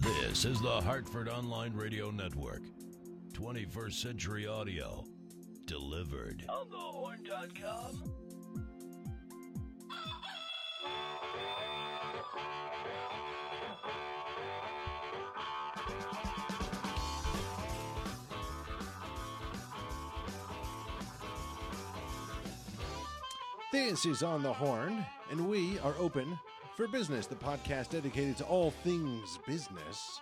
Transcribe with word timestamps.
This 0.00 0.44
is 0.44 0.60
the 0.60 0.80
Hartford 0.80 1.28
Online 1.28 1.72
Radio 1.74 2.12
Network. 2.12 2.62
21st 3.32 3.92
Century 3.94 4.46
Audio. 4.46 5.04
Delivered 5.66 6.44
on 6.48 6.66
thehorn.com. 6.66 8.12
This 23.72 24.06
is 24.06 24.22
On 24.22 24.44
the 24.44 24.52
Horn, 24.52 25.04
and 25.30 25.48
we 25.48 25.80
are 25.80 25.94
open 25.98 26.38
for 26.78 26.86
business, 26.86 27.26
the 27.26 27.34
podcast 27.34 27.90
dedicated 27.90 28.36
to 28.36 28.44
all 28.44 28.70
things 28.70 29.40
business 29.48 30.20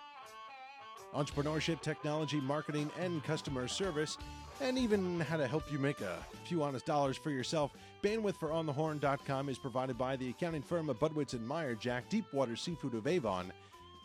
entrepreneurship, 1.13 1.81
technology, 1.81 2.41
marketing, 2.41 2.89
and 2.99 3.23
customer 3.23 3.67
service, 3.67 4.17
and 4.59 4.75
even 4.75 5.19
how 5.19 5.37
to 5.37 5.47
help 5.47 5.71
you 5.71 5.77
make 5.77 6.01
a 6.01 6.17
few 6.45 6.63
honest 6.63 6.83
dollars 6.83 7.15
for 7.15 7.29
yourself. 7.29 7.73
Bandwidth 8.03 8.37
for 8.37 8.49
OnTheHorn.com 8.49 9.49
is 9.49 9.59
provided 9.59 9.99
by 9.99 10.15
the 10.15 10.29
accounting 10.29 10.63
firm 10.63 10.89
of 10.89 10.97
Budwitz 10.97 11.33
and 11.33 11.47
Meyer, 11.47 11.75
Jack 11.75 12.09
Deepwater 12.09 12.55
Seafood 12.55 12.95
of 12.95 13.05
Avon, 13.05 13.53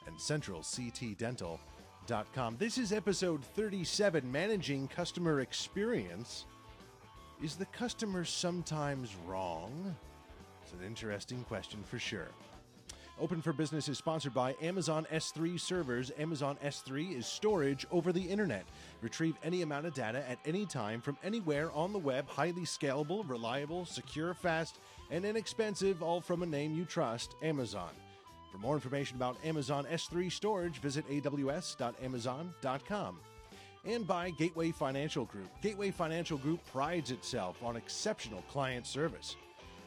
and 0.06 0.14
CentralCTDental.com. 0.16 2.56
This 2.58 2.76
is 2.76 2.92
episode 2.92 3.42
37 3.42 4.30
Managing 4.30 4.88
Customer 4.88 5.40
Experience. 5.40 6.44
Is 7.42 7.56
the 7.56 7.64
customer 7.66 8.26
sometimes 8.26 9.16
wrong? 9.26 9.96
An 10.72 10.86
interesting 10.86 11.44
question 11.44 11.82
for 11.84 11.98
sure. 11.98 12.28
Open 13.20 13.42
for 13.42 13.52
Business 13.52 13.88
is 13.88 13.98
sponsored 13.98 14.34
by 14.34 14.56
Amazon 14.62 15.06
S3 15.12 15.60
servers. 15.60 16.10
Amazon 16.18 16.56
S3 16.64 17.16
is 17.16 17.26
storage 17.26 17.86
over 17.92 18.12
the 18.12 18.22
internet. 18.22 18.64
Retrieve 19.00 19.36
any 19.44 19.62
amount 19.62 19.86
of 19.86 19.94
data 19.94 20.28
at 20.28 20.38
any 20.46 20.66
time 20.66 21.00
from 21.00 21.16
anywhere 21.22 21.70
on 21.72 21.92
the 21.92 21.98
web, 21.98 22.26
highly 22.26 22.62
scalable, 22.62 23.28
reliable, 23.28 23.84
secure, 23.84 24.34
fast, 24.34 24.80
and 25.10 25.24
inexpensive, 25.24 26.02
all 26.02 26.20
from 26.20 26.42
a 26.42 26.46
name 26.46 26.74
you 26.74 26.84
trust 26.84 27.36
Amazon. 27.42 27.90
For 28.50 28.58
more 28.58 28.74
information 28.74 29.16
about 29.16 29.36
Amazon 29.44 29.86
S3 29.90 30.32
storage, 30.32 30.78
visit 30.78 31.08
aws.amazon.com 31.08 33.18
and 33.84 34.06
by 34.06 34.30
Gateway 34.30 34.70
Financial 34.70 35.24
Group. 35.24 35.48
Gateway 35.60 35.90
Financial 35.90 36.38
Group 36.38 36.64
prides 36.66 37.10
itself 37.10 37.62
on 37.62 37.76
exceptional 37.76 38.42
client 38.42 38.86
service. 38.86 39.36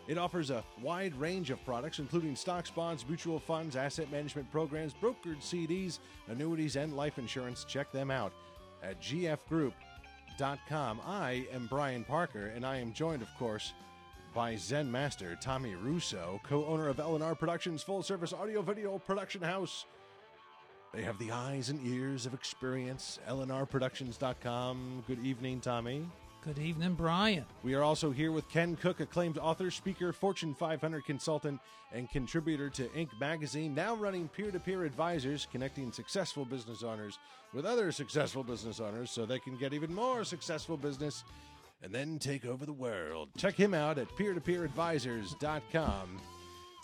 It 0.08 0.17
offers 0.17 0.52
a 0.52 0.64
wide 0.81 1.16
range 1.16 1.50
of 1.50 1.64
products, 1.66 2.00
including 2.00 2.36
stocks, 2.36 2.70
bonds, 2.70 3.06
mutual 3.08 3.39
funds, 3.39 3.75
asset 3.75 4.12
management 4.12 4.52
programs, 4.52 4.94
brokered 4.94 5.42
CDs, 5.42 6.00
annuities, 6.28 6.75
and 6.75 6.95
life 6.95 7.17
insurance. 7.17 7.64
Check 7.64 7.92
them 7.92 8.12
out 8.12 8.31
at 8.84 9.02
gfgroup.com. 9.02 9.73
I 11.06 11.47
am 11.52 11.67
Brian 11.67 12.03
Parker, 12.03 12.52
and 12.56 12.66
I 12.66 12.78
am 12.78 12.94
joined, 12.94 13.23
of 13.23 13.30
course, 13.39 13.73
by 14.36 14.56
Zen 14.58 14.92
Master 14.92 15.38
Tommy 15.42 15.73
Russo, 15.75 16.40
co 16.44 16.66
owner 16.66 16.88
of 16.88 16.97
LNR 16.97 17.40
Productions, 17.40 17.81
full 17.81 18.03
service 18.03 18.34
audio 18.34 18.62
video 18.62 19.00
production 19.00 19.42
house. 19.42 19.86
They 20.94 21.02
have 21.02 21.17
the 21.17 21.31
eyes 21.31 21.69
and 21.69 21.86
ears 21.86 22.25
of 22.25 22.34
experience. 22.34 23.19
LNRProductions.com. 23.28 25.03
Good 25.08 25.25
evening, 25.25 25.59
Tommy. 25.59 26.06
Good 26.46 26.60
evening, 26.60 26.94
Brian. 26.94 27.44
We 27.64 27.74
are 27.74 27.82
also 27.82 28.12
here 28.12 28.32
with 28.32 28.48
Ken 28.50 28.76
Cook, 28.76 29.00
acclaimed 29.00 29.40
author, 29.40 29.72
speaker, 29.72 30.14
Fortune 30.14 30.54
500 30.54 31.04
consultant, 31.04 31.60
and 31.92 32.08
contributor 32.12 32.70
to 32.70 32.84
Inc. 32.90 33.10
magazine, 33.20 33.74
now 33.74 33.96
running 33.96 34.28
peer 34.28 34.52
to 34.52 34.60
peer 34.60 34.84
advisors, 34.84 35.48
connecting 35.52 35.92
successful 35.92 36.46
business 36.46 36.84
owners 36.84 37.18
with 37.52 37.66
other 37.66 37.92
successful 37.92 38.44
business 38.44 38.80
owners 38.80 39.10
so 39.10 39.26
they 39.26 39.40
can 39.40 39.58
get 39.58 39.74
even 39.74 39.92
more 39.92 40.24
successful 40.24 40.78
business 40.78 41.24
and 41.82 41.92
then 41.92 42.20
take 42.20 42.46
over 42.46 42.64
the 42.64 42.74
world. 42.74 43.30
Check 43.36 43.56
him 43.56 43.74
out 43.74 43.98
at 43.98 44.16
peer-to-peeradvisors.com. 44.16 46.22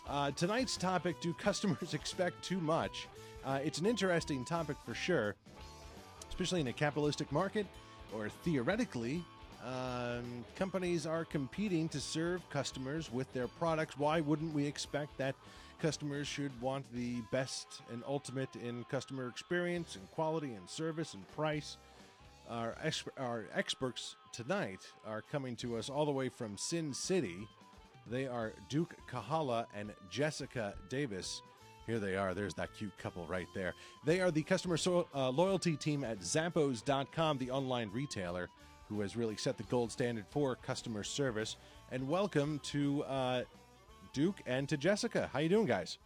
Uh, 0.09 0.31
tonight's 0.31 0.75
topic 0.75 1.21
Do 1.21 1.35
customers 1.35 1.93
expect 1.99 2.43
too 2.43 2.59
much? 2.59 3.07
Uh, 3.45 3.59
it's 3.63 3.77
an 3.77 3.85
interesting 3.85 4.43
topic 4.43 4.77
for 4.83 4.95
sure, 4.95 5.35
especially 6.29 6.61
in 6.61 6.67
a 6.67 6.73
capitalistic 6.73 7.31
market 7.31 7.67
or 8.11 8.27
theoretically 8.27 9.23
um, 9.65 10.43
companies 10.55 11.05
are 11.05 11.25
competing 11.25 11.87
to 11.89 11.99
serve 11.99 12.47
customers 12.49 13.11
with 13.11 13.31
their 13.33 13.47
products. 13.47 13.97
Why 13.97 14.21
wouldn't 14.21 14.53
we 14.53 14.65
expect 14.65 15.17
that 15.17 15.35
customers 15.79 16.27
should 16.27 16.51
want 16.61 16.85
the 16.93 17.21
best 17.31 17.81
and 17.91 18.03
ultimate 18.07 18.55
in 18.55 18.83
customer 18.85 19.27
experience 19.27 19.95
and 19.95 20.09
quality 20.11 20.53
and 20.53 20.69
service 20.69 21.13
and 21.13 21.29
price? 21.31 21.77
Our, 22.49 22.75
exp- 22.83 23.07
our 23.17 23.45
experts 23.53 24.15
tonight 24.33 24.79
are 25.05 25.21
coming 25.21 25.55
to 25.57 25.77
us 25.77 25.89
all 25.89 26.05
the 26.05 26.11
way 26.11 26.29
from 26.29 26.57
Sin 26.57 26.93
City. 26.93 27.47
They 28.07 28.27
are 28.27 28.53
Duke 28.67 28.95
Kahala 29.09 29.67
and 29.75 29.93
Jessica 30.09 30.73
Davis. 30.89 31.41
Here 31.85 31.99
they 31.99 32.15
are. 32.15 32.33
There's 32.33 32.53
that 32.55 32.69
cute 32.77 32.97
couple 32.97 33.25
right 33.25 33.47
there. 33.53 33.73
They 34.05 34.21
are 34.21 34.31
the 34.31 34.43
customer 34.43 34.77
so- 34.77 35.07
uh, 35.13 35.29
loyalty 35.29 35.77
team 35.77 36.03
at 36.03 36.19
Zappos.com, 36.19 37.37
the 37.37 37.51
online 37.51 37.89
retailer 37.91 38.49
who 38.91 39.01
has 39.01 39.15
really 39.15 39.37
set 39.37 39.57
the 39.57 39.63
gold 39.63 39.91
standard 39.91 40.25
for 40.29 40.55
customer 40.55 41.03
service. 41.03 41.55
And 41.91 42.07
welcome 42.09 42.59
to 42.63 43.03
uh, 43.05 43.43
Duke 44.11 44.41
and 44.45 44.67
to 44.67 44.75
Jessica. 44.75 45.29
How 45.31 45.39
you 45.39 45.47
doing, 45.47 45.65
guys? 45.65 45.97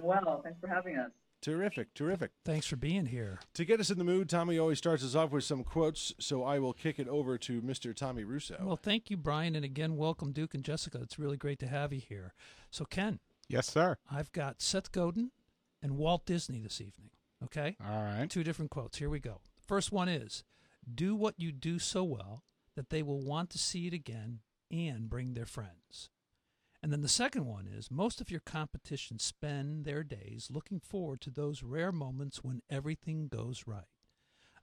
Well, 0.00 0.42
thanks 0.44 0.60
for 0.60 0.68
having 0.68 0.98
us. 0.98 1.10
Terrific, 1.40 1.92
terrific. 1.94 2.30
Thanks 2.44 2.66
for 2.66 2.76
being 2.76 3.06
here. 3.06 3.40
To 3.54 3.64
get 3.64 3.80
us 3.80 3.90
in 3.90 3.98
the 3.98 4.04
mood, 4.04 4.28
Tommy 4.28 4.58
always 4.58 4.78
starts 4.78 5.02
us 5.02 5.14
off 5.14 5.32
with 5.32 5.42
some 5.42 5.64
quotes, 5.64 6.12
so 6.20 6.44
I 6.44 6.58
will 6.58 6.72
kick 6.72 6.98
it 7.00 7.08
over 7.08 7.36
to 7.38 7.60
Mr. 7.62 7.96
Tommy 7.96 8.22
Russo. 8.24 8.58
Well, 8.60 8.76
thank 8.76 9.10
you, 9.10 9.16
Brian, 9.16 9.56
and 9.56 9.64
again, 9.64 9.96
welcome, 9.96 10.32
Duke 10.32 10.54
and 10.54 10.62
Jessica. 10.62 11.00
It's 11.02 11.18
really 11.18 11.36
great 11.36 11.58
to 11.60 11.66
have 11.66 11.92
you 11.92 12.00
here. 12.00 12.34
So, 12.70 12.84
Ken. 12.84 13.18
Yes, 13.48 13.66
sir. 13.66 13.96
I've 14.10 14.30
got 14.32 14.62
Seth 14.62 14.92
Godin 14.92 15.30
and 15.82 15.96
Walt 15.96 16.26
Disney 16.26 16.60
this 16.60 16.80
evening. 16.80 17.10
Okay? 17.42 17.76
All 17.84 18.02
right. 18.02 18.30
Two 18.30 18.44
different 18.44 18.70
quotes. 18.70 18.98
Here 18.98 19.10
we 19.10 19.18
go. 19.18 19.40
First 19.66 19.90
one 19.90 20.08
is 20.08 20.44
do 20.92 21.14
what 21.14 21.34
you 21.38 21.52
do 21.52 21.78
so 21.78 22.02
well 22.04 22.44
that 22.76 22.90
they 22.90 23.02
will 23.02 23.20
want 23.20 23.50
to 23.50 23.58
see 23.58 23.86
it 23.86 23.92
again 23.92 24.40
and 24.70 25.08
bring 25.08 25.34
their 25.34 25.46
friends. 25.46 26.10
And 26.82 26.92
then 26.92 27.02
the 27.02 27.08
second 27.08 27.46
one 27.46 27.68
is 27.68 27.90
most 27.90 28.20
of 28.20 28.30
your 28.30 28.40
competition 28.40 29.18
spend 29.18 29.84
their 29.84 30.02
days 30.02 30.48
looking 30.50 30.80
forward 30.80 31.20
to 31.20 31.30
those 31.30 31.62
rare 31.62 31.92
moments 31.92 32.42
when 32.42 32.62
everything 32.68 33.28
goes 33.28 33.64
right. 33.66 33.84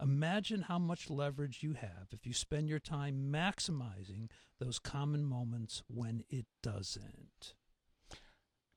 Imagine 0.02 0.64
how 0.64 0.80
much 0.80 1.10
leverage 1.10 1.60
you 1.62 1.74
have 1.74 2.08
if 2.12 2.26
you 2.26 2.34
spend 2.34 2.70
your 2.70 2.80
time 2.80 3.30
maximizing 3.32 4.30
those 4.60 4.80
common 4.80 5.26
moments 5.26 5.84
when 5.88 6.24
it 6.30 6.46
doesn't. 6.64 7.54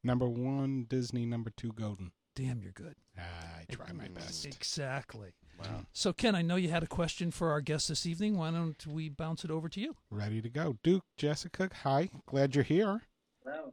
Number 0.04 0.28
one, 0.28 0.86
Disney. 0.88 1.24
Number 1.26 1.50
two, 1.56 1.72
Godin. 1.72 2.10
Damn, 2.34 2.62
you're 2.62 2.72
good. 2.72 2.97
Ah, 3.19 3.22
I 3.60 3.72
try 3.72 3.92
my 3.92 4.09
best. 4.09 4.47
Exactly. 4.47 5.34
Wow. 5.62 5.87
So, 5.93 6.12
Ken, 6.12 6.34
I 6.34 6.43
know 6.43 6.56
you 6.56 6.69
had 6.71 6.83
a 6.83 6.89
question 6.89 7.31
for 7.31 7.50
our 7.50 7.61
guest 7.61 7.89
this 7.89 8.06
evening. 8.06 8.37
Why 8.37 8.50
don't 8.50 8.87
we 8.87 9.09
bounce 9.09 9.45
it 9.45 9.50
over 9.50 9.69
to 9.69 9.81
you? 9.81 9.97
Ready 10.11 10.41
to 10.43 10.49
go. 10.49 10.77
Duke, 10.83 11.05
Jessica, 11.17 11.71
hi. 11.83 12.11
Glad 12.27 12.55
you're 12.55 12.65
here. 12.65 13.03
Hello. 13.45 13.72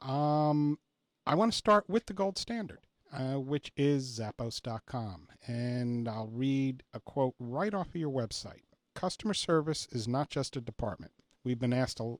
Um, 0.00 0.78
I 1.26 1.34
want 1.34 1.52
to 1.52 1.58
start 1.58 1.88
with 1.88 2.06
the 2.06 2.14
gold 2.14 2.38
standard, 2.38 2.80
uh, 3.12 3.34
which 3.34 3.72
is 3.76 4.18
Zappos.com. 4.20 5.28
And 5.46 6.08
I'll 6.08 6.30
read 6.32 6.82
a 6.92 7.00
quote 7.00 7.34
right 7.38 7.74
off 7.74 7.88
of 7.88 7.96
your 7.96 8.10
website. 8.10 8.62
Customer 8.94 9.34
service 9.34 9.86
is 9.92 10.08
not 10.08 10.30
just 10.30 10.56
a 10.56 10.60
department. 10.60 11.12
We've 11.44 11.58
been 11.58 11.72
asked 11.72 12.00
a, 12.00 12.16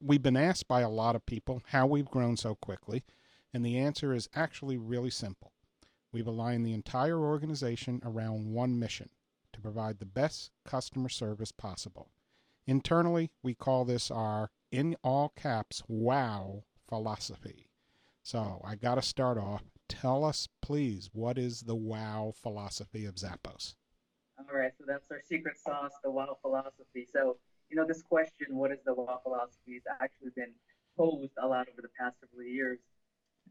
we've 0.00 0.22
been 0.22 0.36
asked 0.36 0.68
by 0.68 0.82
a 0.82 0.90
lot 0.90 1.16
of 1.16 1.26
people 1.26 1.62
how 1.68 1.86
we've 1.86 2.10
grown 2.10 2.36
so 2.36 2.54
quickly, 2.54 3.04
and 3.52 3.64
the 3.64 3.78
answer 3.78 4.12
is 4.12 4.28
actually 4.34 4.76
really 4.76 5.10
simple. 5.10 5.52
We've 6.12 6.26
aligned 6.26 6.64
the 6.64 6.72
entire 6.72 7.18
organization 7.18 8.00
around 8.04 8.52
one 8.52 8.78
mission 8.78 9.10
to 9.52 9.60
provide 9.60 9.98
the 9.98 10.06
best 10.06 10.50
customer 10.64 11.08
service 11.08 11.52
possible. 11.52 12.10
Internally, 12.66 13.30
we 13.42 13.54
call 13.54 13.84
this 13.84 14.10
our, 14.10 14.50
in 14.70 14.96
all 15.02 15.32
caps, 15.36 15.82
wow 15.88 16.64
philosophy. 16.88 17.68
So 18.22 18.60
I 18.64 18.74
got 18.74 18.96
to 18.96 19.02
start 19.02 19.38
off. 19.38 19.64
Tell 19.88 20.24
us, 20.24 20.48
please, 20.60 21.10
what 21.12 21.38
is 21.38 21.62
the 21.62 21.74
wow 21.74 22.32
philosophy 22.42 23.06
of 23.06 23.14
Zappos? 23.14 23.74
All 24.38 24.58
right, 24.58 24.72
so 24.78 24.84
that's 24.86 25.10
our 25.10 25.20
secret 25.26 25.58
sauce, 25.58 25.92
the 26.04 26.10
wow 26.10 26.36
philosophy. 26.42 27.06
So, 27.10 27.38
you 27.70 27.76
know, 27.76 27.86
this 27.86 28.02
question, 28.02 28.48
what 28.50 28.70
is 28.70 28.78
the 28.84 28.94
wow 28.94 29.20
philosophy, 29.22 29.74
has 29.74 29.96
actually 30.00 30.30
been 30.36 30.52
posed 30.96 31.32
a 31.42 31.46
lot 31.46 31.68
over 31.72 31.82
the 31.82 31.88
past 31.98 32.16
several 32.20 32.46
years. 32.46 32.78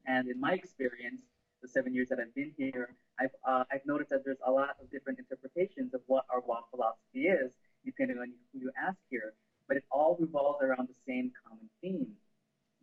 And 0.06 0.30
in 0.30 0.40
my 0.40 0.54
experience, 0.54 1.22
the 1.68 1.72
seven 1.72 1.94
years 1.94 2.10
that 2.10 2.20
I've 2.20 2.34
been 2.34 2.54
here, 2.58 2.96
I've, 3.20 3.36
uh, 3.46 3.64
I've 3.72 3.86
noticed 3.86 4.10
that 4.12 4.24
there's 4.24 4.42
a 4.46 4.52
lot 4.52 4.78
of 4.82 4.90
different 4.90 5.20
interpretations 5.20 5.94
of 5.94 6.02
what 6.08 6.26
our 6.32 6.40
WOW 6.40 6.64
philosophy 6.72 7.28
is, 7.28 7.52
depending 7.86 8.18
on 8.18 8.32
who 8.54 8.60
you 8.60 8.72
ask 8.82 8.98
here. 9.10 9.34
But 9.68 9.78
it 9.78 9.84
all 9.92 10.18
revolves 10.20 10.64
around 10.64 10.88
the 10.88 10.96
same 11.06 11.32
common 11.44 11.70
theme. 11.82 12.14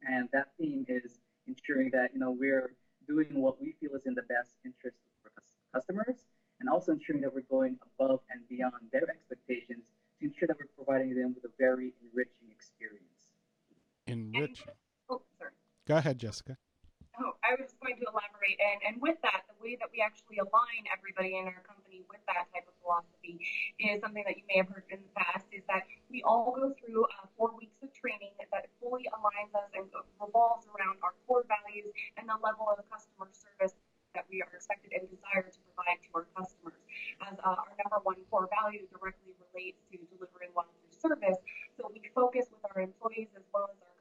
And 0.07 0.29
that 0.33 0.49
theme 0.59 0.85
is 0.89 1.19
ensuring 1.47 1.91
that, 1.93 2.11
you 2.13 2.21
know, 2.21 2.31
we're 2.31 2.75
doing 3.09 3.29
what 3.33 3.61
we 3.61 3.75
feel 3.81 3.95
is 3.97 4.07
in 4.07 4.15
the 4.15 4.23
best 4.23 4.53
interest 4.65 4.97
for 5.23 5.31
customers, 5.73 6.17
and 6.61 6.69
also 6.69 6.93
ensuring 6.93 7.23
that 7.23 7.35
we're 7.35 7.49
going 7.51 7.79
above 7.99 8.21
and 8.31 8.47
beyond 8.49 8.75
their 8.93 9.09
expectations 9.09 9.83
to 10.21 10.27
ensure 10.27 10.47
that 10.47 10.57
we're 10.59 10.85
providing 10.85 11.15
them 11.15 11.35
with 11.35 11.45
a 11.45 11.55
very 11.59 11.93
enriching 12.03 12.51
experience. 12.51 13.01
Enriching. 14.07 14.67
Oh, 15.09 15.23
sorry. 15.39 15.53
Go 15.87 15.97
ahead, 15.97 16.19
Jessica. 16.19 16.59
Oh, 17.15 17.39
I 17.47 17.55
was 17.55 17.71
going 17.79 17.95
to 18.03 18.07
elaborate, 18.11 18.59
and, 18.59 18.83
and 18.83 18.95
with 18.99 19.15
that, 19.23 19.47
the 19.47 19.55
way 19.63 19.79
that 19.79 19.87
we 19.95 20.03
actually 20.03 20.43
align 20.43 20.83
everybody 20.91 21.39
in 21.39 21.47
our 21.47 21.63
company 21.63 22.03
with 22.11 22.19
that 22.27 22.51
type 22.51 22.67
of 22.67 22.75
philosophy 22.83 23.39
is 23.79 24.03
something 24.03 24.27
that 24.27 24.35
you 24.35 24.43
may 24.51 24.59
have 24.59 24.67
heard 24.67 24.83
in 24.91 24.99
the 24.99 25.15
past. 25.15 25.47
Is 25.55 25.63
that 25.71 25.87
we 26.11 26.27
all 26.27 26.51
go 26.51 26.75
through 26.75 27.07
uh, 27.07 27.31
four 27.39 27.55
weeks 27.55 27.79
of 27.87 27.95
training 27.95 28.35
that 28.43 28.67
fully 28.83 29.07
aligns 29.15 29.55
us 29.55 29.71
and 29.79 29.87
revolves 30.19 30.67
around 30.75 30.99
our 31.07 31.15
core 31.31 31.47
values 31.47 31.95
and 32.19 32.27
the 32.27 32.35
level 32.43 32.67
of 32.67 32.83
customer 32.91 33.31
service 33.31 33.79
that 34.19 34.27
we 34.27 34.43
are 34.43 34.51
expected 34.51 34.91
and 34.99 35.07
desired 35.07 35.55
to 35.55 35.63
provide 35.71 36.03
to 36.03 36.11
our 36.19 36.27
customers. 36.35 36.83
As 37.23 37.39
uh, 37.47 37.63
our 37.63 37.75
number 37.79 38.03
one 38.03 38.19
core 38.27 38.51
value 38.51 38.91
directly 38.91 39.39
relates 39.39 39.79
to 39.95 40.03
delivering 40.11 40.51
WOW 40.51 40.67
through 40.67 40.95
service, 40.99 41.39
so 41.79 41.87
we 41.95 42.03
focus 42.11 42.51
with 42.51 42.63
our 42.75 42.83
employees 42.83 43.31
as 43.39 43.47
well 43.55 43.71
as 43.71 43.79
our 43.87 43.94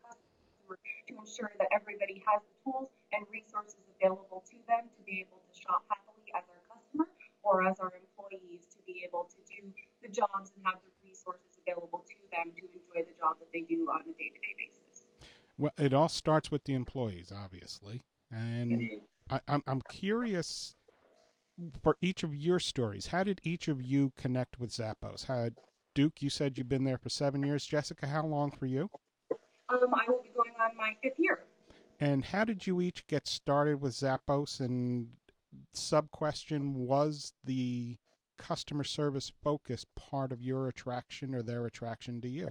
to 1.07 1.13
ensure 1.17 1.51
that 1.59 1.67
everybody 1.71 2.23
has 2.27 2.41
the 2.43 2.55
tools 2.63 2.89
and 3.11 3.25
resources 3.31 3.81
available 3.99 4.43
to 4.49 4.57
them 4.67 4.89
to 4.93 5.01
be 5.05 5.23
able 5.23 5.39
to 5.41 5.51
shop 5.53 5.83
happily 5.89 6.29
as 6.33 6.43
our 6.49 6.61
customer 6.69 7.07
or 7.43 7.67
as 7.67 7.79
our 7.79 7.93
employees 7.93 8.67
to 8.71 8.79
be 8.87 9.03
able 9.05 9.27
to 9.29 9.39
do 9.45 9.69
the 10.01 10.09
jobs 10.09 10.51
and 10.55 10.65
have 10.65 10.79
the 10.83 10.93
resources 11.03 11.59
available 11.61 12.03
to 12.07 12.15
them 12.31 12.51
to 12.55 12.63
enjoy 12.71 13.05
the 13.05 13.15
job 13.19 13.37
that 13.39 13.51
they 13.53 13.61
do 13.61 13.87
on 13.91 14.01
a 14.01 14.13
day-to-day 14.17 14.55
basis. 14.57 15.05
Well, 15.57 15.73
it 15.77 15.93
all 15.93 16.09
starts 16.09 16.49
with 16.49 16.63
the 16.63 16.73
employees, 16.73 17.31
obviously, 17.35 18.01
and 18.31 18.81
I, 19.29 19.39
I'm 19.47 19.63
I'm 19.67 19.81
curious 19.89 20.75
for 21.83 21.97
each 22.01 22.23
of 22.23 22.33
your 22.33 22.59
stories. 22.59 23.07
How 23.07 23.23
did 23.23 23.39
each 23.43 23.67
of 23.67 23.81
you 23.81 24.11
connect 24.17 24.59
with 24.59 24.71
Zappos? 24.71 25.25
How 25.25 25.49
Duke, 25.93 26.21
you 26.21 26.29
said 26.29 26.57
you've 26.57 26.69
been 26.69 26.85
there 26.85 26.97
for 26.97 27.09
seven 27.09 27.43
years. 27.43 27.65
Jessica, 27.65 28.07
how 28.07 28.25
long 28.25 28.49
for 28.49 28.65
you? 28.65 28.89
Um, 29.73 29.93
I 29.93 30.09
will 30.09 30.21
be 30.21 30.29
going 30.35 30.53
on 30.61 30.77
my 30.77 30.95
fifth 31.01 31.17
year. 31.17 31.39
And 31.99 32.23
how 32.23 32.43
did 32.43 32.67
you 32.67 32.81
each 32.81 33.07
get 33.07 33.27
started 33.27 33.81
with 33.81 33.93
Zappos? 33.93 34.59
And 34.59 35.07
sub 35.73 36.11
question 36.11 36.73
was 36.75 37.33
the 37.43 37.97
customer 38.37 38.83
service 38.83 39.31
focus 39.43 39.85
part 39.95 40.31
of 40.31 40.41
your 40.41 40.67
attraction 40.67 41.33
or 41.33 41.41
their 41.41 41.65
attraction 41.65 42.21
to 42.21 42.29
you? 42.29 42.49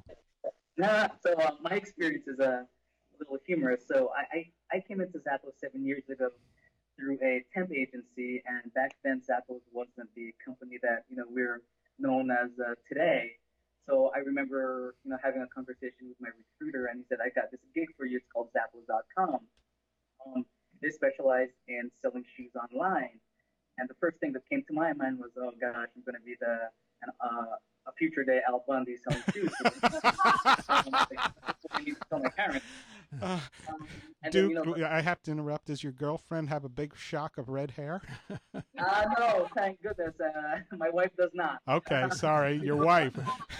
Nah, 0.76 1.08
so 1.24 1.34
uh, 1.34 1.50
my 1.60 1.72
experience 1.72 2.26
is 2.26 2.38
a 2.38 2.66
little 3.18 3.38
humorous. 3.46 3.82
So 3.86 4.10
I, 4.16 4.36
I, 4.36 4.76
I 4.76 4.80
came 4.80 5.00
into 5.00 5.18
Zappos 5.18 5.58
seven 5.60 5.84
years 5.84 6.04
ago 6.10 6.30
through 6.96 7.18
a 7.22 7.44
temp 7.54 7.70
agency, 7.72 8.42
and 8.46 8.72
back 8.74 8.96
then 9.04 9.20
Zappos 9.20 9.60
wasn't 9.72 10.08
the 10.14 10.32
company 10.44 10.78
that 10.82 11.04
you 11.08 11.16
know 11.16 11.24
we're 11.28 11.60
known 11.98 12.30
as 12.30 12.50
uh, 12.58 12.74
today. 12.88 13.32
So 13.88 14.10
I 14.14 14.18
remember, 14.18 14.94
you 15.04 15.10
know, 15.10 15.18
having 15.22 15.42
a 15.42 15.48
conversation 15.48 16.08
with 16.08 16.20
my 16.20 16.28
recruiter, 16.30 16.86
and 16.86 17.00
he 17.00 17.04
said, 17.08 17.18
"I 17.24 17.30
got 17.30 17.50
this 17.50 17.60
gig 17.74 17.88
for 17.96 18.06
you. 18.06 18.18
It's 18.18 18.26
called 18.32 18.48
Zappos.com. 18.54 19.40
Um, 20.26 20.46
they 20.80 20.90
specialize 20.90 21.48
in 21.68 21.90
selling 22.00 22.24
shoes 22.36 22.52
online." 22.54 23.18
And 23.78 23.88
the 23.88 23.94
first 24.00 24.18
thing 24.18 24.32
that 24.34 24.42
came 24.48 24.62
to 24.68 24.72
my 24.72 24.92
mind 24.92 25.18
was, 25.18 25.30
"Oh 25.36 25.50
gosh, 25.60 25.88
I'm 25.96 26.02
going 26.04 26.14
to 26.14 26.24
be 26.24 26.36
the 26.38 26.70
an, 27.02 27.10
uh, 27.20 27.56
a 27.86 27.92
future 27.98 28.24
day 28.24 28.40
Al 28.46 28.64
Bundy 28.68 28.96
selling 28.96 29.24
shoes." 29.32 29.52
um, 30.68 30.94
I 31.70 31.82
need 31.82 31.94
to 31.94 32.04
tell 32.08 32.20
my 32.20 32.30
parents. 32.30 32.66
Uh, 33.22 33.38
Um, 33.68 33.86
and 34.24 34.32
Duke, 34.32 34.54
then, 34.54 34.64
you 34.76 34.76
know, 34.82 34.88
I 34.88 35.00
have 35.00 35.20
to 35.24 35.32
interrupt. 35.32 35.66
Does 35.66 35.82
your 35.82 35.92
girlfriend 35.92 36.48
have 36.48 36.64
a 36.64 36.68
big 36.68 36.96
shock 36.96 37.38
of 37.38 37.48
red 37.48 37.72
hair? 37.72 38.00
uh, 38.54 38.60
no, 39.18 39.48
thank 39.56 39.82
goodness, 39.82 40.14
uh, 40.20 40.58
my 40.76 40.88
wife 40.90 41.10
does 41.18 41.30
not. 41.34 41.60
Okay, 41.68 42.06
sorry, 42.12 42.56
your 42.62 42.76
wife. 42.76 43.12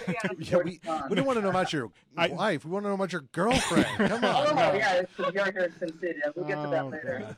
Yeah. 0.07 0.13
Yeah, 0.39 0.57
we, 0.63 0.79
we 1.09 1.15
don't 1.17 1.25
want 1.25 1.37
to 1.37 1.41
know 1.43 1.49
about 1.49 1.73
your 1.73 1.91
I- 2.17 2.29
wife. 2.29 2.63
We 2.65 2.71
want 2.71 2.85
to 2.85 2.89
know 2.89 2.95
about 2.95 3.11
your 3.11 3.25
girlfriend. 3.33 3.85
Come 4.09 4.23
on. 4.23 4.47
Oh, 4.47 4.55
no. 4.55 4.73
yeah, 4.73 4.93
it's, 5.03 5.11
you're 5.19 5.51
here 5.51 5.63
in 5.65 5.79
Sin 5.79 5.99
City. 5.99 6.19
We'll 6.35 6.47
get 6.47 6.61
to 6.63 6.69
that 6.69 6.83
Oh, 6.85 6.87
later. 6.87 7.35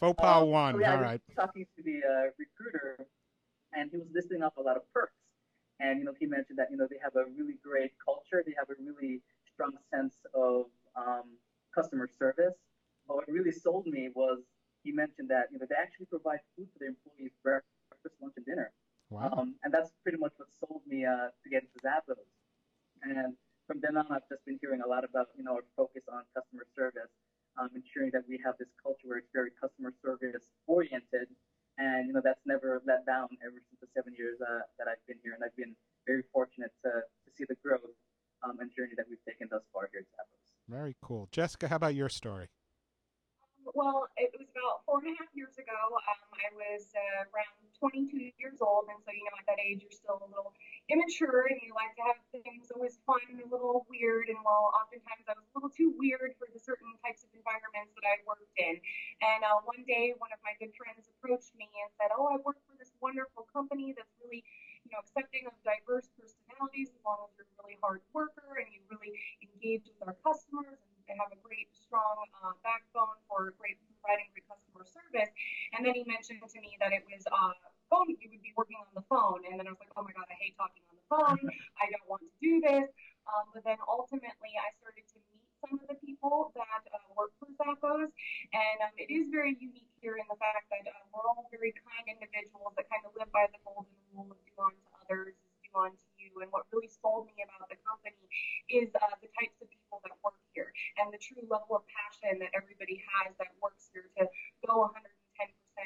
Faux 0.00 0.14
pas 0.20 0.42
Um, 0.42 0.48
one. 0.50 0.74
so 0.74 0.80
yeah, 0.80 0.92
I 0.92 0.96
was 0.96 1.02
right. 1.04 1.20
talking 1.36 1.66
to 1.76 1.82
the 1.82 1.98
uh, 2.04 2.30
recruiter, 2.38 3.06
and 3.72 3.90
he 3.90 3.98
was 3.98 4.06
listing 4.14 4.42
off 4.42 4.56
a 4.56 4.62
lot 4.62 4.76
of 4.76 4.82
perks. 4.92 5.12
And 5.78 5.98
you 5.98 6.04
know, 6.06 6.14
he 6.18 6.26
mentioned 6.26 6.58
that 6.58 6.70
you 6.70 6.76
know 6.76 6.86
they 6.88 6.98
have 7.02 7.16
a 7.16 7.24
really 7.36 7.58
great 7.62 7.92
culture. 8.02 8.42
They 8.44 8.54
have 8.58 8.68
a 8.70 8.74
really 8.82 9.20
strong 9.56 9.72
sense 9.88 10.20
of 10.36 10.68
um, 10.92 11.40
customer 11.72 12.08
service. 12.12 12.54
But 13.08 13.16
what 13.16 13.28
really 13.28 13.52
sold 13.52 13.86
me 13.86 14.10
was 14.14 14.44
he 14.84 14.92
mentioned 14.92 15.32
that 15.32 15.48
you 15.50 15.58
know 15.58 15.66
they 15.68 15.80
actually 15.80 16.06
provide 16.12 16.44
food 16.52 16.68
for 16.72 16.78
their 16.78 16.92
employees 16.92 17.32
breakfast, 17.40 18.14
lunch, 18.20 18.36
and 18.36 18.44
dinner. 18.44 18.70
Wow. 19.08 19.32
Um, 19.32 19.54
and 19.62 19.72
that's 19.72 19.90
pretty 20.02 20.18
much 20.18 20.34
what 20.36 20.50
sold 20.58 20.82
me 20.86 21.06
uh, 21.06 21.30
to 21.30 21.46
get 21.48 21.62
into 21.64 21.78
Zappos. 21.80 22.26
And 23.02 23.38
from 23.66 23.78
then 23.78 23.96
on, 23.96 24.06
I've 24.10 24.26
just 24.26 24.44
been 24.44 24.58
hearing 24.60 24.82
a 24.82 24.88
lot 24.88 25.06
about, 25.06 25.30
you 25.38 25.44
know, 25.46 25.62
our 25.62 25.66
focus 25.78 26.02
on 26.10 26.26
customer 26.34 26.66
service, 26.74 27.10
um, 27.54 27.70
ensuring 27.74 28.10
that 28.14 28.26
we 28.26 28.40
have 28.42 28.58
this 28.58 28.70
culture 28.82 29.06
where 29.06 29.18
it's 29.22 29.30
very 29.30 29.54
customer 29.62 29.94
service 30.02 30.50
oriented. 30.66 31.30
And, 31.78 32.08
you 32.08 32.14
know, 32.14 32.24
that's 32.24 32.42
never 32.46 32.82
let 32.82 33.06
down 33.06 33.28
ever 33.44 33.60
since 33.62 33.78
the 33.78 33.90
seven 33.94 34.16
years 34.16 34.40
uh, 34.40 34.64
that 34.80 34.88
I've 34.90 35.02
been 35.06 35.20
here. 35.22 35.38
And 35.38 35.44
I've 35.44 35.54
been 35.54 35.76
very 36.06 36.24
fortunate 36.32 36.72
to, 36.82 37.04
to 37.04 37.28
see 37.36 37.44
the 37.46 37.58
growth 37.62 37.94
um, 38.42 38.58
and 38.58 38.72
journey 38.74 38.96
that 38.96 39.06
we've 39.06 39.22
taken 39.28 39.46
thus 39.50 39.62
far 39.70 39.90
here 39.92 40.02
at 40.02 40.08
Zappos. 40.16 40.46
Very 40.66 40.96
cool. 41.02 41.25
Jessica, 41.36 41.68
how 41.68 41.76
about 41.76 41.92
your 41.92 42.08
story? 42.08 42.48
Well, 43.76 44.08
it 44.16 44.32
was 44.32 44.48
about 44.56 44.88
four 44.88 45.04
and 45.04 45.12
a 45.12 45.20
half 45.20 45.28
years 45.36 45.52
ago. 45.60 45.76
Um, 45.76 46.32
I 46.32 46.48
was 46.56 46.88
uh, 46.96 47.28
around 47.28 47.60
22 47.76 48.32
years 48.40 48.64
old, 48.64 48.88
and 48.88 48.96
so 49.04 49.12
you 49.12 49.20
know, 49.20 49.36
at 49.36 49.44
that 49.44 49.60
age, 49.60 49.84
you're 49.84 49.92
still 49.92 50.16
a 50.16 50.28
little 50.32 50.56
immature, 50.88 51.44
and 51.52 51.60
you 51.60 51.76
like 51.76 51.92
to 52.00 52.08
have 52.08 52.16
things 52.32 52.72
always 52.72 52.96
fun 53.04 53.20
and 53.28 53.44
a 53.44 53.48
little 53.52 53.84
weird. 53.92 54.32
And 54.32 54.40
well, 54.48 54.72
oftentimes 54.80 55.28
I 55.28 55.36
was 55.36 55.44
a 55.44 55.52
little 55.60 55.68
too 55.68 55.92
weird 56.00 56.32
for 56.40 56.48
the 56.48 56.56
certain 56.56 56.88
types 57.04 57.20
of 57.20 57.28
environments 57.36 57.92
that 58.00 58.08
I 58.08 58.16
worked 58.24 58.56
in. 58.56 58.80
And 59.20 59.44
uh, 59.44 59.60
one 59.68 59.84
day, 59.84 60.16
one 60.16 60.32
of 60.32 60.40
my 60.40 60.56
good 60.56 60.72
friends 60.72 61.04
approached 61.20 61.52
me 61.52 61.68
and 61.68 61.92
said, 62.00 62.16
"Oh, 62.16 62.32
I 62.32 62.40
work 62.48 62.56
for 62.64 62.80
this 62.80 62.96
wonderful 63.04 63.44
company 63.52 63.92
that's 63.92 64.16
really, 64.24 64.40
you 64.88 64.96
know, 64.96 65.04
accepting 65.04 65.44
of 65.44 65.52
diverse 65.60 66.08
personalities 66.16 66.96
as 66.96 67.00
long 67.04 67.28
as 67.28 67.36
you're 67.36 67.44
a 67.44 67.60
really 67.60 67.76
hard 67.84 68.00
worker 68.16 68.56
and 68.56 68.72
you 68.72 68.80
really 68.88 69.12
engage 69.44 69.84
with 69.84 70.00
our 70.00 70.16
customers." 70.24 70.80
and 70.80 70.96
they 71.06 71.14
have 71.22 71.30
a 71.30 71.38
great, 71.38 71.70
strong 71.70 72.26
uh, 72.42 72.54
backbone 72.66 73.18
for 73.30 73.54
great 73.62 73.78
providing 73.86 74.26
great 74.34 74.46
customer 74.50 74.82
service. 74.82 75.30
And 75.74 75.86
then 75.86 75.94
he 75.94 76.02
mentioned 76.02 76.42
to 76.42 76.58
me 76.58 76.74
that 76.82 76.90
it 76.90 77.06
was 77.06 77.22
uh, 77.30 77.54
phone. 77.86 78.10
You 78.10 78.26
would 78.34 78.42
be 78.42 78.54
working 78.58 78.78
on 78.78 78.90
the 78.94 79.06
phone, 79.06 79.46
and 79.46 79.58
then 79.58 79.66
I 79.66 79.70
was 79.70 79.78
like, 79.78 79.94
oh 79.94 80.02
my 80.02 80.10
god, 80.14 80.26
I 80.26 80.36
hate 80.38 80.58
talking 80.58 80.82
on 80.90 80.94
the 80.98 81.06
phone. 81.06 81.40
I 81.82 81.86
don't 81.90 82.06
want 82.10 82.26
to 82.26 82.30
do 82.42 82.58
this. 82.58 82.90
Um, 83.26 83.50
but 83.54 83.66
then 83.66 83.78
ultimately, 83.86 84.54
I 84.54 84.70
started 84.78 85.02
to 85.02 85.18
meet 85.34 85.42
some 85.58 85.82
of 85.82 85.86
the 85.90 85.98
people 85.98 86.54
that 86.54 86.82
uh, 86.94 87.02
work 87.18 87.34
for 87.42 87.50
Zappos, 87.58 88.10
and 88.54 88.78
um, 88.86 88.94
it 88.98 89.10
is 89.10 89.30
very 89.30 89.58
unique 89.58 89.90
here 89.98 90.18
in 90.18 90.26
the 90.30 90.38
fact 90.38 90.70
that 90.70 90.86
uh, 90.86 90.94
we're 91.10 91.26
all 91.26 91.50
very 91.50 91.74
kind 91.74 92.06
individuals 92.06 92.74
that 92.78 92.86
kind 92.86 93.02
of 93.02 93.14
live 93.18 93.30
by 93.34 93.50
the 93.50 93.58
golden 93.66 93.90
rule 94.14 94.30
of 94.30 94.38
do 94.46 94.54
unto 94.62 94.86
others 95.02 95.34
is 95.34 95.54
do 95.66 95.70
unto 95.74 96.06
you. 96.16 96.30
And 96.38 96.48
what 96.54 96.70
really 96.70 96.88
sold 96.88 97.26
me 97.26 97.42
about 97.42 97.66
the 97.66 97.78
company 97.82 98.22
is 98.70 98.94
uh, 98.94 99.14
the 99.18 99.30
types 99.34 99.58
of 99.58 99.66
people 99.68 99.98
that 100.06 100.14
work 100.22 100.38
here 100.56 100.72
and 100.96 101.12
the 101.12 101.20
true 101.20 101.44
level 101.46 101.76
of 101.76 101.84
passion 101.92 102.40
that 102.40 102.52
everybody 102.56 103.04
has 103.16 103.36
that 103.36 103.52
works 103.60 103.92
here 103.92 104.08
to 104.16 104.24
go 104.64 104.88
110% 104.88 105.04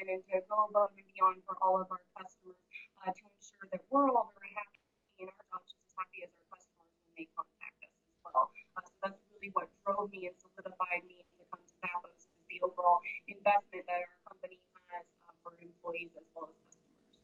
and 0.07 0.23
to 0.31 0.39
go 0.47 0.71
above 0.71 0.95
and 0.95 1.05
beyond 1.11 1.43
for 1.43 1.59
all 1.59 1.75
of 1.75 1.91
our 1.91 2.03
customers 2.15 2.59
uh, 3.03 3.11
to 3.11 3.21
ensure 3.27 3.67
that 3.75 3.83
we're 3.91 4.07
all 4.07 4.31
very 4.39 4.55
happy 4.55 4.79
and 5.19 5.27
our 5.27 5.43
jobs 5.51 5.75
just 5.75 5.83
as 5.83 5.93
happy 5.99 6.23
as 6.23 6.31
our 6.31 6.47
customers 6.55 6.89
when 7.03 7.13
they 7.19 7.27
contact 7.35 7.77
us 7.83 7.91
as 7.91 8.15
well. 8.23 8.49
Uh, 8.79 8.83
so 8.87 8.93
that's 9.03 9.19
really 9.35 9.51
what 9.51 9.67
drove 9.83 10.07
me 10.09 10.31
and 10.31 10.35
solidified 10.39 11.03
me 11.05 11.21
to 11.35 11.43
come 11.51 11.61
to 11.61 11.75
Zappos 11.83 12.31
is 12.31 12.45
the 12.47 12.63
overall 12.63 13.03
investment 13.27 13.83
that 13.85 13.99
our 13.99 14.15
company 14.25 14.57
has 14.89 15.05
uh, 15.27 15.35
for 15.43 15.53
employees 15.59 16.15
as 16.15 16.25
well 16.33 16.49
as 16.49 16.55
customers. 16.63 17.19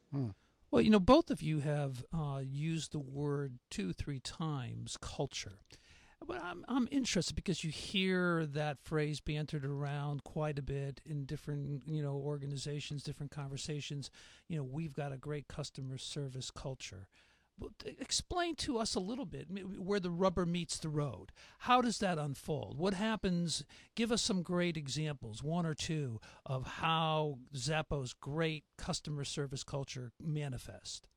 Well, 0.78 0.86
you 0.86 0.92
know, 0.92 1.00
both 1.00 1.32
of 1.32 1.42
you 1.42 1.62
have 1.62 2.06
uh, 2.14 2.42
used 2.46 2.92
the 2.92 3.00
word 3.00 3.58
two, 3.72 3.94
three 3.94 4.20
times 4.20 4.96
culture. 5.02 5.54
But 6.28 6.40
I'm, 6.44 6.64
I'm 6.68 6.88
interested 6.92 7.36
because 7.36 7.64
you 7.64 7.72
hear 7.72 8.46
that 8.46 8.78
phrase 8.84 9.20
bantered 9.20 9.66
around 9.66 10.24
quite 10.24 10.60
a 10.60 10.62
bit 10.62 11.02
in 11.04 11.26
different, 11.26 11.82
you 11.88 12.04
know, 12.04 12.14
organizations, 12.14 13.02
different 13.02 13.32
conversations. 13.32 14.12
You 14.50 14.58
know, 14.58 14.64
we've 14.64 14.94
got 14.94 15.12
a 15.12 15.18
great 15.18 15.48
customer 15.48 15.98
service 15.98 16.52
culture. 16.52 17.08
Explain 17.86 18.56
to 18.58 18.78
us 18.78 18.94
a 18.96 19.00
little 19.00 19.26
bit 19.26 19.48
where 19.78 20.00
the 20.00 20.12
rubber 20.12 20.46
meets 20.46 20.78
the 20.78 20.90
road. 20.90 21.32
How 21.60 21.82
does 21.82 21.98
that 22.00 22.18
unfold? 22.18 22.78
What 22.78 22.94
happens? 22.94 23.64
Give 23.96 24.12
us 24.12 24.22
some 24.22 24.44
great 24.44 24.78
examples, 24.78 25.42
one 25.42 25.66
or 25.66 25.74
two, 25.74 26.20
of 26.46 26.68
how 26.68 27.40
Zappos' 27.56 28.14
great 28.20 28.66
customer 28.78 29.24
service 29.24 29.64
culture 29.64 30.12
manifest. 30.22 31.08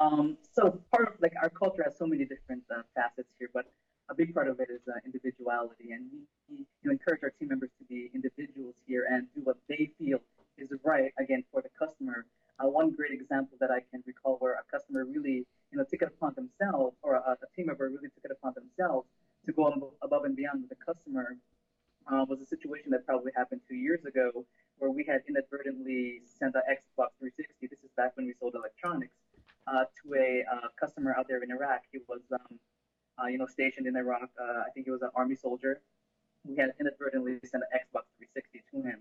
Um, 0.00 0.36
so 0.52 0.80
part 0.90 1.08
of 1.08 1.14
like 1.22 1.34
our 1.40 1.50
culture 1.50 1.84
has 1.84 1.96
so 1.96 2.06
many 2.06 2.24
different 2.24 2.64
uh, 2.70 2.82
facets 2.94 3.28
here, 3.38 3.48
but 3.54 3.66
a 4.10 4.14
big 4.14 4.34
part 4.34 4.48
of 4.48 4.60
it 4.60 4.68
is 4.70 4.80
uh, 4.88 4.98
individuality, 5.04 5.92
and 5.92 6.04
we, 6.12 6.18
we 6.50 6.56
you 6.58 6.66
know, 6.84 6.92
encourage 6.92 7.22
our 7.22 7.30
team 7.30 7.48
members 7.48 7.70
to 7.78 7.84
be 7.84 8.10
individuals 8.12 8.74
here 8.86 9.06
and 9.10 9.26
do 9.34 9.40
what 9.42 9.56
they 9.68 9.90
feel 9.98 10.18
is 10.58 10.68
right 10.84 11.12
again 11.18 11.44
for 11.50 11.62
the 11.62 11.70
customer. 11.78 12.26
Uh, 12.58 12.68
one 12.68 12.90
great 12.90 13.12
example 13.12 13.56
that 13.60 13.70
I 13.70 13.80
can 13.90 14.02
recall 14.06 14.36
where 14.38 14.54
a 14.54 14.64
customer 14.70 15.04
really 15.04 15.46
you 15.72 15.78
know 15.78 15.84
took 15.90 16.02
it 16.02 16.08
upon 16.08 16.34
themselves, 16.34 16.96
or 17.02 17.16
a, 17.16 17.32
a 17.32 17.48
team 17.56 17.66
member 17.66 17.88
really 17.88 18.10
took 18.14 18.24
it 18.24 18.30
upon 18.30 18.54
themselves 18.54 19.08
to 19.46 19.52
go 19.52 19.92
above 20.02 20.24
and 20.24 20.36
beyond 20.36 20.62
with 20.62 20.70
the 20.70 20.84
customer 20.84 21.36
uh, 22.10 22.24
was 22.28 22.40
a 22.40 22.46
situation 22.46 22.90
that 22.90 23.06
probably 23.06 23.32
happened 23.36 23.60
two 23.68 23.76
years 23.76 24.04
ago 24.04 24.44
where 24.78 24.90
we 24.90 25.04
had 25.04 25.22
inadvertently 25.28 26.20
sent 26.26 26.54
an 26.54 26.62
Xbox 26.68 27.16
360. 27.18 27.66
This 27.66 27.78
is 27.82 27.90
back 27.96 28.16
when 28.16 28.26
we 28.26 28.34
sold 28.38 28.54
electronics 28.54 29.14
uh, 29.66 29.84
to 30.02 30.14
a 30.14 30.44
uh, 30.52 30.68
customer 30.78 31.14
out 31.16 31.26
there 31.28 31.42
in 31.42 31.50
Iraq. 31.50 31.82
He 31.92 31.98
was, 32.08 32.20
um, 32.32 32.58
uh, 33.18 33.26
you 33.26 33.38
know, 33.38 33.46
stationed 33.46 33.86
in 33.86 33.96
Iraq. 33.96 34.28
Uh, 34.40 34.64
I 34.66 34.70
think 34.74 34.86
he 34.86 34.90
was 34.90 35.02
an 35.02 35.10
army 35.14 35.36
soldier. 35.36 35.80
We 36.44 36.56
had 36.56 36.72
inadvertently 36.78 37.38
sent 37.44 37.64
an 37.64 37.78
Xbox 37.78 38.04
360 38.18 38.62
to 38.72 38.82
him, 38.82 38.98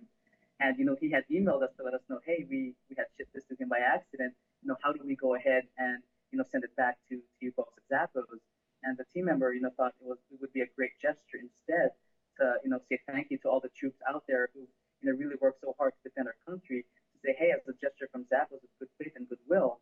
and 0.60 0.78
you 0.78 0.86
know, 0.86 0.96
he 1.00 1.12
had 1.12 1.24
emailed 1.32 1.64
us 1.64 1.72
to 1.78 1.84
let 1.84 1.94
us 1.94 2.02
know, 2.10 2.20
hey, 2.26 2.46
we 2.50 2.76
we 2.90 2.96
had 2.98 3.08
shipped 3.18 3.34
this 3.34 3.44
to 3.50 3.56
him 3.56 3.70
by 3.70 3.80
accident. 3.80 4.34
You 4.62 4.70
know, 4.70 4.78
how 4.82 4.94
do 4.94 5.00
we 5.06 5.16
go 5.16 5.36
ahead 5.36 5.64
and 5.78 6.04
you 6.32 6.38
know 6.38 6.46
send 6.52 6.64
it 6.64 6.76
back 6.76 6.98
to 7.10 7.16
to 7.16 7.42
you 7.42 7.52
folks 7.56 7.74
at 7.78 7.86
Zappos? 7.90 8.40
And 8.84 8.98
the 8.98 9.06
team 9.14 9.26
member, 9.26 9.54
you 9.54 9.62
know, 9.62 9.72
thought 9.76 9.94
it 10.02 10.06
was 10.06 10.18
it 10.32 10.40
would 10.42 10.54
be 10.54 10.62
a 10.62 10.70
great 10.76 10.92
gesture 11.02 11.40
instead 11.40 11.92
to 12.40 12.56
you 12.64 12.70
know 12.70 12.80
say 12.90 13.00
thank 13.08 13.28
you 13.30 13.38
to 13.40 13.50
all 13.50 13.60
the 13.60 13.74
troops 13.78 14.00
out 14.08 14.24
there 14.28 14.50
who 14.54 14.62
you 15.02 15.12
know 15.12 15.18
really 15.18 15.36
work 15.42 15.56
so 15.62 15.76
hard 15.78 15.94
to 15.94 16.10
defend 16.10 16.28
our 16.28 16.38
country. 16.48 16.86
To 17.14 17.18
say, 17.26 17.36
hey, 17.38 17.52
as 17.52 17.62
a 17.68 17.74
gesture 17.74 18.10
from 18.12 18.26
Zappos 18.26 18.64
of 18.64 18.72
good 18.80 18.90
faith 19.00 19.14
and 19.16 19.28
goodwill, 19.30 19.80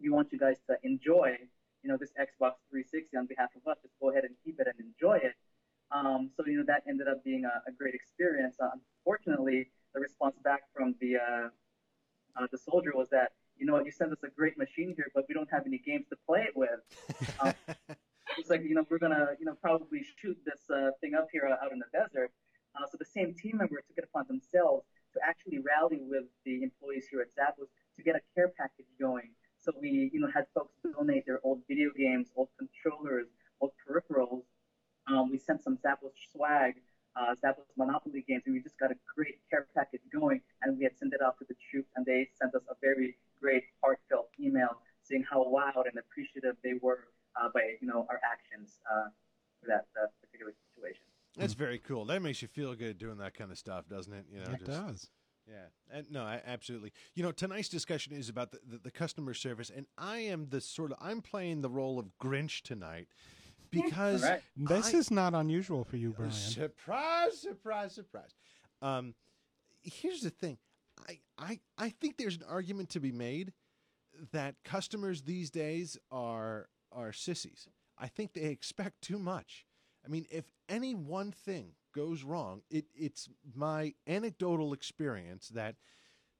we 0.00 0.10
want 0.10 0.28
you 0.32 0.38
guys 0.38 0.56
to 0.68 0.76
enjoy, 0.82 1.38
you 1.82 1.88
know, 1.90 1.96
this 1.96 2.10
Xbox 2.18 2.58
360 2.70 3.16
on 3.16 3.26
behalf 3.26 3.50
of 3.56 3.62
us. 3.70 3.78
Just 3.82 3.94
go 4.00 4.10
ahead 4.10 4.24
and 4.24 4.34
keep 4.44 4.58
it 4.58 4.66
and 4.66 4.78
enjoy 4.80 5.18
it. 5.22 5.34
Um, 5.92 6.30
so, 6.36 6.42
you 6.46 6.56
know, 6.58 6.64
that 6.66 6.82
ended 6.88 7.06
up 7.06 7.22
being 7.22 7.44
a, 7.44 7.62
a 7.68 7.72
great 7.72 7.94
experience. 7.94 8.56
Uh, 8.58 8.70
unfortunately, 8.74 9.70
the 9.94 10.00
response 10.00 10.36
back 10.42 10.62
from 10.74 10.94
the 11.00 11.16
uh, 11.16 11.48
uh, 12.36 12.46
the 12.50 12.58
soldier 12.58 12.92
was 12.94 13.08
that, 13.10 13.32
you 13.56 13.66
know 13.66 13.74
what, 13.74 13.84
you 13.84 13.92
sent 13.92 14.12
us 14.12 14.22
a 14.24 14.28
great 14.28 14.56
machine 14.56 14.94
here, 14.96 15.10
but 15.14 15.24
we 15.28 15.34
don't 15.34 15.50
have 15.50 15.64
any 15.66 15.78
games 15.78 16.06
to 16.08 16.16
play 16.26 16.46
it 16.48 16.56
with. 16.56 16.80
Um, 17.40 17.54
it's 18.38 18.48
like, 18.48 18.62
you 18.62 18.74
know, 18.74 18.84
we're 18.88 18.98
gonna, 18.98 19.34
you 19.38 19.44
know, 19.44 19.54
probably 19.60 20.00
shoot 20.20 20.38
this 20.46 20.70
uh, 20.70 20.90
thing 21.00 21.14
up 21.14 21.28
here 21.32 21.44
out 21.46 21.72
in 21.72 21.78
the 21.78 21.90
desert. 21.92 22.30
Uh, 22.74 22.86
so 22.90 22.96
the 22.98 23.04
same 23.04 23.34
team 23.34 23.58
member 23.58 23.76
took 23.76 23.98
it 23.98 24.04
upon 24.04 24.24
themselves 24.26 24.86
to 25.12 25.20
actually 25.26 25.58
rally 25.58 26.00
with 26.00 26.24
the 26.46 26.62
employees 26.62 27.06
here 27.10 27.20
at 27.20 27.28
Zappos 27.36 27.68
to 27.96 28.02
get 28.02 28.16
a 28.16 28.20
care 28.34 28.52
package 28.56 28.86
going 28.98 29.30
so 29.62 29.72
we, 29.80 30.10
you 30.12 30.20
know, 30.20 30.28
had 30.34 30.46
folks 30.54 30.74
donate 30.82 31.24
their 31.24 31.38
old 31.44 31.62
video 31.68 31.90
games, 31.96 32.28
old 32.34 32.48
controllers, 32.58 33.28
old 33.60 33.70
peripherals. 33.78 34.42
Um, 35.06 35.30
we 35.30 35.38
sent 35.38 35.62
some 35.62 35.78
Zappos 35.78 36.18
swag, 36.32 36.74
uh, 37.16 37.34
Zappos 37.42 37.68
Monopoly 37.76 38.24
games, 38.26 38.42
and 38.46 38.54
we 38.54 38.60
just 38.60 38.78
got 38.78 38.90
a 38.90 38.96
great 39.14 39.38
care 39.50 39.66
package 39.74 40.00
going. 40.12 40.40
And 40.62 40.78
we 40.78 40.84
had 40.84 40.98
sent 40.98 41.12
it 41.12 41.20
out 41.22 41.38
to 41.38 41.44
the 41.48 41.54
troops, 41.70 41.90
and 41.96 42.06
they 42.06 42.28
sent 42.40 42.54
us 42.54 42.62
a 42.70 42.74
very 42.80 43.16
great, 43.40 43.64
heartfelt 43.82 44.28
email 44.40 44.78
saying 45.02 45.24
how 45.28 45.44
wowed 45.44 45.88
and 45.88 45.98
appreciative 45.98 46.56
they 46.62 46.74
were 46.80 47.08
uh, 47.40 47.48
by, 47.52 47.60
you 47.80 47.88
know, 47.88 48.06
our 48.08 48.20
actions 48.24 48.78
uh, 48.90 49.08
for 49.60 49.66
that, 49.66 49.86
that 49.94 50.10
particular 50.20 50.52
situation. 50.74 51.02
That's 51.36 51.54
very 51.54 51.78
cool. 51.78 52.04
That 52.04 52.22
makes 52.22 52.42
you 52.42 52.48
feel 52.48 52.74
good 52.74 52.98
doing 52.98 53.18
that 53.18 53.34
kind 53.34 53.50
of 53.50 53.58
stuff, 53.58 53.88
doesn't 53.88 54.12
it? 54.12 54.26
You 54.30 54.40
know, 54.40 54.52
it 54.52 54.58
just, 54.58 54.70
does. 54.70 55.10
Yeah, 55.48 55.96
and 55.98 56.06
no, 56.10 56.20
absolutely. 56.46 56.92
You 57.14 57.22
know, 57.24 57.32
tonight's 57.32 57.68
discussion 57.68 58.12
is 58.12 58.28
about 58.28 58.52
the, 58.52 58.60
the, 58.68 58.78
the, 58.78 58.90
customer 58.90 59.34
service, 59.34 59.72
and 59.74 59.86
I 59.98 60.18
am 60.18 60.48
the 60.50 60.60
sort 60.60 60.92
of 60.92 60.98
I'm 61.00 61.20
playing 61.20 61.62
the 61.62 61.70
role 61.70 61.98
of 61.98 62.12
Grinch 62.22 62.62
tonight 62.62 63.08
because 63.72 64.22
right. 64.22 64.40
this 64.56 64.94
I, 64.94 64.98
is 64.98 65.10
not 65.10 65.34
unusual 65.34 65.84
for 65.84 65.96
you, 65.96 66.12
Brian. 66.16 66.30
Surprise! 66.30 67.40
Surprise! 67.40 67.92
Surprise! 67.94 68.34
Um, 68.80 69.14
here's 69.82 70.20
the 70.20 70.30
thing, 70.30 70.58
I 71.08 71.18
I 71.38 71.60
I 71.78 71.88
think 71.88 72.16
there's 72.16 72.36
an 72.36 72.44
argument 72.48 72.90
to 72.90 73.00
be 73.00 73.12
made 73.12 73.52
that 74.32 74.56
customers 74.64 75.22
these 75.22 75.50
days 75.50 75.96
are 76.10 76.68
are 76.92 77.12
sissies. 77.12 77.68
I 77.98 78.08
think 78.08 78.32
they 78.32 78.42
expect 78.42 79.02
too 79.02 79.18
much. 79.18 79.66
I 80.04 80.08
mean, 80.08 80.26
if 80.30 80.44
any 80.68 80.94
one 80.94 81.30
thing 81.32 81.72
goes 81.94 82.24
wrong, 82.24 82.62
it, 82.70 82.86
it's 82.94 83.28
my 83.54 83.94
anecdotal 84.06 84.72
experience 84.72 85.48
that 85.50 85.76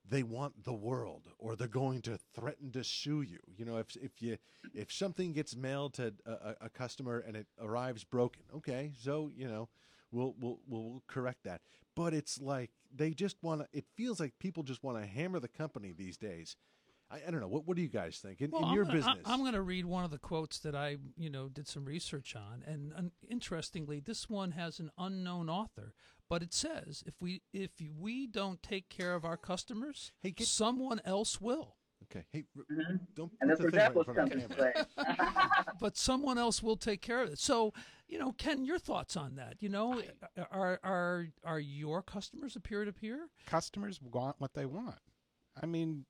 they 0.08 0.22
want 0.22 0.64
the 0.64 0.72
world 0.72 1.28
or 1.38 1.56
they're 1.56 1.68
going 1.68 2.02
to 2.02 2.18
threaten 2.34 2.70
to 2.72 2.84
sue 2.84 3.22
you. 3.22 3.38
You 3.56 3.64
know, 3.64 3.76
if, 3.78 3.94
if 3.96 4.20
you 4.20 4.36
if 4.74 4.92
something 4.92 5.32
gets 5.32 5.56
mailed 5.56 5.94
to 5.94 6.12
a, 6.26 6.54
a 6.62 6.68
customer 6.68 7.24
and 7.26 7.36
it 7.36 7.46
arrives 7.60 8.04
broken, 8.04 8.42
okay, 8.56 8.92
so 9.00 9.30
you 9.34 9.48
know, 9.48 9.68
we'll 10.10 10.34
we'll 10.38 10.58
we'll 10.66 11.02
correct 11.06 11.44
that. 11.44 11.60
But 11.94 12.14
it's 12.14 12.40
like 12.40 12.70
they 12.94 13.10
just 13.10 13.36
want 13.42 13.60
to. 13.60 13.68
It 13.72 13.84
feels 13.96 14.20
like 14.20 14.32
people 14.38 14.62
just 14.62 14.82
want 14.82 14.98
to 14.98 15.06
hammer 15.06 15.40
the 15.40 15.48
company 15.48 15.92
these 15.96 16.16
days 16.16 16.56
I, 17.12 17.28
I, 17.28 17.30
don't 17.30 17.40
know. 17.40 17.48
What, 17.48 17.66
what 17.66 17.76
do 17.76 17.82
you 17.82 17.88
guys 17.88 18.18
think 18.18 18.40
in, 18.40 18.50
well, 18.50 18.68
in 18.68 18.74
your 18.74 18.84
gonna, 18.84 18.96
business? 18.96 19.18
I'm 19.24 19.40
going 19.40 19.52
to 19.52 19.62
read 19.62 19.84
one 19.84 20.04
of 20.04 20.10
the 20.10 20.18
quotes 20.18 20.58
that 20.60 20.74
I, 20.74 20.96
you 21.16 21.30
know, 21.30 21.48
did 21.48 21.68
some 21.68 21.84
research 21.84 22.34
on, 22.34 22.64
and 22.66 23.10
interestingly, 23.28 24.00
this 24.00 24.30
one 24.30 24.52
has 24.52 24.78
an 24.78 24.90
unknown 24.98 25.48
author, 25.48 25.94
but 26.28 26.42
it 26.42 26.54
says 26.54 27.04
if 27.06 27.14
we 27.20 27.42
if 27.52 27.70
we 27.98 28.26
don't 28.26 28.62
take 28.62 28.88
care 28.88 29.14
of 29.14 29.24
our 29.24 29.36
customers, 29.36 30.12
hey, 30.22 30.30
get, 30.30 30.46
someone 30.46 31.00
else 31.04 31.40
will. 31.40 31.76
Okay. 32.04 32.24
Hey, 32.32 32.44
mm-hmm. 32.56 32.96
don't 33.14 33.32
and 33.40 33.50
that's 33.50 33.60
where 33.60 33.70
Zappos 33.70 34.14
comes 34.14 34.32
into 34.32 34.48
play. 34.48 34.72
but 35.80 35.96
someone 35.96 36.38
else 36.38 36.62
will 36.62 36.76
take 36.76 37.00
care 37.00 37.22
of 37.22 37.30
it. 37.30 37.38
So, 37.38 37.72
you 38.08 38.18
know, 38.18 38.32
Ken, 38.32 38.64
your 38.64 38.78
thoughts 38.78 39.16
on 39.16 39.36
that? 39.36 39.56
You 39.60 39.68
know, 39.68 40.00
are 40.50 40.80
are 40.82 41.26
are 41.44 41.60
your 41.60 42.02
customers 42.02 42.56
a 42.56 42.60
peer 42.60 42.84
to 42.84 42.92
peer? 42.92 43.28
Customers 43.46 44.00
want 44.00 44.36
what 44.38 44.54
they 44.54 44.66
want. 44.66 44.96
I 45.62 45.66
mean, 45.66 46.06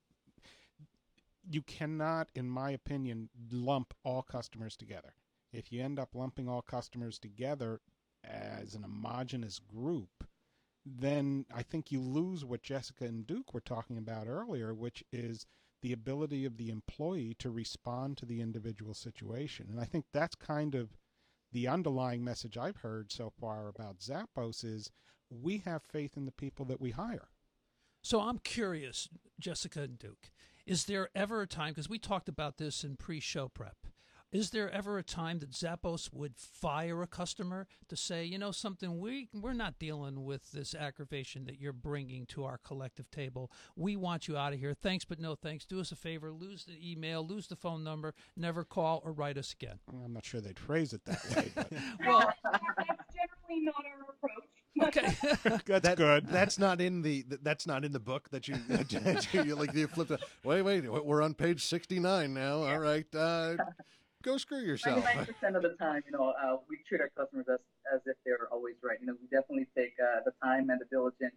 you 1.51 1.63
cannot, 1.63 2.29
in 2.35 2.49
my 2.49 2.71
opinion, 2.71 3.29
lump 3.51 3.95
all 4.05 4.23
customers 4.23 4.77
together. 4.77 5.15
If 5.53 5.73
you 5.73 5.83
end 5.83 5.99
up 5.99 6.15
lumping 6.15 6.49
all 6.49 6.63
customers 6.63 7.19
together 7.19 7.81
as 8.25 8.75
an 8.75 8.83
homogenous 8.83 9.59
group, 9.59 10.25
then 10.85 11.47
I 11.55 11.63
think 11.63 11.93
you 11.93 12.01
lose 12.01 12.45
what 12.45 12.63
Jessica 12.63 13.05
and 13.05 13.27
Duke 13.27 13.53
were 13.53 13.61
talking 13.61 13.99
about 13.99 14.27
earlier, 14.27 14.75
which 14.75 15.05
is 15.13 15.47
the 15.81 15.93
ability 15.93 16.45
of 16.45 16.57
the 16.57 16.71
employee 16.71 17.35
to 17.41 17.51
respond 17.51 18.17
to 18.17 18.27
the 18.27 18.41
individual 18.41 18.95
situation. 18.95 19.67
And 19.71 19.81
I 19.81 19.85
think 19.85 20.07
that's 20.13 20.35
kind 20.35 20.75
of 20.75 20.97
the 21.53 21.69
underlying 21.69 22.25
message 22.25 22.57
I've 22.57 22.79
heard 22.79 23.13
so 23.13 23.31
far 23.31 23.69
about 23.69 23.99
Zappos 23.99 24.65
is 24.65 24.91
we 25.29 25.59
have 25.59 25.83
faith 25.83 26.17
in 26.17 26.25
the 26.25 26.33
people 26.33 26.65
that 26.67 26.81
we 26.81 26.91
hire. 26.91 27.29
So 28.03 28.21
I'm 28.21 28.39
curious, 28.39 29.09
Jessica 29.39 29.83
and 29.83 29.99
Duke. 29.99 30.31
Is 30.67 30.85
there 30.85 31.09
ever 31.15 31.43
a 31.43 31.47
time, 31.47 31.71
because 31.71 31.89
we 31.89 31.99
talked 31.99 32.29
about 32.29 32.57
this 32.57 32.85
in 32.85 32.97
pre 32.97 33.21
show 33.21 33.49
prep, 33.49 33.77
is 34.33 34.49
there 34.51 34.71
ever 34.71 34.97
a 34.97 35.03
time 35.03 35.41
that 35.41 35.51
Zappos 35.51 36.11
would 36.11 36.39
fire 36.39 37.03
a 37.03 37.07
customer 37.07 37.67
to 37.89 37.97
say, 37.97 38.25
you 38.25 38.39
know, 38.39 38.51
something 38.51 38.99
we 38.99 39.29
we're 39.35 39.53
not 39.53 39.79
dealing 39.79 40.25
with 40.25 40.53
this 40.53 40.75
aggravation 40.75 41.45
that 41.45 41.61
you're 41.61 41.75
bringing 41.75 42.25
to 42.27 42.45
our 42.45 42.57
collective 42.57 43.11
table. 43.11 43.53
We 43.77 43.95
want 43.95 44.29
you 44.29 44.39
out 44.39 44.55
of 44.55 44.59
here. 44.59 44.73
Thanks, 44.73 45.05
but 45.05 45.21
no 45.21 45.35
thanks. 45.35 45.67
Do 45.67 45.81
us 45.81 45.93
a 45.93 45.97
favor. 45.97 46.33
Lose 46.33 46.65
the 46.65 46.79
email. 46.83 47.27
Lose 47.27 47.47
the 47.47 47.57
phone 47.57 47.85
number. 47.85 48.15
Never 48.35 48.65
call 48.65 49.03
or 49.05 49.13
write 49.13 49.37
us 49.37 49.53
again. 49.53 49.79
I'm 49.93 50.15
not 50.15 50.25
sure 50.25 50.41
they'd 50.41 50.59
phrase 50.59 50.95
it 50.95 51.05
that 51.05 51.37
way. 51.37 51.53
But. 51.55 51.71
well, 52.07 52.33
that's 52.43 53.15
generally 53.15 53.65
not 53.65 53.85
our 53.85 54.01
approach. 54.01 54.12
Okay, 54.89 55.17
that's 55.45 55.83
that, 55.83 55.95
good. 55.97 56.27
That's 56.29 56.59
not 56.59 56.81
in 56.81 57.03
the 57.03 57.25
that's 57.43 57.67
not 57.67 57.85
in 57.85 57.93
the 57.93 58.01
book 58.01 58.29
that 58.31 58.49
you, 58.49 58.57
that 58.69 58.93
you, 59.33 59.43
you 59.43 59.55
like 59.55 59.75
you 59.75 59.87
flipped. 59.87 60.13
Wait, 60.45 60.63
wait, 60.63 60.89
we're 60.89 61.23
on 61.23 61.35
page 61.35 61.65
sixty 61.65 61.99
nine 61.99 62.35
now. 62.35 62.63
All 62.63 62.79
right, 62.79 63.07
uh, 63.15 63.57
go 64.23 64.37
screw 64.37 64.61
yourself. 64.61 65.05
Ninety-nine 65.05 65.27
percent 65.27 65.57
of 65.57 65.63
the 65.63 65.75
time, 65.81 66.03
you 66.07 66.13
know, 66.13 66.33
uh, 66.43 66.57
we 66.69 66.79
treat 66.89 67.01
our 67.01 67.11
customers 67.17 67.47
as 67.53 67.61
as 67.93 68.01
if 68.07 68.17
they're 68.25 68.49
always 68.51 68.77
right. 68.83 68.99
You 69.01 69.07
know, 69.07 69.17
we 69.21 69.27
definitely 69.29 69.67
take 69.77 69.95
uh, 70.03 70.21
the 70.25 70.33
time 70.43 70.71
and 70.71 70.81
the 70.81 70.87
diligence 70.91 71.35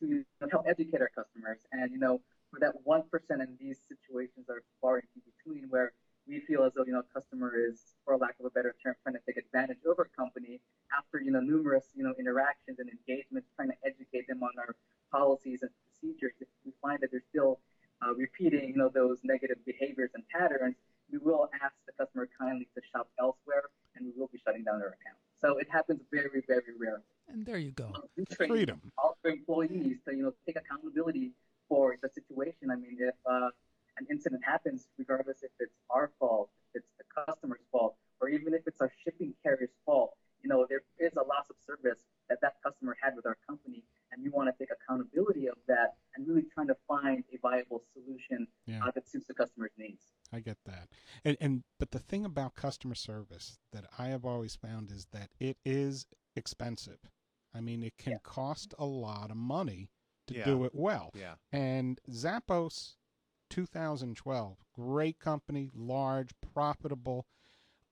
to 0.00 0.06
you 0.06 0.24
know, 0.40 0.48
help 0.50 0.66
educate 0.68 1.00
our 1.00 1.10
customers, 1.14 1.58
and 1.72 1.90
you 1.90 1.98
know, 1.98 2.20
for 2.50 2.60
that 2.60 2.74
one 2.84 3.04
percent 3.10 3.40
in 3.40 3.56
these 3.60 3.78
situations 3.88 4.46
are 4.48 4.62
far 4.80 4.98
in 4.98 5.22
between 5.24 5.68
where 5.70 5.92
we 6.26 6.40
feel 6.40 6.64
as 6.64 6.72
though 6.74 6.84
you 6.84 6.92
know 6.92 7.02
a 7.02 7.20
customer 7.20 7.52
is, 7.56 7.80
for 8.04 8.16
lack 8.16 8.36
of 8.40 8.46
a 8.46 8.50
better 8.50 8.74
term, 8.82 8.94
trying 9.02 9.14
to 9.14 9.20
take 9.26 9.36
advantage 9.36 9.78
of 9.86 9.98
our 9.98 10.08
company 10.16 10.60
after 10.96 11.20
you 11.20 11.30
know 11.30 11.40
numerous 11.40 11.84
you 11.94 12.04
know 12.04 12.14
interactions 12.18 12.78
and 12.78 12.88
engagements, 12.88 13.48
trying 13.56 13.68
to 13.68 13.76
educate 13.84 14.26
them 14.28 14.42
on 14.42 14.50
our 14.58 14.74
policies 15.10 15.60
and 15.62 15.70
procedures. 15.88 16.32
If 16.40 16.48
we 16.64 16.72
find 16.80 16.98
that 17.00 17.10
they're 17.10 17.26
still 17.30 17.58
uh, 18.04 18.14
repeating 18.14 18.70
you 18.70 18.76
know 18.76 18.88
those 18.88 19.18
negative 19.24 19.58
behaviors 19.66 20.10
and 20.14 20.22
patterns, 20.28 20.76
we 21.10 21.18
will 21.18 21.48
ask 21.62 21.74
the 21.86 21.92
customer 21.92 22.28
kindly 22.38 22.68
to 22.74 22.80
shop 22.92 23.08
elsewhere, 23.18 23.64
and 23.96 24.06
we 24.06 24.12
will 24.16 24.28
be 24.28 24.38
shutting 24.44 24.64
down 24.64 24.78
their 24.78 24.94
account. 24.96 25.18
So 25.40 25.58
it 25.58 25.68
happens 25.70 26.00
very 26.10 26.42
very 26.46 26.72
rarely. 26.78 27.02
And 27.28 27.44
there 27.46 27.58
you 27.58 27.72
go. 27.72 27.90
Freedom. 28.36 28.80
All 28.98 29.16
our 29.24 29.30
employees 29.30 29.98
to 30.06 30.14
you 30.14 30.22
know 30.24 30.32
take 30.46 30.56
accountability 30.56 31.32
for 31.68 31.96
the 32.02 32.08
situation. 32.08 32.70
I 32.70 32.76
mean, 32.76 32.96
if 33.00 33.14
uh, 33.26 33.48
an 33.98 34.06
incident 34.10 34.42
happens, 34.44 34.88
regardless 34.98 35.42
if 35.42 35.50
it's 35.60 35.76
our 35.90 36.10
fault, 36.18 36.50
if 36.74 36.82
it's 36.82 36.92
the 36.98 37.24
customer's 37.26 37.60
fault, 37.70 37.96
or 38.20 38.28
even 38.28 38.54
if 38.54 38.62
it's 38.66 38.80
our 38.80 38.92
shipping 39.04 39.34
carrier's 39.42 39.70
fault, 39.84 40.14
you 40.42 40.48
know, 40.48 40.66
there 40.68 40.82
is 40.98 41.12
a 41.16 41.22
loss 41.22 41.50
of 41.50 41.56
service 41.64 42.00
that 42.28 42.40
that 42.40 42.54
customer 42.64 42.96
had 43.00 43.14
with 43.14 43.26
our 43.26 43.36
company, 43.48 43.84
and 44.10 44.22
we 44.22 44.30
want 44.30 44.48
to 44.48 44.54
take 44.58 44.70
accountability 44.72 45.48
of 45.48 45.56
that 45.68 45.94
and 46.16 46.26
really 46.26 46.44
trying 46.54 46.66
to 46.66 46.76
find 46.88 47.24
a 47.32 47.38
viable 47.38 47.82
solution 47.92 48.46
yeah. 48.66 48.80
uh, 48.84 48.90
that 48.94 49.08
suits 49.08 49.26
the 49.26 49.34
customer's 49.34 49.70
needs. 49.76 50.02
I 50.32 50.40
get 50.40 50.58
that. 50.66 50.88
And, 51.24 51.36
and 51.40 51.62
but 51.78 51.90
the 51.90 51.98
thing 51.98 52.24
about 52.24 52.54
customer 52.54 52.94
service 52.94 53.58
that 53.72 53.84
I 53.98 54.08
have 54.08 54.24
always 54.24 54.56
found 54.56 54.90
is 54.90 55.06
that 55.12 55.30
it 55.38 55.58
is 55.64 56.06
expensive. 56.34 56.98
I 57.54 57.60
mean, 57.60 57.82
it 57.82 57.94
can 57.98 58.12
yeah. 58.12 58.18
cost 58.22 58.74
a 58.78 58.86
lot 58.86 59.30
of 59.30 59.36
money 59.36 59.90
to 60.28 60.34
yeah. 60.34 60.44
do 60.44 60.64
it 60.64 60.72
well. 60.74 61.10
Yeah. 61.14 61.34
And 61.52 62.00
Zappos 62.10 62.94
2012, 63.52 64.56
great 64.72 65.18
company, 65.18 65.68
large, 65.74 66.30
profitable, 66.54 67.26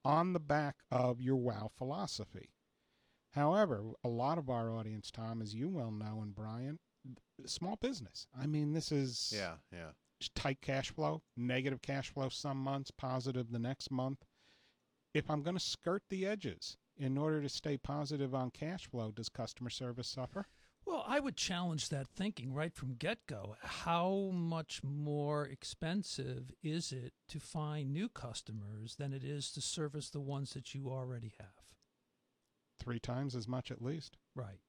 on 0.02 0.32
the 0.32 0.40
back 0.40 0.76
of 0.90 1.20
your 1.20 1.36
wow 1.36 1.70
philosophy. 1.76 2.54
However, 3.32 3.82
a 4.02 4.08
lot 4.08 4.38
of 4.38 4.48
our 4.48 4.70
audience, 4.70 5.10
Tom, 5.10 5.42
as 5.42 5.54
you 5.54 5.68
well 5.68 5.90
know, 5.90 6.20
and 6.22 6.34
Brian, 6.34 6.78
small 7.44 7.76
business. 7.76 8.26
I 8.34 8.46
mean, 8.46 8.72
this 8.72 8.90
is 8.90 9.32
Yeah. 9.36 9.56
Yeah. 9.70 9.90
tight 10.34 10.62
cash 10.62 10.90
flow, 10.90 11.22
negative 11.36 11.82
cash 11.82 12.08
flow 12.08 12.30
some 12.30 12.56
months, 12.56 12.90
positive 12.90 13.50
the 13.50 13.58
next 13.58 13.90
month. 13.90 14.24
If 15.12 15.30
I'm 15.30 15.42
going 15.42 15.56
to 15.56 15.62
skirt 15.62 16.04
the 16.08 16.24
edges 16.26 16.78
in 16.96 17.18
order 17.18 17.42
to 17.42 17.48
stay 17.50 17.76
positive 17.76 18.34
on 18.34 18.50
cash 18.50 18.86
flow, 18.86 19.10
does 19.10 19.28
customer 19.28 19.70
service 19.70 20.08
suffer? 20.08 20.46
I 21.10 21.18
would 21.18 21.36
challenge 21.36 21.88
that 21.88 22.06
thinking 22.06 22.54
right 22.54 22.72
from 22.72 22.94
get 22.94 23.26
go. 23.26 23.56
How 23.62 24.30
much 24.32 24.84
more 24.84 25.44
expensive 25.44 26.52
is 26.62 26.92
it 26.92 27.14
to 27.30 27.40
find 27.40 27.92
new 27.92 28.08
customers 28.08 28.94
than 28.94 29.12
it 29.12 29.24
is 29.24 29.50
to 29.52 29.60
service 29.60 30.08
the 30.08 30.20
ones 30.20 30.52
that 30.52 30.72
you 30.72 30.86
already 30.88 31.32
have? 31.40 31.48
Three 32.78 33.00
times 33.00 33.34
as 33.34 33.48
much 33.48 33.72
at 33.72 33.82
least. 33.82 34.18
Right. 34.36 34.60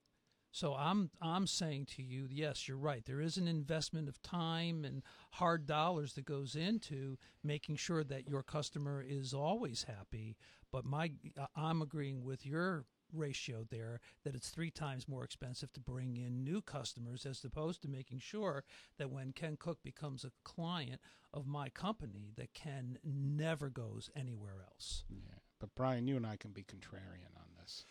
So 0.49 0.73
I'm 0.73 1.11
I'm 1.21 1.45
saying 1.45 1.85
to 1.97 2.01
you, 2.01 2.25
yes, 2.27 2.67
you're 2.67 2.75
right. 2.75 3.05
There 3.05 3.21
is 3.21 3.37
an 3.37 3.47
investment 3.47 4.09
of 4.09 4.19
time 4.23 4.83
and 4.83 5.03
hard 5.33 5.67
dollars 5.67 6.13
that 6.13 6.25
goes 6.25 6.55
into 6.55 7.19
making 7.43 7.75
sure 7.75 8.03
that 8.03 8.27
your 8.27 8.41
customer 8.41 9.05
is 9.07 9.31
always 9.31 9.83
happy. 9.83 10.37
But 10.71 10.85
my 10.85 11.11
I'm 11.55 11.83
agreeing 11.83 12.23
with 12.23 12.47
your 12.47 12.85
ratio 13.13 13.65
there 13.69 13.99
that 14.23 14.35
it's 14.35 14.49
three 14.49 14.71
times 14.71 15.07
more 15.07 15.23
expensive 15.23 15.71
to 15.73 15.79
bring 15.79 16.17
in 16.17 16.43
new 16.43 16.61
customers 16.61 17.25
as 17.25 17.43
opposed 17.43 17.81
to 17.81 17.87
making 17.87 18.19
sure 18.19 18.63
that 18.97 19.09
when 19.11 19.31
Ken 19.31 19.57
Cook 19.59 19.79
becomes 19.83 20.23
a 20.23 20.31
client 20.43 21.01
of 21.33 21.47
my 21.47 21.69
company 21.69 22.31
that 22.37 22.53
Ken 22.53 22.97
never 23.03 23.69
goes 23.69 24.09
anywhere 24.15 24.63
else. 24.67 25.03
Yeah. 25.09 25.39
But 25.59 25.75
Brian, 25.75 26.07
you 26.07 26.17
and 26.17 26.25
I 26.25 26.35
can 26.37 26.51
be 26.51 26.63
contrarian 26.63 27.35
on 27.37 27.45
this. 27.61 27.85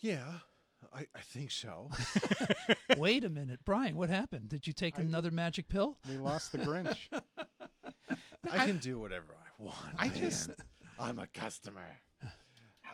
Yeah. 0.00 0.24
I, 0.94 1.06
I 1.14 1.20
think 1.20 1.50
so. 1.50 1.90
Wait 2.98 3.24
a 3.24 3.30
minute, 3.30 3.60
Brian, 3.64 3.96
what 3.96 4.10
happened? 4.10 4.48
Did 4.48 4.66
you 4.66 4.72
take 4.72 4.98
I- 4.98 5.02
another 5.02 5.30
magic 5.30 5.68
pill? 5.68 5.96
We 6.08 6.16
lost 6.18 6.52
the 6.52 6.58
Grinch. 6.58 6.98
I 8.52 8.66
can 8.66 8.78
do 8.78 8.98
whatever 8.98 9.34
I 9.34 9.62
want. 9.62 9.76
I 9.98 10.08
man. 10.08 10.18
just- 10.18 10.50
I'm 10.98 11.18
a 11.18 11.26
customer. 11.26 11.98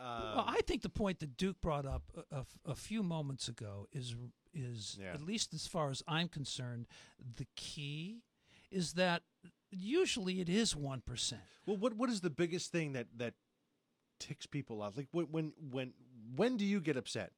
Well, 0.03 0.39
Um, 0.39 0.45
I 0.47 0.61
think 0.67 0.81
the 0.81 0.89
point 0.89 1.19
that 1.19 1.37
Duke 1.37 1.61
brought 1.61 1.85
up 1.85 2.03
a, 2.31 2.37
a- 2.41 2.71
a 2.71 2.75
few 2.75 3.03
moments 3.03 3.47
ago 3.47 3.87
is 3.91 4.15
is 4.53 4.97
Yeah. 5.01 5.13
at 5.13 5.21
least 5.21 5.53
as 5.53 5.65
far 5.65 5.89
as 5.89 6.03
I'm 6.07 6.27
concerned, 6.29 6.87
the 7.37 7.47
key 7.55 8.21
is 8.69 8.93
that 8.93 9.23
usually 9.71 10.41
it 10.41 10.49
is 10.49 10.75
one 10.75 11.01
percent. 11.01 11.41
well, 11.65 11.77
what 11.77 11.93
what 11.93 12.09
is 12.09 12.21
the 12.21 12.29
biggest 12.29 12.71
thing 12.71 12.93
that 12.93 13.07
that 13.17 13.33
ticks 14.19 14.45
people 14.45 14.81
off? 14.81 14.95
Like 14.97 15.07
when 15.11 15.25
when 15.31 15.53
when 15.71 15.93
when 16.35 16.57
do 16.57 16.65
you 16.65 16.79
get 16.81 16.97
upset? 16.97 17.31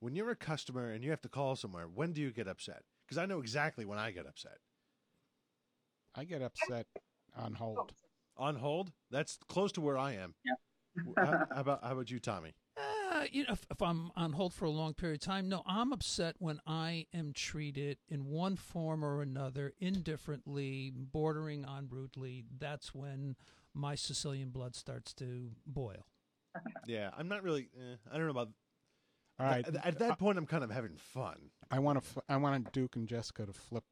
When 0.00 0.14
you're 0.16 0.30
a 0.30 0.36
customer 0.36 0.90
and 0.90 1.02
you 1.04 1.10
have 1.10 1.22
to 1.22 1.28
call 1.28 1.54
somewhere, 1.56 1.86
when 1.88 2.12
do 2.12 2.20
you 2.20 2.32
get 2.32 2.48
upset? 2.48 2.82
Because 3.06 3.18
I 3.18 3.26
know 3.26 3.38
exactly 3.40 3.84
when 3.84 3.98
I 3.98 4.10
get 4.10 4.26
upset. 4.26 4.58
I 6.14 6.24
get 6.24 6.42
upset 6.42 6.86
on 7.36 7.54
hold. 7.54 7.92
On 8.36 8.56
hold, 8.56 8.92
that's 9.10 9.38
close 9.48 9.72
to 9.72 9.80
where 9.80 9.96
I 9.98 10.12
am. 10.14 10.34
Yeah. 10.44 10.54
How, 11.16 11.46
how 11.54 11.60
about 11.60 11.84
how 11.84 11.92
about 11.92 12.10
you, 12.10 12.18
Tommy? 12.18 12.54
Uh, 12.76 13.24
you 13.30 13.44
know, 13.44 13.52
if, 13.52 13.66
if 13.70 13.82
I'm 13.82 14.10
on 14.16 14.32
hold 14.32 14.54
for 14.54 14.64
a 14.64 14.70
long 14.70 14.94
period 14.94 15.20
of 15.20 15.26
time, 15.26 15.48
no, 15.48 15.62
I'm 15.66 15.92
upset 15.92 16.36
when 16.38 16.60
I 16.66 17.06
am 17.12 17.32
treated 17.34 17.98
in 18.08 18.24
one 18.24 18.56
form 18.56 19.04
or 19.04 19.20
another, 19.20 19.74
indifferently, 19.80 20.92
bordering 20.94 21.64
on 21.64 21.88
rudely. 21.90 22.44
That's 22.58 22.94
when 22.94 23.36
my 23.74 23.94
Sicilian 23.94 24.50
blood 24.50 24.74
starts 24.74 25.12
to 25.14 25.50
boil. 25.66 26.06
Yeah, 26.86 27.10
I'm 27.16 27.28
not 27.28 27.42
really. 27.42 27.68
Eh, 27.76 27.96
I 28.10 28.16
don't 28.16 28.26
know 28.26 28.30
about. 28.30 28.50
All 29.38 29.46
right. 29.46 29.66
At, 29.66 29.86
at 29.86 29.98
that 29.98 30.18
point, 30.18 30.38
I'm 30.38 30.46
kind 30.46 30.64
of 30.64 30.70
having 30.70 30.96
fun. 30.96 31.50
I 31.70 31.78
want 31.78 32.02
to. 32.02 32.22
I 32.28 32.36
want 32.36 32.72
Duke 32.72 32.96
and 32.96 33.06
Jessica 33.06 33.46
to 33.46 33.52
flip 33.52 33.84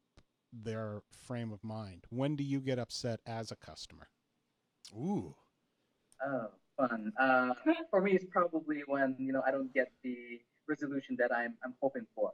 their 0.53 1.03
frame 1.27 1.53
of 1.53 1.63
mind. 1.63 2.05
When 2.11 2.37
do 2.37 2.45
you 2.45 2.61
get 2.61 2.79
upset 2.79 3.21
as 3.27 3.51
a 3.51 3.57
customer? 3.57 4.09
Ooh. 4.95 5.35
Oh, 6.25 6.49
fun. 6.77 7.13
Uh, 7.19 7.55
for 7.91 8.01
me, 8.01 8.13
it's 8.13 8.25
probably 8.31 8.83
when 8.87 9.17
you 9.19 9.33
know 9.33 9.43
I 9.47 9.51
don't 9.51 9.73
get 9.73 9.91
the 10.03 10.41
resolution 10.69 11.17
that 11.19 11.33
I'm 11.35 11.55
I'm 11.65 11.75
hoping 11.81 12.07
for. 12.15 12.33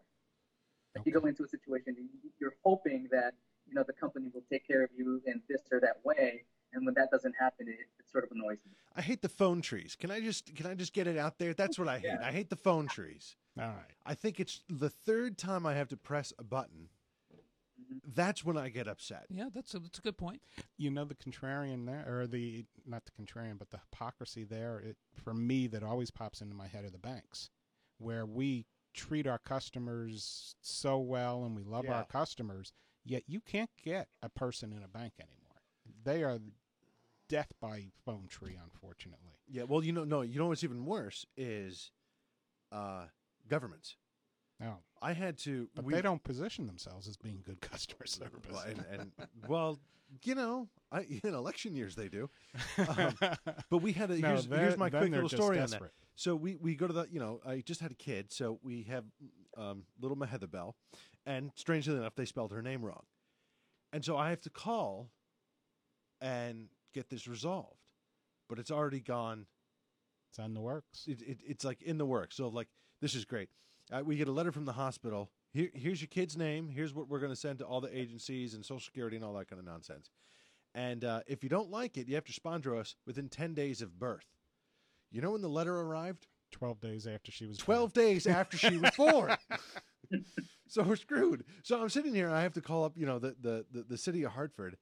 Like 0.96 1.06
you 1.06 1.12
go 1.12 1.26
into 1.26 1.44
a 1.44 1.48
situation, 1.48 1.96
you- 1.98 2.30
you're 2.40 2.56
hoping 2.64 3.08
that 3.12 3.34
you 3.66 3.74
know 3.74 3.84
the 3.86 3.92
company 3.92 4.28
will 4.32 4.44
take 4.50 4.66
care 4.66 4.82
of 4.82 4.90
you 4.96 5.22
in 5.26 5.42
this 5.48 5.62
or 5.72 5.80
that 5.80 6.04
way, 6.04 6.44
and 6.72 6.84
when 6.86 6.94
that 6.94 7.10
doesn't 7.10 7.34
happen, 7.38 7.68
it, 7.68 7.80
it 7.98 8.08
sort 8.10 8.24
of 8.24 8.30
annoys 8.32 8.58
me. 8.66 8.72
I 8.94 9.02
hate 9.02 9.20
the 9.22 9.28
phone 9.28 9.60
trees. 9.60 9.96
Can 9.96 10.10
I 10.10 10.20
just 10.20 10.54
can 10.54 10.66
I 10.66 10.74
just 10.74 10.92
get 10.92 11.06
it 11.06 11.18
out 11.18 11.38
there? 11.38 11.52
That's 11.54 11.78
what 11.78 11.88
I 11.88 11.98
hate. 11.98 12.18
I 12.22 12.32
hate 12.32 12.50
the 12.50 12.56
phone 12.56 12.86
trees. 12.86 13.36
All 13.58 13.64
right. 13.68 13.94
I 14.04 14.14
think 14.14 14.38
it's 14.38 14.62
the 14.68 14.90
third 14.90 15.38
time 15.38 15.64
I 15.66 15.74
have 15.74 15.88
to 15.88 15.96
press 15.96 16.32
a 16.38 16.44
button. 16.44 16.88
That's 18.04 18.44
when 18.44 18.56
I 18.56 18.68
get 18.68 18.88
upset. 18.88 19.26
Yeah, 19.28 19.48
that's 19.54 19.74
a, 19.74 19.78
that's 19.78 19.98
a 19.98 20.02
good 20.02 20.16
point. 20.16 20.42
You 20.76 20.90
know 20.90 21.04
the 21.04 21.14
contrarian 21.14 21.86
there, 21.86 22.04
or 22.08 22.26
the 22.26 22.64
not 22.86 23.02
the 23.04 23.12
contrarian, 23.12 23.58
but 23.58 23.70
the 23.70 23.78
hypocrisy 23.78 24.44
there. 24.44 24.78
It, 24.80 24.96
for 25.12 25.34
me, 25.34 25.66
that 25.68 25.82
always 25.82 26.10
pops 26.10 26.40
into 26.40 26.54
my 26.54 26.66
head 26.66 26.84
are 26.84 26.90
the 26.90 26.98
banks, 26.98 27.50
where 27.98 28.26
we 28.26 28.66
treat 28.94 29.26
our 29.26 29.38
customers 29.38 30.54
so 30.62 30.98
well 30.98 31.44
and 31.44 31.54
we 31.54 31.62
love 31.62 31.84
Yeah. 31.84 31.98
our 31.98 32.04
customers, 32.06 32.72
yet 33.04 33.24
you 33.26 33.40
can't 33.40 33.70
get 33.82 34.08
a 34.22 34.28
person 34.28 34.72
in 34.72 34.82
a 34.82 34.88
bank 34.88 35.12
anymore. 35.20 35.62
They 36.04 36.24
are 36.24 36.38
death 37.28 37.52
by 37.60 37.88
phone 38.04 38.26
tree, 38.28 38.58
unfortunately. 38.62 39.34
Yeah. 39.48 39.64
Well, 39.64 39.84
you 39.84 39.92
know, 39.92 40.04
no. 40.04 40.22
You 40.22 40.38
know 40.38 40.46
what's 40.46 40.64
even 40.64 40.86
worse 40.86 41.26
is 41.36 41.90
uh, 42.72 43.06
governments. 43.48 43.96
No, 44.60 44.78
I 45.02 45.12
had 45.12 45.38
to. 45.38 45.68
but 45.74 45.84
we- 45.84 45.92
they 45.94 46.02
don't 46.02 46.22
position 46.22 46.66
themselves 46.66 47.08
as 47.08 47.16
being 47.16 47.42
good 47.44 47.60
customer 47.72 48.06
service. 48.06 48.44
Well, 48.50 48.62
and, 48.66 48.84
and 48.92 49.12
well, 49.46 49.78
you 50.24 50.34
know, 50.34 50.68
I, 50.90 51.00
in 51.24 51.34
election 51.34 51.74
years 51.74 51.94
they 51.94 52.08
do. 52.08 52.30
Um, 52.78 53.14
but 53.70 53.78
we 53.82 53.92
had 53.92 54.10
a 54.10 54.18
No, 54.18 54.28
here's, 54.30 54.46
here's 54.46 54.76
my 54.78 54.88
quick 54.90 55.10
little 55.10 55.28
story 55.28 55.58
on 55.58 55.70
that. 55.70 55.82
So 56.14 56.34
we 56.34 56.56
we 56.56 56.74
go 56.74 56.86
to 56.86 56.92
the 56.92 57.06
you 57.10 57.20
know 57.20 57.40
I 57.46 57.60
just 57.60 57.80
had 57.80 57.90
a 57.90 57.96
kid, 57.96 58.32
so 58.32 58.58
we 58.62 58.84
have 58.84 59.04
um, 59.58 59.84
little 60.00 60.16
Mahether 60.16 60.46
Bell, 60.46 60.74
and 61.26 61.50
strangely 61.56 61.94
enough 61.94 62.14
they 62.14 62.24
spelled 62.24 62.52
her 62.52 62.62
name 62.62 62.82
wrong, 62.82 63.04
and 63.92 64.02
so 64.04 64.16
I 64.16 64.30
have 64.30 64.40
to 64.42 64.50
call 64.50 65.10
and 66.20 66.68
get 66.94 67.10
this 67.10 67.28
resolved, 67.28 67.76
but 68.48 68.58
it's 68.58 68.70
already 68.70 69.00
gone. 69.00 69.46
it's 70.30 70.38
on 70.38 70.54
the 70.54 70.60
works. 70.62 71.04
It, 71.06 71.20
it, 71.20 71.40
it's 71.46 71.64
like 71.64 71.82
in 71.82 71.98
the 71.98 72.06
works. 72.06 72.36
So 72.36 72.48
like 72.48 72.68
this 73.02 73.14
is 73.14 73.26
great. 73.26 73.50
Uh, 73.92 74.02
we 74.04 74.16
get 74.16 74.28
a 74.28 74.32
letter 74.32 74.52
from 74.52 74.64
the 74.64 74.72
hospital. 74.72 75.30
Here, 75.52 75.70
here's 75.74 76.00
your 76.00 76.08
kid's 76.08 76.36
name. 76.36 76.68
Here's 76.68 76.92
what 76.92 77.08
we're 77.08 77.20
going 77.20 77.32
to 77.32 77.36
send 77.36 77.60
to 77.60 77.64
all 77.64 77.80
the 77.80 77.96
agencies 77.96 78.54
and 78.54 78.64
Social 78.64 78.80
Security 78.80 79.16
and 79.16 79.24
all 79.24 79.34
that 79.34 79.48
kind 79.48 79.60
of 79.60 79.66
nonsense. 79.66 80.10
And 80.74 81.04
uh, 81.04 81.20
if 81.26 81.42
you 81.42 81.48
don't 81.48 81.70
like 81.70 81.96
it, 81.96 82.08
you 82.08 82.16
have 82.16 82.24
to 82.24 82.30
respond 82.30 82.64
to 82.64 82.76
us 82.76 82.96
within 83.06 83.28
10 83.28 83.54
days 83.54 83.80
of 83.80 83.98
birth. 83.98 84.26
You 85.10 85.22
know 85.22 85.30
when 85.30 85.40
the 85.40 85.48
letter 85.48 85.80
arrived? 85.80 86.26
Twelve 86.52 86.80
days 86.80 87.06
after 87.06 87.32
she 87.32 87.46
was 87.46 87.58
12 87.58 87.92
days 87.92 88.26
after 88.26 88.56
she 88.56 88.78
was 88.78 88.90
born. 88.96 89.36
so 90.68 90.82
we're 90.82 90.96
screwed. 90.96 91.44
So 91.62 91.80
I'm 91.80 91.88
sitting 91.88 92.14
here 92.14 92.26
and 92.26 92.36
I 92.36 92.42
have 92.42 92.52
to 92.54 92.60
call 92.60 92.84
up, 92.84 92.92
you 92.96 93.04
know, 93.04 93.18
the, 93.18 93.34
the, 93.40 93.66
the, 93.72 93.82
the 93.82 93.98
city 93.98 94.22
of 94.22 94.32
Hartford 94.32 94.76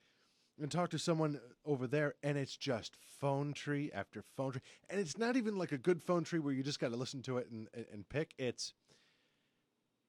and 0.61 0.71
talk 0.71 0.91
to 0.91 0.99
someone 0.99 1.41
over 1.65 1.87
there 1.87 2.15
and 2.23 2.37
it's 2.37 2.57
just 2.57 2.97
phone 3.21 3.55
tree 3.55 3.91
after 3.95 4.23
phone 4.37 4.53
tree. 4.53 4.61
And 4.91 5.01
it's 5.01 5.17
not 5.17 5.37
even 5.37 5.57
like 5.57 5.73
a 5.73 5.79
good 5.79 6.03
phone 6.03 6.25
tree 6.25 6.39
where 6.39 6.53
you 6.53 6.63
just 6.63 6.81
got 6.81 6.91
to 6.91 6.97
listen 6.97 7.23
to 7.23 7.39
it 7.39 7.49
and, 7.51 7.69
and, 7.73 7.87
and 7.93 8.09
pick. 8.09 8.35
It's 8.39 8.75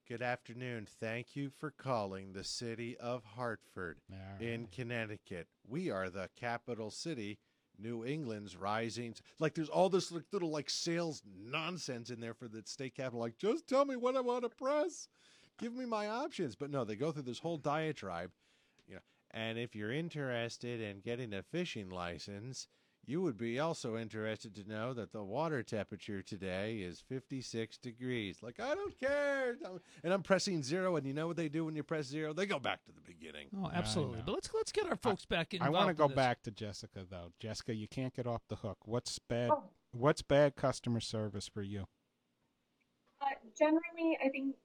good 0.07 0.21
afternoon. 0.21 0.87
Thank 0.99 1.35
you 1.35 1.49
for 1.49 1.71
calling 1.71 2.33
the 2.33 2.43
city 2.43 2.95
of 2.97 3.23
Hartford 3.23 3.97
All 4.11 4.45
in. 4.45 4.67
Connecticut. 4.67 5.47
We 5.67 5.89
are 5.89 6.09
the 6.09 6.29
capital 6.39 6.91
city, 6.91 7.39
New 7.79 8.05
England's 8.05 8.55
rising. 8.55 9.15
Like 9.39 9.55
there's 9.55 9.69
all 9.69 9.89
this 9.89 10.11
like, 10.11 10.25
little 10.31 10.51
like 10.51 10.69
sales 10.69 11.23
nonsense 11.25 12.11
in 12.11 12.19
there 12.19 12.35
for 12.35 12.47
the 12.47 12.61
state 12.65 12.93
capital. 12.95 13.19
Like 13.19 13.37
just 13.37 13.67
tell 13.67 13.85
me 13.85 13.95
what 13.95 14.15
I 14.15 14.21
want 14.21 14.43
to 14.43 14.49
press. 14.49 15.07
Give 15.57 15.73
me 15.73 15.85
my 15.85 16.07
options. 16.07 16.55
But 16.55 16.69
no, 16.69 16.83
they 16.83 16.95
go 16.95 17.11
through 17.11 17.23
this 17.23 17.39
whole 17.39 17.57
diatribe. 17.57 18.31
You 18.87 18.95
know, 18.95 19.01
and 19.31 19.57
if 19.57 19.75
you're 19.75 19.91
interested 19.91 20.81
in 20.81 20.99
getting 20.99 21.33
a 21.33 21.41
fishing 21.41 21.89
license, 21.89 22.67
You 23.07 23.21
would 23.21 23.37
be 23.37 23.59
also 23.59 23.97
interested 23.97 24.55
to 24.55 24.67
know 24.67 24.93
that 24.93 25.11
the 25.11 25.23
water 25.23 25.61
temperature 25.61 26.23
today 26.23 26.77
is 26.77 27.03
56 27.07 27.77
degrees. 27.77 28.39
Like, 28.41 28.59
I 28.59 28.73
don't 28.73 28.99
care. 28.99 29.55
And 30.03 30.11
I'm 30.11 30.23
pressing 30.23 30.63
zero, 30.63 30.95
and 30.95 31.05
you 31.05 31.13
know 31.13 31.27
what 31.27 31.37
they 31.37 31.47
do 31.47 31.65
when 31.65 31.75
you 31.75 31.83
press 31.83 32.07
zero? 32.07 32.33
They 32.33 32.47
go 32.47 32.57
back 32.57 32.83
to 32.85 32.91
the 32.91 33.01
beginning. 33.01 33.47
Oh, 33.55 33.69
absolutely. 33.71 34.23
But 34.25 34.33
let's 34.33 34.49
let's 34.53 34.71
get 34.71 34.87
our 34.87 34.95
folks 34.95 35.25
back 35.25 35.53
in. 35.53 35.61
I 35.61 35.69
want 35.69 35.89
to 35.89 35.93
go 35.93 36.07
this. 36.07 36.15
back 36.15 36.41
to 36.43 36.51
Jessica 36.51 37.05
though. 37.09 37.31
Jessica, 37.39 37.75
you 37.75 37.87
can't 37.87 38.15
get 38.15 38.25
off 38.25 38.41
the 38.49 38.55
hook. 38.55 38.77
What's 38.85 39.19
bad? 39.19 39.51
Oh. 39.51 39.63
What's 39.91 40.21
bad 40.21 40.55
customer 40.55 40.99
service 40.99 41.47
for 41.47 41.61
you? 41.61 41.85
Uh, 43.21 43.27
generally, 43.57 44.17
I 44.23 44.29
think 44.29 44.55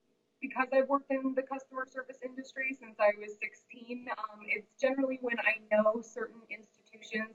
because 0.41 0.69
I've 0.73 0.89
worked 0.89 1.11
in 1.11 1.35
the 1.37 1.43
customer 1.43 1.87
service 1.87 2.17
industry 2.25 2.77
since 2.79 2.97
I 2.99 3.13
was 3.21 3.37
16, 3.43 4.09
um, 4.17 4.41
it's 4.49 4.73
generally 4.81 5.19
when 5.21 5.37
I 5.39 5.61
know 5.71 6.01
certain 6.01 6.41
institutions 6.49 6.80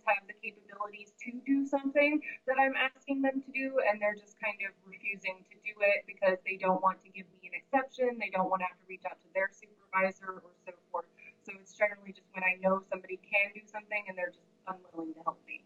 have 0.06 0.24
the 0.28 0.36
capabilities 0.44 1.14
to 1.24 1.32
do 1.46 1.66
something 1.66 2.22
that 2.48 2.58
I'm 2.60 2.76
asking 2.76 3.22
them 3.22 3.42
to 3.42 3.52
do, 3.52 3.80
and 3.88 4.02
they're 4.02 4.16
just 4.16 4.40
kind 4.40 4.58
of 4.68 4.76
refusing 4.86 5.44
to 5.50 5.56
do 5.64 5.74
it 5.82 6.04
because 6.08 6.38
they 6.46 6.58
don't 6.58 6.82
want 6.82 7.02
to 7.04 7.10
give 7.10 7.26
me 7.40 7.50
an 7.50 7.56
exception, 7.56 8.18
they 8.20 8.32
don't 8.32 8.50
want 8.50 8.62
to 8.62 8.68
have 8.68 8.78
to 8.78 8.88
reach 8.88 9.04
out 9.10 9.20
to 9.22 9.30
their 9.34 9.50
supervisor 9.52 10.44
or 10.44 10.52
so 10.66 10.74
forth. 10.92 11.10
So 11.44 11.54
it's 11.60 11.74
generally 11.74 12.12
just 12.12 12.28
when 12.34 12.44
I 12.44 12.60
know 12.60 12.82
somebody 12.90 13.20
can 13.22 13.54
do 13.54 13.62
something 13.66 14.04
and 14.08 14.18
they're 14.18 14.34
just 14.34 14.50
unwilling 14.68 15.14
to 15.14 15.22
help 15.24 15.40
me. 15.48 15.64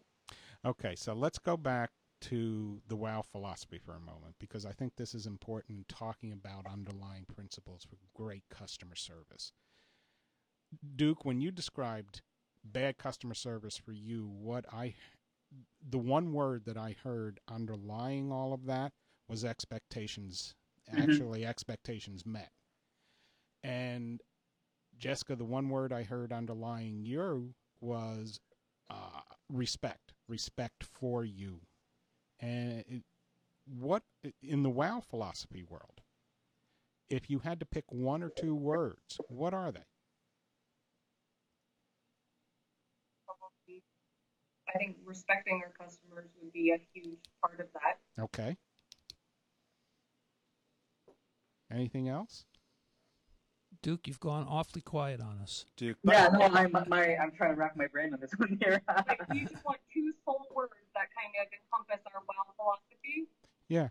Okay, 0.65 0.95
so 0.95 1.13
let's 1.13 1.39
go 1.39 1.55
back 1.55 1.91
to 2.21 2.81
the 2.89 2.97
WOW 2.97 3.21
philosophy 3.21 3.79
for 3.79 3.95
a 3.95 3.99
moment 3.99 4.35
because 4.39 4.65
I 4.65 4.73
think 4.73 4.95
this 4.95 5.15
is 5.15 5.25
important 5.25 5.77
in 5.77 5.85
talking 5.87 6.33
about 6.33 6.65
underlying 6.67 7.25
principles 7.33 7.87
for 7.89 7.95
great 8.13 8.43
customer 8.49 8.95
service. 8.95 9.53
Duke, 10.95 11.23
when 11.23 11.39
you 11.39 11.49
described 11.49 12.21
bad 12.63 12.97
customer 12.97 13.33
service 13.33 13.77
for 13.77 13.91
you, 13.91 14.27
what 14.27 14.65
I 14.71 14.95
the 15.89 15.97
one 15.97 16.31
word 16.33 16.65
that 16.65 16.77
I 16.77 16.95
heard 17.03 17.39
underlying 17.47 18.31
all 18.31 18.53
of 18.53 18.65
that 18.65 18.93
was 19.27 19.43
expectations, 19.43 20.53
Mhm. 20.91 20.99
actually 21.03 21.45
expectations 21.45 22.25
met. 22.25 22.51
And 23.63 24.21
Jessica, 24.97 25.35
the 25.35 25.45
one 25.45 25.69
word 25.69 25.91
I 25.93 26.03
heard 26.03 26.31
underlying 26.31 27.03
you 27.03 27.55
was 27.81 28.39
uh, 28.89 29.21
respect, 29.49 30.13
respect 30.27 30.83
for 30.83 31.23
you. 31.23 31.61
And 32.39 32.83
it, 32.87 33.03
what 33.65 34.03
in 34.41 34.63
the 34.63 34.69
WOW 34.69 34.99
philosophy 34.99 35.61
world, 35.63 36.01
if 37.09 37.29
you 37.29 37.39
had 37.39 37.59
to 37.59 37.65
pick 37.65 37.91
one 37.91 38.23
or 38.23 38.29
two 38.29 38.55
words, 38.55 39.19
what 39.27 39.53
are 39.53 39.71
they? 39.71 39.85
I 44.73 44.77
think 44.77 44.97
respecting 45.05 45.61
our 45.65 45.71
customers 45.85 46.29
would 46.41 46.53
be 46.53 46.71
a 46.71 46.77
huge 46.93 47.19
part 47.41 47.59
of 47.59 47.67
that. 47.73 48.23
Okay. 48.23 48.57
Anything 51.71 52.07
else? 52.09 52.45
Duke, 53.81 54.07
you've 54.07 54.19
gone 54.19 54.45
awfully 54.47 54.81
quiet 54.81 55.21
on 55.21 55.39
us. 55.41 55.65
Duke. 55.77 55.97
Yeah, 56.03 56.27
no, 56.33 56.41
I'm 56.41 56.71
my 56.87 57.15
I'm 57.15 57.31
trying 57.31 57.51
to 57.51 57.55
rack 57.55 57.77
my 57.77 57.87
brain 57.87 58.13
on 58.13 58.19
this 58.19 58.31
one 58.37 58.57
here. 58.61 58.81
Like, 59.07 59.21
you 59.33 59.47
just 59.47 59.63
want 59.63 59.77
two 59.93 60.11
sole 60.25 60.45
words 60.53 60.73
that 60.95 61.07
kind 61.15 61.33
of 61.41 61.47
encompass 61.53 62.05
our 62.13 62.21
WOW 62.27 62.53
philosophy. 62.57 63.29
Yeah. 63.69 63.87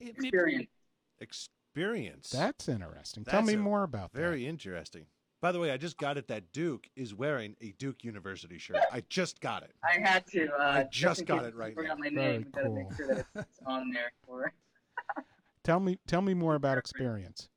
It 0.00 0.16
may- 0.18 0.28
Experience. 0.28 0.70
Experience. 1.20 2.30
That's 2.30 2.68
interesting. 2.68 3.24
Tell 3.24 3.42
me 3.42 3.54
a 3.54 3.58
more 3.58 3.82
about 3.84 4.12
that. 4.12 4.18
Very 4.18 4.46
interesting. 4.46 5.06
By 5.46 5.52
the 5.52 5.60
way, 5.60 5.70
I 5.70 5.76
just 5.76 5.96
got 5.96 6.18
it 6.18 6.26
that 6.26 6.50
Duke 6.52 6.90
is 6.96 7.14
wearing 7.14 7.54
a 7.60 7.72
Duke 7.78 8.02
University 8.02 8.58
shirt. 8.58 8.78
I 8.90 9.04
just 9.08 9.40
got 9.40 9.62
it. 9.62 9.76
I 9.84 10.00
had 10.00 10.26
to. 10.32 10.48
Uh, 10.52 10.60
I 10.60 10.86
just 10.90 11.20
in 11.20 11.26
got 11.26 11.44
it 11.44 11.54
right 11.54 11.70
I 11.70 11.74
forgot 11.74 11.98
now. 11.98 12.02
my 12.02 12.10
Very 12.10 12.32
name. 12.38 12.46
Gotta 12.52 12.70
make 12.70 12.92
sure 12.96 13.06
that 13.06 13.18
it's, 13.18 13.28
it's 13.36 13.60
on 13.64 13.92
there 13.92 14.10
for. 14.26 14.52
Tell 15.62 15.78
me 15.78 16.00
tell 16.08 16.20
me 16.20 16.34
more 16.34 16.56
about 16.56 16.78
experience. 16.78 17.48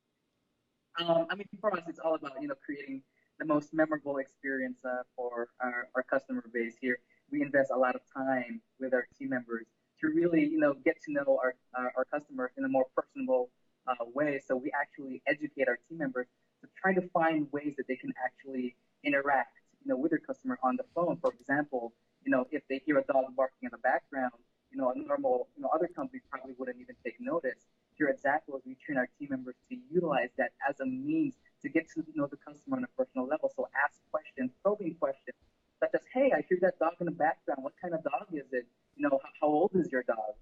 Um, 1.00 1.26
I 1.30 1.34
mean, 1.34 1.48
for 1.60 1.76
us, 1.76 1.82
it's 1.88 1.98
all 1.98 2.14
about 2.14 2.40
you 2.40 2.46
know 2.46 2.54
creating 2.64 3.02
the 3.40 3.44
most 3.44 3.74
memorable 3.74 4.18
experience 4.18 4.78
uh, 4.84 5.02
for 5.16 5.48
our, 5.60 5.88
our 5.96 6.04
customer 6.04 6.44
base 6.54 6.76
here. 6.80 7.00
We 7.32 7.42
invest 7.42 7.72
a 7.72 7.76
lot 7.76 7.96
of 7.96 8.02
time 8.16 8.60
with 8.78 8.94
our 8.94 9.08
team 9.18 9.30
members 9.30 9.66
to 10.00 10.06
really 10.14 10.44
you 10.44 10.60
know 10.60 10.74
get 10.84 10.94
to 11.06 11.12
know 11.12 11.40
our 11.42 11.56
our, 11.74 11.92
our 11.96 12.04
customers 12.04 12.52
in 12.56 12.64
a 12.64 12.68
more 12.68 12.86
personable 12.96 13.50
uh, 13.88 14.04
way. 14.14 14.40
So 14.46 14.54
we 14.54 14.70
actually 14.80 15.22
educate 15.26 15.66
our 15.66 15.80
team 15.88 15.98
members 15.98 16.28
to 16.62 16.68
try 16.80 16.94
to 16.94 17.02
find 17.08 17.46
ways 17.52 17.74
that 17.76 17.86
they 17.88 17.96
can 17.96 18.12
actually 18.24 18.76
interact 19.04 19.56
you 19.82 19.88
know 19.88 19.96
with 19.96 20.10
their 20.10 20.20
customer 20.20 20.58
on 20.62 20.76
the 20.76 20.84
phone. 20.94 21.16
For 21.20 21.32
example, 21.38 21.92
you 22.24 22.30
know 22.30 22.46
if 22.50 22.62
they 22.68 22.80
hear 22.84 22.98
a 22.98 23.04
dog 23.04 23.24
barking 23.36 23.64
in 23.68 23.70
the 23.72 23.78
background, 23.78 24.34
you 24.70 24.78
know 24.78 24.90
a 24.90 24.98
normal 24.98 25.48
you 25.56 25.62
know 25.62 25.70
other 25.74 25.88
companies 25.88 26.22
probably 26.30 26.54
wouldn't 26.58 26.80
even 26.80 26.96
take 27.04 27.20
notice 27.20 27.66
here 28.00 28.08
at 28.08 28.22
Zappos, 28.22 28.64
we 28.64 28.74
train 28.76 28.96
our 28.96 29.08
team 29.18 29.28
members 29.28 29.56
to 29.68 29.76
utilize 29.92 30.30
that 30.38 30.52
as 30.66 30.80
a 30.80 30.86
means 30.86 31.34
to 31.60 31.68
get 31.68 31.86
to 31.90 32.02
know 32.14 32.26
the 32.26 32.38
customer 32.38 32.78
on 32.78 32.84
a 32.84 32.88
personal 32.96 33.26
level. 33.26 33.52
So 33.54 33.68
ask 33.76 34.00
questions, 34.10 34.50
probing 34.62 34.94
questions, 34.94 35.36
such 35.78 35.90
as, 35.92 36.00
"Hey, 36.14 36.32
I 36.32 36.40
hear 36.48 36.56
that 36.62 36.78
dog 36.78 36.94
in 37.00 37.06
the 37.06 37.12
background. 37.12 37.62
What 37.62 37.74
kind 37.76 37.92
of 37.92 38.02
dog 38.02 38.28
is 38.32 38.50
it? 38.52 38.66
You 38.96 39.02
know, 39.06 39.20
how, 39.22 39.30
how 39.40 39.46
old 39.48 39.72
is 39.74 39.92
your 39.92 40.02
dog?" 40.02 40.32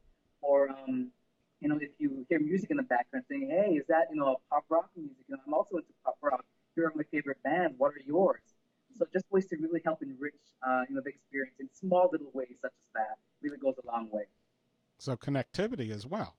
Or, 0.41 0.69
um, 0.71 1.11
you 1.61 1.69
know, 1.69 1.79
if 1.81 1.91
you 1.99 2.25
hear 2.29 2.41
music 2.41 2.71
in 2.71 2.77
the 2.77 2.83
background, 2.83 3.25
saying, 3.29 3.51
"Hey, 3.51 3.75
is 3.75 3.87
that 3.89 4.07
you 4.11 4.17
know 4.17 4.41
pop 4.51 4.65
rock 4.69 4.91
music? 4.97 5.17
You 5.29 5.37
know, 5.37 5.43
I'm 5.47 5.55
also 5.55 5.77
into 5.77 5.93
pop 6.05 6.17
rock. 6.23 6.45
Here 6.75 6.87
are 6.87 6.93
my 6.95 7.05
favorite 7.11 7.43
bands. 7.43 7.75
What 7.79 7.95
are 7.95 8.03
yours?" 8.07 8.43
So 8.97 9.07
just 9.13 9.27
ways 9.31 9.47
to 9.47 9.57
really 9.57 9.81
help 9.85 10.03
enrich, 10.03 10.35
uh, 10.67 10.83
you 10.89 10.95
know, 10.95 11.03
the 11.05 11.11
experience 11.11 11.57
in 11.61 11.69
small 11.73 12.09
little 12.11 12.31
ways 12.33 12.57
such 12.61 12.73
as 12.73 12.93
that 12.95 13.19
really 13.43 13.59
goes 13.59 13.75
a 13.83 13.87
long 13.87 14.11
way. 14.11 14.25
So 14.99 15.17
connectivity 15.17 15.91
as 15.91 16.07
well. 16.07 16.37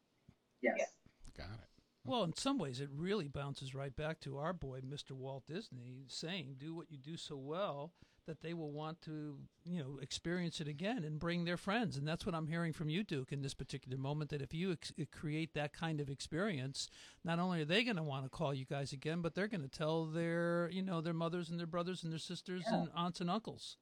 Yes. 0.62 0.76
Yes. 0.78 0.90
Got 1.38 1.54
it. 1.54 1.70
Well, 2.06 2.24
in 2.24 2.34
some 2.34 2.58
ways, 2.58 2.82
it 2.82 2.90
really 2.92 3.28
bounces 3.28 3.76
right 3.76 3.96
back 3.96 4.20
to 4.22 4.38
our 4.38 4.52
boy, 4.52 4.82
Mr. 4.82 5.12
Walt 5.12 5.44
Disney, 5.48 6.06
saying, 6.08 6.56
"Do 6.58 6.74
what 6.74 6.92
you 6.92 6.98
do 6.98 7.18
so 7.18 7.38
well 7.38 7.94
that 8.30 8.42
they 8.42 8.54
will 8.54 8.72
want 8.72 9.02
to, 9.02 9.38
you 9.66 9.80
know, 9.80 9.98
experience 10.02 10.62
it 10.62 10.68
again 10.68 11.04
and 11.04 11.20
bring 11.20 11.44
their 11.46 11.58
friends." 11.58 11.98
And 11.98 12.08
that's 12.08 12.26
what 12.26 12.34
I'm 12.36 12.48
hearing 12.48 12.72
from 12.74 12.90
you, 12.90 13.04
Duke, 13.04 13.32
in 13.34 13.42
this 13.42 13.54
particular 13.54 13.98
moment. 13.98 14.30
That 14.30 14.42
if 14.42 14.54
you 14.54 14.72
ex- 14.72 14.94
eh, 14.98 15.06
create 15.12 15.54
that 15.56 15.74
kind 15.74 16.00
of 16.00 16.10
experience, 16.10 16.88
not 17.24 17.40
only 17.40 17.62
are 17.62 17.66
they 17.66 17.84
going 17.84 17.98
to 17.98 18.04
want 18.04 18.24
to 18.26 18.30
call 18.30 18.54
you 18.54 18.66
guys 18.66 18.94
again, 18.94 19.22
but 19.22 19.36
they're 19.36 19.48
going 19.48 19.62
to 19.62 19.68
tell 19.68 20.06
their, 20.06 20.70
you 20.72 20.82
know, 20.82 21.02
their 21.02 21.14
mothers 21.14 21.50
and 21.50 21.60
their 21.60 21.68
brothers 21.68 22.04
and 22.04 22.12
their 22.12 22.20
sisters 22.20 22.64
Yeah. 22.68 22.82
and 22.84 22.90
aunts 22.96 23.20
and 23.22 23.30
uncles. 23.30 23.78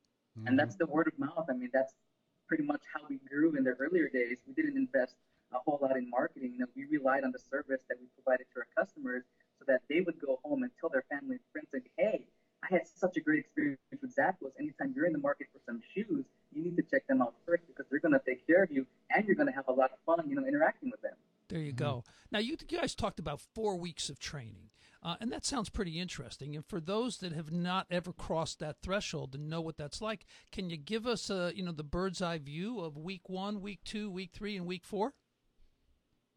and 0.46 0.58
that's 0.58 0.76
the 0.76 0.86
word 0.86 1.08
of 1.08 1.18
mouth. 1.20 1.46
I 1.50 1.54
mean, 1.54 1.72
that's 1.74 1.94
pretty 2.48 2.64
much 2.64 2.82
how 2.94 3.02
we 3.10 3.18
grew 3.30 3.56
in 3.56 3.64
the 3.64 3.72
earlier 3.72 4.08
days. 4.08 4.38
We 4.48 4.54
didn't 4.54 4.78
invest 4.78 5.16
a 5.52 5.60
whole 5.60 5.80
lot 5.82 5.98
in 5.98 6.10
marketing. 6.10 6.54
You 6.54 6.60
know, 6.60 6.68
we 6.76 6.86
relied 6.86 7.24
on 7.24 7.32
the 7.32 7.40
service 7.40 7.82
that 7.90 7.98
we 8.00 8.08
provided 8.16 8.46
to 8.54 8.60
our 8.60 8.68
customers 8.78 9.24
so 9.60 9.66
that 9.68 9.82
they 9.90 10.02
would 10.02 10.20
go 10.20 10.40
home 10.44 10.64
and 10.64 10.72
tell 10.80 10.90
their 10.90 11.04
family 11.10 11.36
and 11.38 11.46
friends, 11.52 11.68
like, 11.74 11.90
"Hey, 11.98 12.28
I 12.64 12.74
had 12.74 12.88
such 12.88 13.18
a 13.18 13.20
great 13.20 13.40
experience 13.40 13.80
with 14.02 14.16
Zappos. 14.16 14.52
Anytime 14.60 14.94
you're 14.96 15.06
in 15.06 15.14
the 15.14 15.20
market 15.20 15.48
for 15.54 15.60
some 15.66 15.82
shoes, 15.94 16.26
you 16.52 16.64
need 16.64 16.76
to 16.78 16.84
check 16.84 17.06
them 17.08 17.22
out 17.22 17.36
first 17.46 17.64
because 17.68 17.86
they're 17.90 18.00
going 18.00 18.14
to 18.14 18.22
take 18.26 18.46
care 18.48 18.64
of 18.64 18.72
you 18.72 18.86
and 19.10 19.26
you're 19.26 19.36
going 19.36 19.48
to 19.48 19.54
have 19.54 19.68
a 19.68 19.72
lot 19.72 19.92
of 19.92 20.00
fun, 20.06 20.30
you 20.30 20.36
know, 20.36 20.46
interacting 20.46 20.90
with 20.90 21.02
them." 21.02 21.14
There 21.50 21.60
you 21.60 21.72
go. 21.72 22.04
Now, 22.32 22.40
you, 22.40 22.58
you 22.68 22.78
guys 22.78 22.94
talked 22.94 23.20
about 23.20 23.40
four 23.40 23.78
weeks 23.78 24.10
of 24.10 24.20
training, 24.20 24.70
uh, 25.02 25.16
and 25.22 25.32
that 25.32 25.46
sounds 25.46 25.70
pretty 25.70 26.00
interesting. 26.00 26.56
And 26.56 26.66
for 26.66 26.82
those 26.82 27.18
that 27.18 27.32
have 27.32 27.52
not 27.52 27.88
ever 27.90 28.12
crossed 28.12 28.60
that 28.60 28.82
threshold 28.82 29.34
and 29.34 29.50
know 29.50 29.62
what 29.62 29.78
that's 29.78 30.02
like, 30.02 30.26
can 30.52 30.70
you 30.70 30.76
give 30.76 31.08
us 31.08 31.30
a 31.30 31.54
you 31.56 31.64
know 31.64 31.72
the 31.72 31.84
bird's 31.84 32.22
eye 32.22 32.40
view 32.40 32.80
of 32.80 32.98
week 32.98 33.30
one, 33.30 33.62
week 33.62 33.80
two, 33.86 34.10
week 34.10 34.32
three, 34.34 34.58
and 34.58 34.66
week 34.66 34.84
four? 34.84 35.14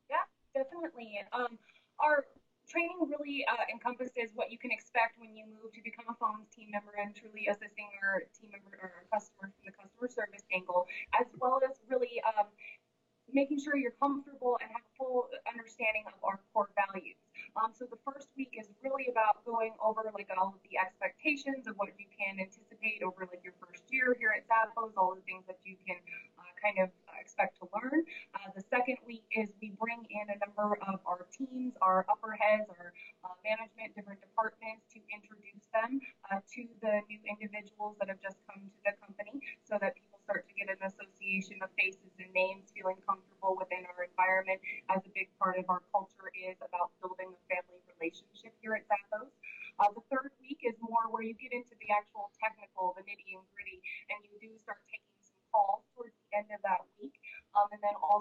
Yeah, 0.08 0.62
definitely. 0.62 1.20
Um, 1.32 1.58
our 1.98 2.24
training 2.70 3.02
really 3.10 3.42
uh, 3.50 3.66
encompasses 3.66 4.30
what 4.38 4.54
you 4.54 4.58
can 4.58 4.70
expect 4.70 5.18
when 5.18 5.34
you 5.34 5.42
move 5.50 5.74
to 5.74 5.82
become 5.82 6.06
a 6.06 6.16
phones 6.22 6.46
team 6.54 6.70
member 6.70 6.94
and 6.94 7.10
truly 7.18 7.50
assisting 7.50 7.90
our 7.98 8.22
team 8.30 8.54
member 8.54 8.78
or 8.78 8.94
our 8.94 9.06
customers 9.10 9.50
from 9.58 9.66
the 9.66 9.74
customer 9.74 10.06
service 10.06 10.46
angle, 10.54 10.86
as 11.18 11.26
well 11.42 11.58
as 11.66 11.82
really 11.90 12.22
um, 12.22 12.46
making 13.32 13.58
sure 13.58 13.74
you're 13.74 13.94
comfortable 13.98 14.58
and 14.62 14.70
have 14.70 14.82
a 14.86 14.94
full 14.94 15.26
understanding 15.50 16.06
of 16.06 16.14
our 16.22 16.38
core 16.54 16.70
values. 16.78 17.18
Um, 17.58 17.74
so 17.74 17.86
the 17.90 17.98
first 18.06 18.30
week 18.38 18.54
is 18.54 18.70
really 18.82 19.10
about 19.10 19.42
going 19.42 19.74
over 19.82 20.06
like 20.14 20.30
all 20.38 20.54
of 20.54 20.62
the 20.62 20.78
expectations 20.78 21.66
of 21.66 21.74
what 21.74 21.90
you 21.98 22.06
can 22.14 22.38
anticipate 22.38 23.02
over 23.02 23.26
like 23.26 23.42
your 23.42 23.54
first 23.58 23.82
year 23.90 24.14
here 24.18 24.30
at 24.30 24.46
Zappos, 24.46 24.94
all 24.94 25.18
the 25.18 25.26
things 25.26 25.42
that 25.50 25.58
you 25.66 25.74
can 25.82 25.98
kind 26.62 26.78
of 26.78 26.88
expect 27.20 27.60
to 27.60 27.68
learn. 27.76 28.04
Uh, 28.32 28.48
the 28.56 28.64
second 28.72 28.96
week 29.04 29.24
is 29.36 29.52
we 29.60 29.72
bring 29.76 30.00
in 30.08 30.26
a 30.32 30.36
number 30.40 30.76
of 30.88 31.00
our 31.04 31.28
teams, 31.28 31.76
our 31.80 32.04
upper 32.08 32.32
heads, 32.32 32.64
our 32.72 32.92
uh, 33.24 33.36
management, 33.44 33.92
different 33.92 34.20
departments 34.20 34.84
to 34.92 35.00
introduce 35.12 35.64
them 35.72 36.00
uh, 36.32 36.40
to 36.48 36.64
the 36.80 37.04
new 37.12 37.20
individuals 37.28 37.96
that 38.00 38.08
have 38.08 38.20
just 38.24 38.40
come 38.48 38.64
to 38.64 38.80
the 38.88 38.94
company 39.04 39.36
so 39.64 39.76
that 39.80 39.92
people 39.96 40.16
start 40.24 40.48
to 40.48 40.54
get 40.56 40.72
an 40.72 40.80
association 40.80 41.60
of 41.60 41.68
faces 41.76 42.12
and 42.16 42.32
names, 42.32 42.72
feeling 42.72 42.96
comfortable 43.04 43.56
within 43.60 43.84
our 43.92 44.08
environment 44.08 44.58
as 44.88 45.04
a 45.04 45.12
big 45.12 45.28
part 45.36 45.60
of 45.60 45.68
our 45.68 45.84
culture 45.92 46.32
is 46.32 46.56
about 46.64 46.90
building 47.04 47.28
a 47.28 47.40
family 47.52 47.80
relationship 47.96 48.56
here 48.64 48.74
at 48.74 48.84
Zappos. 48.88 49.28
Uh, 49.80 49.88
the 49.96 50.04
third 50.12 50.32
week 50.40 50.60
is 50.64 50.76
more 50.80 51.08
where 51.08 51.24
you 51.24 51.32
get 51.36 51.52
into 51.56 51.72
the 51.80 51.88
actual 51.88 52.28
technical, 52.36 52.92
the 52.96 53.04
nitty 53.04 53.32
and 53.32 53.44
gritty, 53.52 53.80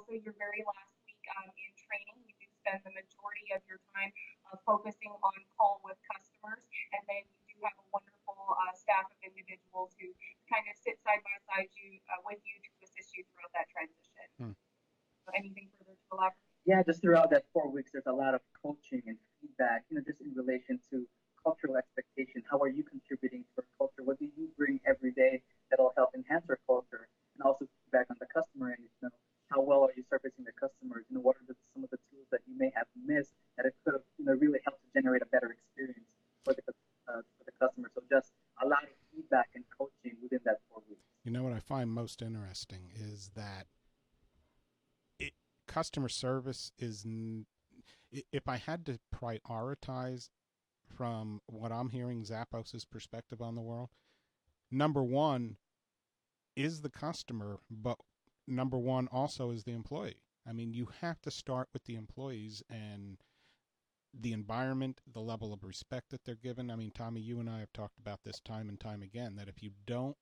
typically 0.10 0.26
your 0.26 0.34
very 0.42 0.66
last 0.66 0.90
week 1.06 1.22
um, 1.38 1.46
in 1.54 1.72
training. 1.78 2.18
You 2.26 2.34
do 2.42 2.48
spend 2.66 2.82
the 2.82 2.94
majority 2.98 3.54
of 3.54 3.62
your 3.70 3.78
time 3.94 4.10
uh, 4.50 4.58
focusing 4.66 5.14
on 5.22 5.38
call 5.54 5.78
with 5.86 6.02
customers, 6.10 6.66
and 6.98 7.02
then 7.06 7.22
you 7.30 7.54
do 7.54 7.58
have 7.62 7.78
a 7.78 7.86
wonderful 7.94 8.58
uh, 8.58 8.74
staff 8.74 9.06
of 9.06 9.20
individuals 9.22 9.94
who 10.02 10.10
kind 10.50 10.66
of 10.66 10.74
sit 10.82 10.98
side 11.06 11.22
by 11.22 11.38
side 11.46 11.70
you 11.78 12.02
uh, 12.10 12.26
with 12.26 12.42
you 12.42 12.58
to 12.58 12.70
assist 12.82 13.14
you 13.14 13.22
throughout 13.30 13.54
that 13.54 13.70
transition. 13.70 14.26
Hmm. 14.42 14.56
So 15.24 15.30
anything 15.38 15.70
further 15.78 15.94
to 15.94 16.10
elaborate? 16.10 16.42
Yeah, 16.66 16.82
just 16.82 17.06
throughout 17.06 17.30
that 17.32 17.46
four 17.54 17.70
weeks, 17.70 17.94
there's 17.94 18.10
a 18.10 18.16
lot 18.16 18.34
of 18.34 18.42
coaching 18.58 19.06
and 19.06 19.18
feedback, 19.38 19.86
you 19.94 19.98
know, 19.98 20.04
just 20.04 20.20
in 20.26 20.34
relation 20.34 20.82
to 20.90 21.06
cultural 21.46 21.78
expectation. 21.78 22.42
How 22.50 22.60
are 22.66 22.70
you 22.70 22.82
contributing 22.84 23.46
to 23.56 23.64
our 23.64 23.68
culture? 23.78 24.04
What 24.04 24.18
do 24.18 24.26
you 24.26 24.50
bring 24.58 24.82
every 24.84 25.14
day 25.14 25.46
that'll 25.70 25.94
help 25.96 26.12
enhance 26.18 26.50
our 26.50 26.60
culture? 26.68 27.08
And 27.40 27.48
also 27.48 27.72
feedback 27.88 28.12
on 28.12 28.20
the 28.20 28.28
customer 28.28 28.76
end, 28.76 28.84
you 28.84 29.08
know, 29.08 29.16
how 29.48 29.64
well 29.64 29.88
are 29.88 29.96
you 29.96 30.04
servicing 30.12 30.44
the 30.44 30.52
customers? 30.60 31.08
You 31.08 31.16
know, 31.16 31.24
what 31.24 31.40
are 31.40 31.48
the, 31.48 31.56
some 31.74 31.88
of 31.88 31.90
the 31.90 31.98
tools 32.12 32.28
that 32.36 32.44
you 32.46 32.54
may 32.60 32.70
have 32.76 32.86
missed 33.00 33.32
that 33.56 33.66
it 33.66 33.74
could 33.88 33.96
have, 33.96 34.04
you 34.20 34.26
know, 34.26 34.36
really 34.36 34.60
helped 34.68 34.84
to 34.84 34.90
generate 34.92 35.24
a 35.24 35.26
better 35.32 35.56
experience 35.56 36.04
for 36.44 36.52
the, 36.54 36.62
uh, 37.08 37.24
for 37.40 37.44
the 37.48 37.56
customer? 37.56 37.88
So 37.96 38.04
just 38.12 38.36
a 38.62 38.68
lot 38.68 38.84
of 38.84 38.90
feedback 39.16 39.48
and 39.56 39.64
coaching 39.72 40.20
within 40.22 40.44
that 40.44 40.60
four 40.68 40.84
weeks. 40.90 41.02
You 41.24 41.32
know 41.32 41.44
what 41.44 41.54
I 41.54 41.60
find 41.60 41.90
most 41.90 42.22
interesting 42.22 42.92
is 42.94 43.32
that 43.36 43.68
it, 45.18 45.32
customer 45.66 46.10
service 46.10 46.72
is. 46.78 47.06
N- 47.06 47.46
if 48.12 48.48
I 48.48 48.58
had 48.58 48.86
to 48.88 49.00
prioritize 49.16 50.30
from 50.84 51.42
what 51.46 51.72
I'm 51.72 51.90
hearing 51.90 52.24
Zappos' 52.24 52.90
perspective 52.90 53.42
on 53.42 53.56
the 53.56 53.62
world, 53.62 53.90
number 54.72 55.04
one 55.04 55.58
is 56.60 56.82
the 56.82 56.90
customer, 56.90 57.60
but 57.70 57.98
number 58.48 58.78
one 58.78 59.08
also 59.12 59.52
is 59.52 59.64
the 59.64 59.72
employee. 59.72 60.22
I 60.48 60.52
mean, 60.52 60.74
you 60.74 60.90
have 61.02 61.22
to 61.22 61.32
start 61.32 61.70
with 61.74 61.86
the 61.86 61.96
employees 61.96 62.64
and 62.70 63.18
the 64.14 64.34
environment, 64.34 65.00
the 65.12 65.22
level 65.22 65.54
of 65.54 65.64
respect 65.64 66.10
that 66.10 66.26
they're 66.26 66.36
given. 66.36 66.72
I 66.72 66.76
mean, 66.76 66.92
Tommy, 66.92 67.22
you 67.22 67.40
and 67.40 67.50
I 67.50 67.60
have 67.60 67.72
talked 67.72 68.00
about 68.00 68.24
this 68.24 68.40
time 68.40 68.68
and 68.68 68.80
time 68.80 69.02
again 69.02 69.36
that 69.36 69.48
if 69.48 69.62
you 69.62 69.72
don't 69.86 70.18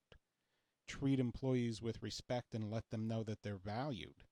treat 0.87 1.19
employees 1.19 1.81
with 1.81 2.03
respect 2.03 2.53
and 2.53 2.69
let 2.69 2.89
them 2.89 3.07
know 3.07 3.23
that 3.23 3.41
they're 3.43 3.57
valued, 3.57 4.23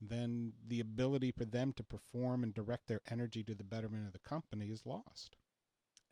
then 0.00 0.52
the 0.66 0.80
ability 0.80 1.32
for 1.32 1.44
them 1.44 1.72
to 1.72 1.82
perform 1.82 2.42
and 2.42 2.54
direct 2.54 2.86
their 2.86 3.00
energy 3.10 3.42
to 3.44 3.54
the 3.54 3.64
betterment 3.64 4.06
of 4.06 4.12
the 4.12 4.28
company 4.28 4.66
is 4.66 4.86
lost. 4.86 5.36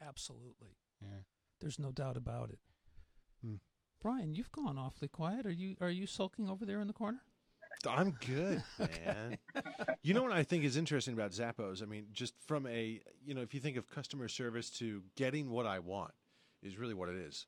Absolutely. 0.00 0.76
Yeah. 1.00 1.22
There's 1.60 1.78
no 1.78 1.92
doubt 1.92 2.16
about 2.16 2.50
it. 2.50 2.58
Hmm. 3.42 3.56
Brian, 4.04 4.34
you've 4.34 4.52
gone 4.52 4.76
awfully 4.76 5.08
quiet. 5.08 5.46
Are 5.46 5.50
you 5.50 5.76
are 5.80 5.88
you 5.88 6.06
sulking 6.06 6.50
over 6.50 6.66
there 6.66 6.78
in 6.82 6.86
the 6.88 6.92
corner? 6.92 7.22
I'm 7.88 8.14
good, 8.26 8.62
man. 8.78 9.38
you 10.02 10.12
know 10.12 10.22
what 10.22 10.32
I 10.32 10.42
think 10.42 10.62
is 10.62 10.76
interesting 10.76 11.14
about 11.14 11.30
Zappos? 11.30 11.82
I 11.82 11.86
mean, 11.86 12.08
just 12.12 12.34
from 12.46 12.66
a, 12.66 13.00
you 13.24 13.34
know, 13.34 13.40
if 13.40 13.54
you 13.54 13.60
think 13.60 13.78
of 13.78 13.88
customer 13.88 14.28
service 14.28 14.68
to 14.72 15.02
getting 15.16 15.48
what 15.48 15.64
I 15.64 15.78
want, 15.78 16.12
is 16.62 16.78
really 16.78 16.92
what 16.92 17.08
it 17.08 17.16
is. 17.16 17.46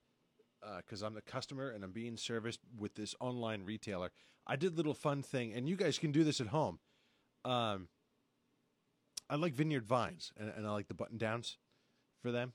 Because 0.79 1.03
I'm 1.03 1.13
the 1.13 1.21
customer 1.21 1.69
and 1.69 1.85
I'm 1.85 1.93
being 1.93 2.17
serviced 2.17 2.61
with 2.79 2.95
this 2.95 3.15
online 3.21 3.65
retailer. 3.65 4.11
I 4.47 4.57
did 4.57 4.73
a 4.73 4.77
little 4.77 4.95
fun 4.95 5.23
thing, 5.23 5.53
and 5.53 5.69
you 5.69 5.77
guys 5.77 5.99
can 5.99 6.11
do 6.11 6.25
this 6.25 6.41
at 6.41 6.47
home. 6.47 6.79
Um, 7.45 7.89
I 9.29 9.37
like 9.37 9.53
Vineyard 9.53 9.85
Vines, 9.85 10.33
and, 10.39 10.51
and 10.57 10.67
I 10.67 10.71
like 10.71 10.89
the 10.89 10.95
button 10.95 11.19
downs 11.19 11.59
for 12.23 12.33
them. 12.33 12.55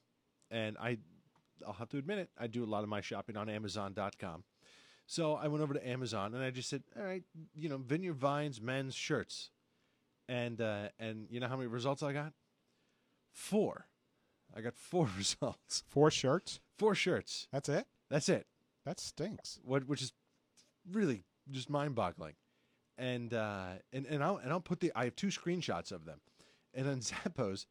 And 0.50 0.76
I, 0.80 0.98
I'll 1.66 1.74
have 1.74 1.90
to 1.90 1.98
admit 1.98 2.20
it, 2.20 2.30
I 2.38 2.48
do 2.48 2.64
a 2.64 2.66
lot 2.66 2.84
of 2.84 2.90
my 2.90 3.02
shopping 3.02 3.38
on 3.38 3.50
Amazon.com. 3.50 4.44
So 5.06 5.36
I 5.36 5.48
went 5.48 5.62
over 5.64 5.74
to 5.74 5.88
Amazon 5.88 6.34
and 6.34 6.44
I 6.44 6.52
just 6.52 6.70
said, 6.70 6.84
all 6.98 7.04
right, 7.04 7.24
you 7.54 7.68
know, 7.68 7.78
Vineyard 7.78 8.16
Vines 8.16 8.62
men's 8.62 8.96
shirts. 8.96 9.50
And 10.30 10.62
uh, 10.62 10.88
and 11.00 11.28
you 11.30 11.42
know 11.42 11.48
how 11.48 11.58
many 11.58 11.68
results 11.68 12.02
I 12.02 12.14
got? 12.14 12.32
Four. 13.34 13.88
I 14.56 14.62
got 14.62 14.76
four 14.76 15.10
results. 15.18 15.84
Four 15.90 16.12
shirts? 16.12 16.62
Four 16.78 16.96
shirts. 16.96 17.48
That's 17.52 17.68
it? 17.68 17.88
That's 18.10 18.30
it. 18.30 18.48
That 18.86 19.00
stinks. 19.00 19.60
What 19.64 19.88
which 19.88 20.02
is 20.02 20.14
really 20.90 21.24
just 21.50 21.70
mind 21.70 21.96
boggling. 21.96 22.36
And 22.98 23.34
uh 23.34 23.74
and, 23.92 24.06
and 24.06 24.24
I'll 24.24 24.38
and 24.38 24.52
I'll 24.52 24.62
put 24.62 24.80
the 24.80 24.92
I 24.96 25.06
have 25.06 25.16
two 25.16 25.28
screenshots 25.28 25.92
of 25.92 26.06
them. 26.06 26.22
And 26.74 26.88
on 26.88 27.00
Zappos, 27.02 27.66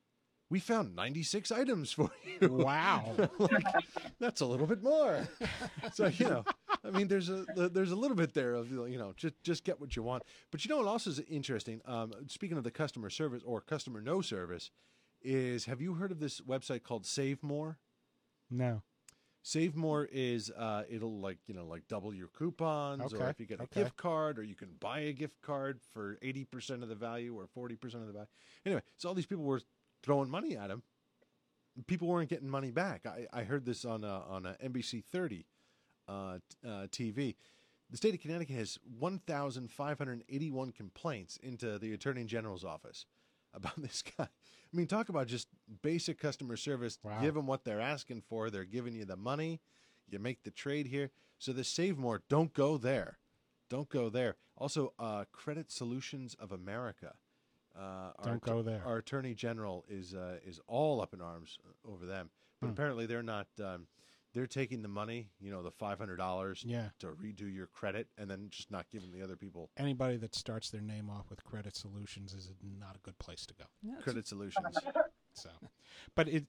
we 0.50 0.58
found 0.58 0.96
96 0.96 1.52
items 1.52 1.92
for 1.92 2.10
you. 2.40 2.48
Wow. 2.48 3.14
Like, 3.38 3.64
that's 4.18 4.42
a 4.42 4.46
little 4.46 4.66
bit 4.66 4.82
more. 4.82 5.26
so 5.92 6.08
you 6.08 6.28
know, 6.28 6.44
I 6.84 6.90
mean, 6.90 7.08
there's 7.08 7.30
a 7.30 7.46
there's 7.56 7.90
a 7.90 7.96
little 7.96 8.16
bit 8.16 8.34
there 8.34 8.54
of 8.54 8.70
you 8.70 8.98
know 8.98 9.14
just 9.16 9.34
just 9.42 9.64
get 9.64 9.80
what 9.80 9.96
you 9.96 10.02
want. 10.02 10.24
But 10.50 10.64
you 10.64 10.68
know 10.68 10.78
what 10.78 10.86
also 10.86 11.10
is 11.10 11.20
interesting? 11.20 11.80
Um, 11.86 12.12
speaking 12.26 12.58
of 12.58 12.64
the 12.64 12.70
customer 12.70 13.08
service 13.08 13.42
or 13.46 13.60
customer 13.60 14.00
no 14.00 14.20
service, 14.20 14.70
is 15.22 15.64
have 15.66 15.80
you 15.80 15.94
heard 15.94 16.10
of 16.10 16.20
this 16.20 16.40
website 16.40 16.82
called 16.82 17.06
Save 17.06 17.42
More? 17.42 17.78
no. 18.50 18.82
Save 19.42 19.74
More 19.74 20.06
is 20.12 20.50
uh, 20.50 20.82
it'll 20.90 21.18
like 21.18 21.38
you 21.46 21.54
know 21.54 21.64
like 21.64 21.88
double 21.88 22.12
your 22.12 22.28
coupons, 22.28 23.14
or 23.14 23.30
if 23.30 23.40
you 23.40 23.46
get 23.46 23.60
a 23.60 23.62
okay. 23.62 23.82
gift 23.82 23.96
card, 23.96 24.38
or 24.38 24.42
you 24.42 24.54
can 24.54 24.68
buy 24.78 25.00
a 25.00 25.12
gift 25.12 25.40
card 25.40 25.80
for 25.94 26.18
eighty 26.20 26.44
percent 26.44 26.82
of 26.82 26.90
the 26.90 26.94
value 26.94 27.34
or 27.34 27.46
forty 27.46 27.74
percent 27.74 28.02
of 28.02 28.06
the 28.06 28.12
value. 28.12 28.28
Anyway, 28.66 28.82
so 28.98 29.08
all 29.08 29.14
these 29.14 29.26
people 29.26 29.44
were 29.44 29.62
throwing 30.02 30.30
money 30.30 30.56
at 30.56 30.70
him. 30.70 30.82
People 31.86 32.08
weren't 32.08 32.28
getting 32.28 32.48
money 32.48 32.70
back. 32.70 33.06
I, 33.06 33.26
I 33.32 33.44
heard 33.44 33.64
this 33.64 33.84
on 33.84 34.04
uh, 34.04 34.22
on 34.28 34.46
uh, 34.46 34.54
NBC 34.62 35.04
thirty 35.04 35.46
uh, 36.08 36.38
t- 36.48 36.68
uh, 36.68 36.86
TV. 36.88 37.36
The 37.90 37.96
state 37.96 38.14
of 38.14 38.20
Connecticut 38.20 38.56
has 38.56 38.78
one 38.98 39.20
thousand 39.26 39.70
five 39.70 39.98
hundred 39.98 40.24
eighty 40.28 40.50
one 40.50 40.72
complaints 40.72 41.38
into 41.42 41.78
the 41.78 41.92
Attorney 41.92 42.24
General's 42.24 42.64
office 42.64 43.06
about 43.54 43.80
this 43.80 44.02
guy. 44.02 44.24
I 44.24 44.76
mean, 44.76 44.86
talk 44.86 45.08
about 45.08 45.26
just 45.26 45.48
basic 45.82 46.18
customer 46.18 46.56
service. 46.56 46.98
Wow. 47.02 47.20
Give 47.20 47.34
them 47.34 47.46
what 47.46 47.64
they're 47.64 47.80
asking 47.80 48.22
for. 48.28 48.50
They're 48.50 48.64
giving 48.64 48.94
you 48.94 49.04
the 49.04 49.16
money. 49.16 49.60
You 50.08 50.18
make 50.18 50.42
the 50.42 50.50
trade 50.50 50.86
here. 50.86 51.10
So 51.38 51.52
the 51.52 51.64
Save 51.64 51.96
More, 51.98 52.22
don't 52.28 52.52
go 52.52 52.76
there. 52.76 53.18
Don't 53.68 53.88
go 53.88 54.08
there. 54.10 54.36
Also, 54.56 54.92
uh, 54.98 55.24
Credit 55.32 55.70
Solutions 55.70 56.34
of 56.38 56.52
America. 56.52 57.14
Uh, 57.78 58.12
our 58.18 58.24
Don't 58.24 58.42
go 58.42 58.62
there. 58.62 58.83
Our 58.85 58.98
Attorney 58.98 59.35
General 59.35 59.85
is 59.88 60.14
uh, 60.14 60.38
is 60.44 60.61
all 60.66 61.00
up 61.00 61.14
in 61.14 61.20
arms 61.20 61.59
uh, 61.64 61.90
over 61.92 62.06
them. 62.06 62.30
But 62.61 62.66
Hmm. 62.68 62.72
apparently, 62.72 63.06
they're 63.06 63.22
not. 63.22 63.46
Um, 63.62 63.87
they're 64.33 64.46
taking 64.46 64.83
the 64.83 64.88
money, 64.88 65.30
you 65.40 65.50
know, 65.50 65.62
the 65.62 65.70
five 65.72 65.98
hundred 65.98 66.16
dollars 66.16 66.62
Yeah. 66.66 66.90
to 67.00 67.09
redo 67.09 67.52
your 67.52 67.66
credit, 67.66 68.09
and 68.16 68.30
then 68.30 68.48
just 68.50 68.70
not 68.70 68.88
giving 68.90 69.11
the 69.11 69.22
other 69.22 69.37
people 69.37 69.70
Anybody 69.76 70.16
that 70.18 70.35
starts 70.37 70.70
their 70.70 70.80
name 70.83 71.11
off 71.11 71.30
with 71.30 71.42
Credit 71.42 71.74
Solutions 71.74 72.33
is 72.33 72.52
not 72.62 72.94
a 72.94 73.00
good 73.00 73.18
place 73.18 73.44
to 73.46 73.54
go. 73.54 73.64
Yeah, 73.83 73.96
credit 74.00 74.26
solutions. 74.28 74.78
So, 75.33 75.50
but 76.16 76.28
it, 76.28 76.46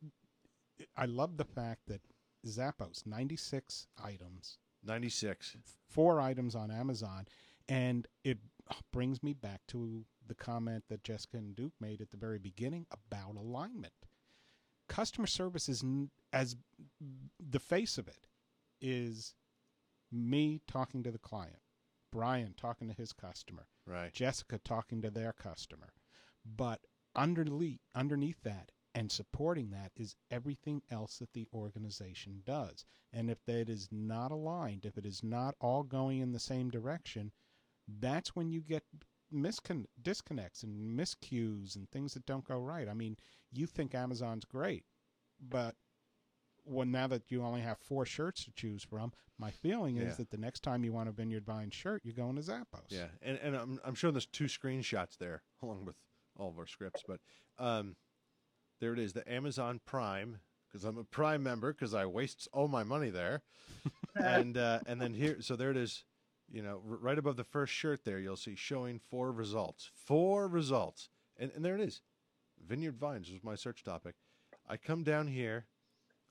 it 0.80 0.90
I 0.98 1.06
love 1.06 1.38
the 1.38 1.46
fact 1.46 1.82
that 1.88 2.02
Zappos 2.48 3.06
96 3.06 3.88
items, 4.04 4.58
Ninety 4.84 5.10
six. 5.10 5.56
four 5.88 6.20
items 6.20 6.56
on 6.56 6.72
Amazon, 6.72 7.28
and 7.70 8.08
it 8.24 8.40
brings 8.92 9.22
me 9.22 9.34
back 9.34 9.62
to 9.68 10.06
the 10.32 10.44
comment 10.44 10.86
that 10.88 11.04
Jessica 11.04 11.36
and 11.36 11.54
Duke 11.54 11.74
made 11.82 12.00
at 12.00 12.10
the 12.10 12.17
very 12.17 12.39
beginning 12.39 12.86
about 12.89 13.36
alignment. 13.36 14.08
Customer 14.88 15.28
service 15.28 15.67
is 15.67 15.84
as 16.32 16.56
the 17.38 17.60
face 17.60 17.98
of 17.98 18.08
it 18.08 18.28
is 18.80 19.36
me 20.10 20.62
talking 20.67 21.04
to 21.04 21.12
the 21.12 21.20
client, 21.20 21.60
Brian 22.13 22.54
talking 22.56 22.88
to 22.88 22.94
his 22.94 23.12
customer, 23.12 23.67
Right. 23.86 24.13
Jessica 24.13 24.58
talking 24.63 25.02
to 25.02 25.12
their 25.12 25.34
customer. 25.34 25.89
But 26.46 26.80
underneath, 27.13 27.82
underneath 27.94 28.41
that 28.44 28.72
and 28.96 29.12
supporting 29.12 29.72
that 29.72 29.91
is 29.98 30.15
everything 30.30 30.82
else 30.89 31.17
that 31.17 31.34
the 31.34 31.48
organization 31.54 32.41
does. 32.46 32.86
And 33.12 33.30
if 33.30 33.44
that 33.48 33.67
is 33.67 33.89
not 33.91 34.32
aligned, 34.32 34.86
if 34.86 34.98
it 34.98 35.06
is 35.06 35.24
not 35.24 35.56
all 35.60 35.84
going 35.84 36.20
in 36.20 36.32
the 36.32 36.39
same 36.39 36.70
direction, 36.70 37.34
that's 37.86 38.34
when 38.34 38.50
you 38.50 38.62
get 38.62 38.84
miscon- 39.34 39.86
disconnects 40.02 40.63
and 40.63 40.98
miscues 40.98 41.76
and 41.76 41.89
things 41.89 42.13
that 42.13 42.26
don't 42.26 42.46
go 42.46 42.58
right. 42.60 42.88
I 42.89 42.94
mean, 42.94 43.17
you 43.52 43.65
think 43.65 43.94
Amazon's 43.96 44.46
great, 44.46 44.84
but 45.39 45.76
well, 46.63 46.86
now 46.86 47.08
that 47.08 47.24
you 47.32 47.41
only 47.44 47.62
have 47.62 47.80
four 47.80 48.06
shirts 48.06 48.44
to 48.46 48.52
choose 48.52 48.84
from, 48.84 49.12
my 49.39 49.50
feeling 49.50 49.98
is 49.98 50.10
Yeah. 50.10 50.15
that 50.17 50.30
the 50.30 50.38
next 50.38 50.62
time 50.62 50.84
you 50.84 50.94
want 50.94 51.10
a 51.10 51.12
Vineyard 51.12 51.44
Vine 51.46 51.72
shirt, 51.72 52.02
you're 52.06 52.13
going 52.13 52.36
to 52.36 52.41
Zappos. 52.41 52.86
Yeah, 52.89 53.08
and 53.22 53.38
and 53.39 53.56
I'm 53.56 53.80
I'm 53.84 53.96
showing 53.96 54.13
there's 54.13 54.28
two 54.28 54.46
screenshots 54.46 55.17
there 55.17 55.41
along 55.63 55.86
with 55.86 55.96
all 56.38 56.50
of 56.50 56.60
our 56.60 56.67
scripts, 56.67 57.04
but 57.08 57.20
um, 57.58 57.96
there 58.80 58.94
it 58.94 59.00
is, 59.00 59.13
the 59.13 59.30
Amazon 59.32 59.80
Prime 59.86 60.39
because 60.67 60.86
I'm 60.86 60.98
a 60.98 61.04
Prime 61.04 61.44
member 61.44 61.74
because 61.74 61.94
I 61.94 62.06
waste 62.06 62.48
all 62.54 62.67
my 62.70 62.84
money 62.84 63.10
there, 63.10 63.41
and 64.15 64.56
uh, 64.56 64.80
and 64.86 65.02
then 65.02 65.13
here, 65.15 65.41
so 65.41 65.56
there 65.56 65.72
it 65.72 65.78
is, 65.78 66.06
you 66.52 66.62
know, 66.62 66.82
r- 66.90 66.98
right 66.98 67.18
above 67.18 67.38
the 67.38 67.44
first 67.44 67.74
shirt 67.74 68.04
there, 68.04 68.20
you'll 68.20 68.36
see 68.36 68.56
showing 68.56 69.00
four 69.00 69.32
results, 69.32 69.92
four 69.94 70.48
results, 70.48 71.10
and 71.38 71.52
and 71.56 71.64
there 71.64 71.76
it 71.76 71.82
is, 71.82 72.02
Vineyard 72.68 72.98
Vines 72.98 73.32
was 73.32 73.44
my 73.44 73.56
search 73.56 73.84
topic. 73.84 74.16
I 74.68 74.78
come 74.78 75.04
down 75.04 75.28
here. 75.28 75.66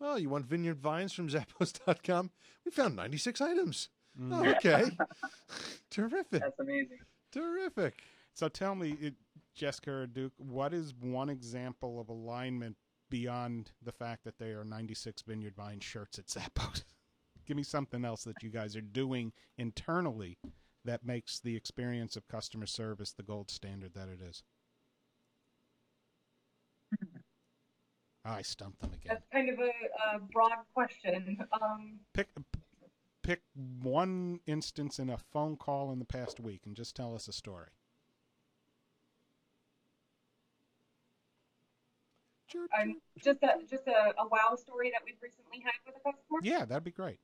Oh, 0.01 0.17
you 0.17 0.31
want 0.31 0.47
Vineyard 0.47 0.81
Vines 0.81 1.13
from 1.13 1.29
Zappos.com? 1.29 2.31
We 2.65 2.71
found 2.71 2.97
96 2.97 3.41
items. 3.41 3.89
Mm. 4.19 4.33
Oh, 4.47 4.51
okay. 4.53 4.85
Terrific. 5.91 6.41
That's 6.41 6.59
amazing. 6.59 6.99
Terrific. 7.33 8.03
So 8.33 8.49
tell 8.49 8.75
me, 8.75 8.97
it, 9.01 9.15
Jessica 9.55 9.91
or 9.91 10.07
Duke, 10.07 10.33
what 10.39 10.73
is 10.73 10.95
one 10.99 11.29
example 11.29 12.01
of 12.01 12.09
alignment 12.09 12.77
beyond 13.11 13.73
the 13.83 13.93
fact 13.93 14.25
that 14.25 14.39
they 14.39 14.51
are 14.51 14.65
96 14.65 15.23
Vineyard 15.23 15.55
Vine 15.57 15.81
shirts 15.81 16.19
at 16.19 16.27
Zappos? 16.27 16.85
Give 17.51 17.57
me 17.57 17.65
something 17.65 18.05
else 18.05 18.23
that 18.23 18.45
you 18.45 18.49
guys 18.49 18.77
are 18.77 18.81
doing 18.81 19.33
internally 19.59 20.39
that 20.85 21.05
makes 21.05 21.41
the 21.41 21.57
experience 21.57 22.15
of 22.15 22.29
customer 22.29 22.65
service 22.65 23.11
the 23.11 23.25
gold 23.25 23.51
standard 23.51 23.93
that 23.95 24.07
it 24.09 24.21
is. 24.23 24.45
I 28.25 28.43
stumped 28.43 28.81
them 28.81 28.93
again. 28.93 29.03
That's 29.09 29.27
kind 29.33 29.51
of 29.51 29.59
a, 29.59 29.73
a 30.15 30.21
broad 30.33 30.53
question. 30.73 31.39
Um, 31.61 31.99
Pick 32.15 32.29
pick 33.25 33.41
one 33.83 34.39
instance 34.47 35.01
in 35.01 35.11
a 35.11 35.19
phone 35.19 35.57
call 35.57 35.91
in 35.91 35.99
the 35.99 36.05
past 36.05 36.39
week 36.39 36.61
and 36.67 36.77
just 36.77 36.95
tell 36.95 37.17
us 37.17 37.27
a 37.27 37.33
story. 37.33 37.71
um, 42.81 43.01
just 43.19 43.43
a 43.43 43.55
just 43.69 43.89
a, 43.89 44.15
a 44.21 44.29
wow 44.29 44.55
story 44.55 44.93
that 44.93 45.01
we've 45.05 45.19
recently 45.21 45.59
had 45.65 45.73
with 45.85 45.97
a 45.97 46.13
customer. 46.13 46.39
Yeah, 46.45 46.65
that'd 46.65 46.85
be 46.85 46.93
great. 46.93 47.19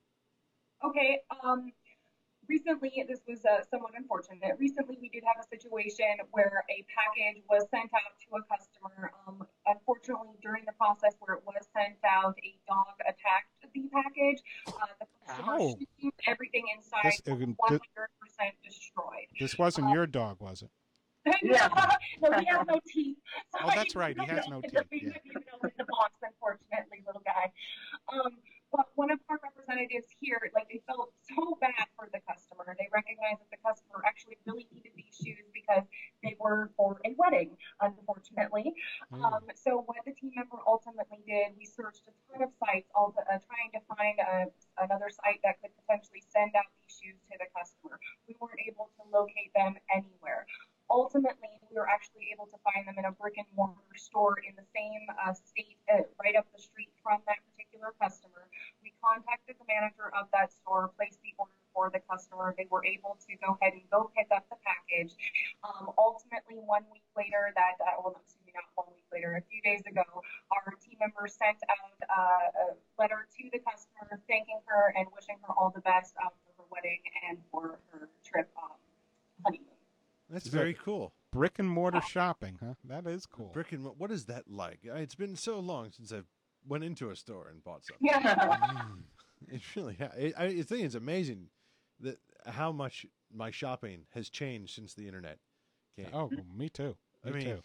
Okay. 0.85 1.21
Um, 1.45 1.73
recently, 2.49 3.05
this 3.09 3.21
was 3.27 3.45
uh, 3.45 3.63
somewhat 3.71 3.93
unfortunate. 3.97 4.53
Recently, 4.59 4.99
we 5.01 5.09
did 5.09 5.23
have 5.27 5.45
a 5.45 5.49
situation 5.49 6.17
where 6.33 6.65
a 6.71 6.85
package 6.95 7.43
was 7.51 7.65
sent 7.71 7.91
out 7.95 8.15
to 8.21 8.37
a 8.37 8.43
customer. 8.57 9.11
Um, 9.27 9.47
unfortunately, 9.67 10.37
during 10.43 10.65
the 10.65 10.73
process 10.73 11.15
where 11.21 11.37
it 11.37 11.43
was 11.47 11.67
sent 11.77 11.97
out, 12.07 12.37
a 12.45 12.55
dog 12.69 12.95
attacked 13.01 13.51
the 13.75 13.89
package. 13.93 14.43
Uh, 14.69 14.87
the 15.01 15.07
customer 15.27 15.53
Ow. 15.55 15.77
shooting 15.79 16.13
everything 16.27 16.65
inside 16.77 17.01
This- 17.05 17.23
was 17.27 17.81
100% 17.81 18.53
destroyed. 18.65 19.27
This 19.41 19.59
wasn't 19.59 19.91
your 19.91 20.07
dog, 20.07 20.41
was 20.41 20.63
it? 20.63 20.71
Yeah. 21.43 21.67
no, 22.23 22.39
he 22.39 22.45
has 22.47 22.65
no 22.69 22.79
teeth. 22.87 23.17
So 23.53 23.59
Oh, 23.65 23.71
that's 23.75 23.97
right, 23.97 24.17
he 24.17 24.27
has 24.27 24.47
no 24.49 24.61
teeth, 24.63 24.75
We 24.93 25.01
yeah. 25.03 25.19
even 25.25 25.43
know 25.51 25.59
in 25.65 25.73
the 25.77 25.85
box, 25.85 26.13
unfortunately, 26.23 27.03
little 27.05 27.23
guy. 27.27 27.51
Um, 28.13 28.37
but 28.77 28.93
one 28.95 29.11
of 29.11 29.19
our 29.33 29.41
representatives 29.41 30.13
here, 30.21 30.39
like, 30.53 30.69
they 30.69 30.85
felt 30.87 31.11
so 31.25 31.57
bad 31.61 31.89
for 31.97 32.13
the 32.13 32.21
customer. 32.29 32.77
They 32.77 32.93
recognized 32.93 33.41
that 33.41 33.49
the 33.49 33.63
customer 33.65 34.05
actually 34.05 34.37
really 34.45 34.69
needed 34.69 34.93
these 34.93 35.17
shoes 35.17 35.49
because 35.57 35.89
they 36.23 36.37
were 36.37 36.69
for 36.77 37.01
a 37.09 37.17
wedding, 37.17 37.57
unfortunately. 37.81 38.77
Mm. 39.09 39.25
Um, 39.25 39.49
so 39.57 39.81
what 39.89 40.05
the 40.05 40.13
team 40.13 40.37
member 40.37 40.61
ultimately 40.69 41.25
did, 41.25 41.57
we 41.57 41.65
searched 41.65 42.05
a 42.05 42.13
ton 42.29 42.45
of 42.45 42.53
sites, 42.61 42.93
all 42.93 43.17
the, 43.17 43.25
uh, 43.25 43.41
trying 43.49 43.73
to 43.73 43.81
find 43.89 44.21
uh, 44.21 44.53
another 44.85 45.09
site 45.09 45.41
that 45.41 45.57
could 45.65 45.73
potentially 45.81 46.21
send 46.29 46.53
out 46.53 46.69
these 46.77 46.93
shoes 47.01 47.19
to 47.33 47.41
the 47.41 47.49
customer. 47.57 47.97
We 48.29 48.37
weren't 48.37 48.61
able 48.61 48.93
to 49.01 49.03
locate 49.09 49.57
them 49.57 49.81
anywhere. 49.89 50.45
Ultimately, 50.87 51.59
we 51.67 51.75
were 51.75 51.89
actually 51.91 52.31
able 52.31 52.47
to 52.47 52.59
find 52.63 52.87
them 52.87 52.95
in 52.95 53.05
a 53.07 53.13
brick 53.13 53.35
and 53.37 53.47
mortar 53.59 53.99
store 53.99 54.39
in 54.39 54.55
the 54.55 54.67
same 54.71 55.03
uh, 55.19 55.35
state, 55.35 55.79
uh, 55.91 56.07
right 56.23 56.39
up 56.39 56.47
the 56.55 56.63
street 56.63 56.95
from 57.03 57.19
that 57.27 57.43
particular 57.51 57.91
customer. 57.99 58.47
We 58.83 58.95
contacted 59.03 59.59
the 59.59 59.67
manager 59.67 60.15
of 60.15 60.31
that 60.31 60.55
store, 60.55 60.95
placed 60.95 61.19
the 61.27 61.35
order 61.43 61.59
for 61.75 61.91
the 61.91 61.99
customer. 62.07 62.55
They 62.55 62.71
were 62.71 62.87
able 62.87 63.19
to 63.19 63.33
go 63.43 63.59
ahead 63.59 63.75
and 63.75 63.83
go 63.91 64.15
pick 64.15 64.31
up 64.31 64.47
the 64.47 64.57
package. 64.63 65.13
Um, 65.67 65.91
ultimately, 65.99 66.63
one 66.63 66.87
week 66.95 67.05
later, 67.19 67.51
that 67.59 67.83
uh, 67.83 67.99
well, 67.99 68.15
excuse 68.23 68.47
me, 68.47 68.55
not 68.55 68.71
one 68.79 68.95
week 68.95 69.11
later, 69.11 69.35
a 69.35 69.43
few 69.51 69.61
days 69.67 69.83
ago, 69.91 70.07
our 70.55 70.71
team 70.79 71.03
member 71.03 71.27
sent 71.27 71.59
out 71.67 71.99
uh, 72.07 72.63
a 72.63 72.79
letter 72.95 73.27
to 73.27 73.43
the 73.51 73.59
customer 73.61 74.23
thanking 74.31 74.63
her 74.71 74.95
and 74.95 75.11
wishing 75.13 75.37
her 75.43 75.53
all 75.53 75.75
the 75.75 75.83
best 75.83 76.15
um, 76.23 76.31
for 76.47 76.63
her 76.63 76.67
wedding 76.71 77.03
and 77.29 77.43
for 77.51 77.83
her 77.91 78.09
trip 78.23 78.49
um, 78.57 78.79
honeymoon. 79.45 79.76
That's 80.31 80.47
Is 80.47 80.53
very 80.53 80.73
that- 80.73 80.83
cool. 80.83 81.13
Brick 81.33 81.59
and 81.59 81.69
mortar 81.69 82.01
shopping, 82.01 82.59
huh? 82.63 82.75
That 82.85 83.07
is 83.07 83.27
cool. 83.27 83.51
Brick 83.53 83.73
and 83.73 83.83
mo- 83.85 83.95
what 83.99 84.11
is 84.11 84.25
that 84.27 84.49
like? 84.49 84.81
Uh, 84.91 84.95
It's 84.95 85.15
been 85.15 85.37
so 85.37 85.59
long 85.61 85.93
since 85.93 86.11
I've 86.13 86.27
went 86.67 86.83
into 86.85 87.11
a 87.11 87.17
store 87.17 87.49
and 87.49 87.63
bought 87.63 87.85
something. 87.85 88.09
Yeah. 88.09 88.87
It 89.49 89.61
really, 89.77 89.95
ha- 89.97 90.13
I, 90.17 90.33
I 90.37 90.45
I 90.47 90.63
think 90.63 90.83
it's 90.87 90.95
amazing 90.95 91.51
that 92.01 92.19
how 92.47 92.73
much 92.73 93.05
my 93.31 93.51
shopping 93.51 94.07
has 94.15 94.31
changed 94.31 94.75
since 94.75 94.95
the 94.95 95.07
internet 95.07 95.39
came. 95.95 96.09
Oh, 96.15 96.31
me 96.57 96.71
too. 96.71 96.97
I 97.23 97.31
mean, 97.31 97.43
too. 97.43 97.63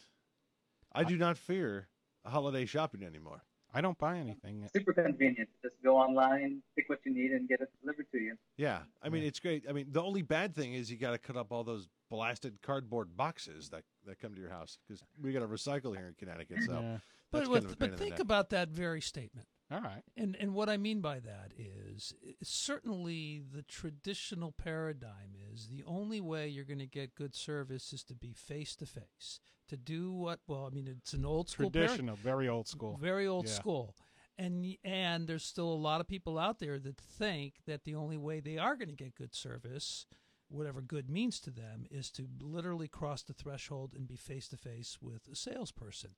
I 0.92 1.06
do 1.06 1.18
not 1.18 1.38
fear 1.38 1.88
holiday 2.26 2.66
shopping 2.66 3.04
anymore. 3.06 3.44
I 3.74 3.82
don't 3.82 3.98
buy 3.98 4.18
anything. 4.18 4.68
Super 4.76 4.94
convenient. 4.94 5.50
Just 5.62 5.76
go 5.84 5.98
online, 5.98 6.62
pick 6.76 6.90
what 6.90 7.00
you 7.06 7.14
need, 7.14 7.32
and 7.32 7.48
get 7.48 7.62
it 7.62 7.70
delivered 7.82 8.08
to 8.12 8.18
you. 8.20 8.36
Yeah, 8.58 8.80
I 9.02 9.10
mean 9.10 9.22
Yeah. 9.22 9.30
it's 9.30 9.40
great. 9.40 9.64
I 9.70 9.72
mean 9.72 9.88
the 9.92 10.02
only 10.02 10.22
bad 10.22 10.54
thing 10.56 10.74
is 10.74 10.92
you 10.92 10.98
got 10.98 11.12
to 11.12 11.18
cut 11.18 11.38
up 11.38 11.52
all 11.52 11.64
those 11.64 11.88
blasted 12.10 12.62
cardboard 12.62 13.16
boxes 13.16 13.70
that 13.70 13.84
that 14.06 14.20
come 14.20 14.34
to 14.36 14.42
your 14.42 14.50
house 14.50 14.78
because 14.88 15.02
we 15.22 15.32
got 15.32 15.40
to 15.40 15.48
recycle 15.48 15.96
here 15.96 16.08
in 16.08 16.14
Connecticut. 16.16 16.58
So 16.66 16.74
Yeah. 16.74 16.98
But, 17.32 17.38
that's 17.40 17.50
with, 17.50 17.66
of 17.66 17.72
a 17.72 17.76
pain 17.76 17.78
but 17.80 17.86
in 17.86 17.92
the 17.92 17.98
think 17.98 18.12
neck. 18.12 18.20
about 18.20 18.50
that 18.50 18.70
very 18.70 19.00
statement. 19.00 19.48
All 19.72 19.80
right. 19.82 20.04
And 20.18 20.36
and 20.40 20.54
what 20.54 20.70
I 20.70 20.78
mean 20.78 21.00
by 21.02 21.20
that 21.20 21.54
is 21.58 22.14
certainly 22.44 23.42
the 23.54 23.64
traditional 23.64 24.52
paradigm 24.52 25.36
is 25.54 25.68
the 25.68 25.84
only 25.86 26.20
way 26.20 26.48
you're 26.48 26.66
going 26.66 26.80
to 26.80 26.88
get 26.88 27.16
good 27.16 27.36
service 27.36 27.94
is 27.94 28.04
to 28.06 28.16
be 28.16 28.34
face 28.34 28.76
to 28.78 28.86
face. 28.86 29.40
To 29.70 29.78
do 29.78 30.12
what 30.12 30.40
well, 30.48 30.66
I 30.70 30.74
mean 30.76 30.88
it's 30.88 31.14
an 31.14 31.26
old 31.26 31.50
school. 31.50 31.70
Traditional, 31.72 32.16
very 32.18 32.48
old 32.50 32.68
school. 32.68 32.98
Very 33.02 33.26
old 33.28 33.48
Yeah. 33.48 33.54
school. 33.54 33.96
And 34.38 34.76
and 34.84 35.28
there's 35.28 35.46
still 35.46 35.72
a 35.72 35.76
lot 35.76 36.02
of 36.02 36.08
people 36.08 36.38
out 36.38 36.60
there 36.60 36.80
that 36.80 36.98
think 36.98 37.56
that 37.66 37.84
the 37.84 37.96
only 37.96 38.18
way 38.18 38.40
they 38.40 38.58
are 38.58 38.76
going 38.76 38.90
to 38.90 38.96
get 38.96 39.16
good 39.16 39.34
service, 39.36 40.06
whatever 40.50 40.82
good 40.82 41.10
means 41.10 41.40
to 41.42 41.52
them, 41.52 41.86
is 41.90 42.10
to 42.12 42.28
literally 42.42 42.88
cross 42.88 43.24
the 43.24 43.34
threshold 43.34 43.94
and 43.96 44.08
be 44.08 44.16
face 44.18 44.48
to 44.50 44.58
face 44.58 44.98
with 45.02 45.28
a 45.32 45.36
salesperson. 45.36 46.12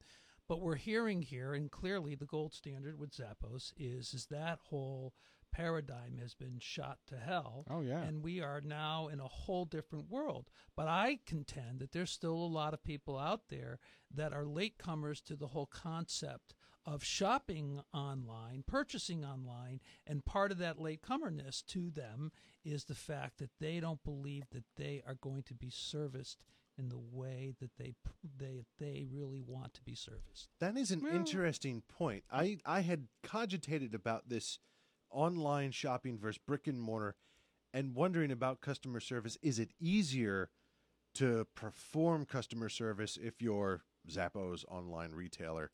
But 0.48 0.62
we're 0.62 0.76
hearing 0.76 1.22
here, 1.22 1.54
and 1.54 1.72
clearly 1.72 2.16
the 2.16 2.26
gold 2.26 2.54
standard 2.54 3.00
with 3.00 3.16
Zappos 3.16 3.72
is 3.78 4.14
is 4.14 4.28
that 4.28 4.60
whole 4.70 5.14
paradigm 5.54 6.18
has 6.20 6.34
been 6.34 6.58
shot 6.60 6.98
to 7.06 7.16
hell 7.16 7.64
Oh 7.70 7.82
yeah. 7.82 8.02
and 8.02 8.24
we 8.24 8.42
are 8.42 8.60
now 8.60 9.08
in 9.08 9.20
a 9.20 9.28
whole 9.28 9.66
different 9.66 10.10
world. 10.10 10.50
But 10.76 10.88
I 10.88 11.20
contend 11.26 11.80
that 11.80 11.92
there's 11.92 12.12
still 12.12 12.34
a 12.34 12.56
lot 12.60 12.74
of 12.74 12.84
people 12.84 13.18
out 13.18 13.50
there 13.50 13.80
that 14.12 14.34
are 14.34 14.46
latecomers 14.46 15.24
to 15.26 15.36
the 15.36 15.48
whole 15.48 15.68
concept 15.68 16.56
of 16.86 17.04
shopping 17.04 17.82
online, 17.94 18.64
purchasing 18.68 19.24
online, 19.24 19.80
and 20.06 20.26
part 20.26 20.52
of 20.52 20.58
that 20.58 20.80
latecomerness 20.80 21.64
to 21.68 21.90
them 21.92 22.32
is 22.66 22.86
the 22.86 22.96
fact 22.96 23.38
that 23.38 23.52
they 23.60 23.80
don't 23.80 24.04
believe 24.04 24.50
that 24.52 24.66
they 24.76 25.02
are 25.08 25.16
going 25.16 25.44
to 25.44 25.54
be 25.54 25.70
serviced 25.70 26.40
in 26.78 26.90
the 26.90 26.98
way 27.12 27.54
that 27.62 27.72
they 27.78 27.94
they 28.38 28.64
they 28.80 29.06
really 29.12 29.42
want 29.46 29.74
to 29.76 29.82
be 29.84 29.96
serviced. 29.96 30.50
That 30.60 30.76
is 30.78 30.92
an 30.92 31.02
Well- 31.04 31.14
interesting 31.16 31.84
point. 31.88 32.24
I, 32.32 32.58
I 32.66 32.82
had 32.82 33.08
cogitated 33.24 33.94
about 33.94 34.30
this 34.30 34.60
online 35.10 35.72
shopping 35.72 36.18
versus 36.18 36.40
brick 36.46 36.66
and 36.68 36.82
mortar 36.82 37.16
and 37.74 37.94
wondering 37.96 38.32
about 38.32 38.62
customer 38.62 39.00
service. 39.00 39.38
Is 39.42 39.60
it 39.60 39.72
easier 39.80 40.50
to 41.16 41.46
perform 41.56 42.26
customer 42.26 42.70
service 42.70 43.18
if 43.22 43.42
you're 43.42 43.84
Zappos 44.10 44.66
online 44.68 45.12
retailer 45.12 45.70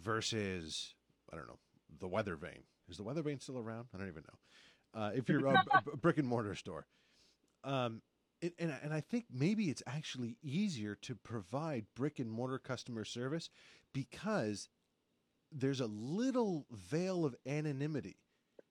versus, 0.00 0.94
I 1.32 1.36
don't 1.36 1.48
know, 1.48 1.58
the 1.98 2.08
Weather 2.08 2.36
Vane? 2.36 2.64
Is 2.88 2.96
the 2.96 3.02
Weather 3.02 3.22
Vane 3.22 3.40
still 3.40 3.58
around? 3.58 3.88
I 3.94 3.98
don't 3.98 4.08
even 4.08 4.22
know. 4.22 5.00
Uh, 5.00 5.10
if 5.14 5.28
you're 5.28 5.44
a, 5.46 5.52
a- 5.54 5.90
a 5.92 5.96
brick 5.96 6.18
and 6.18 6.26
mortar 6.28 6.54
store. 6.54 6.86
Um, 7.64 8.02
it, 8.40 8.54
and, 8.58 8.70
I- 8.72 8.80
and 8.82 8.92
I 8.94 9.00
think 9.00 9.26
maybe 9.30 9.70
it's 9.70 9.82
actually 9.86 10.36
easier 10.42 10.94
to 11.02 11.14
provide 11.14 11.86
brick 11.94 12.18
and 12.18 12.30
mortar 12.30 12.58
customer 12.58 13.04
service 13.04 13.50
because 13.92 14.68
there's 15.50 15.80
a 15.80 15.86
little 15.86 16.66
veil 16.70 17.24
of 17.24 17.34
anonymity 17.46 18.18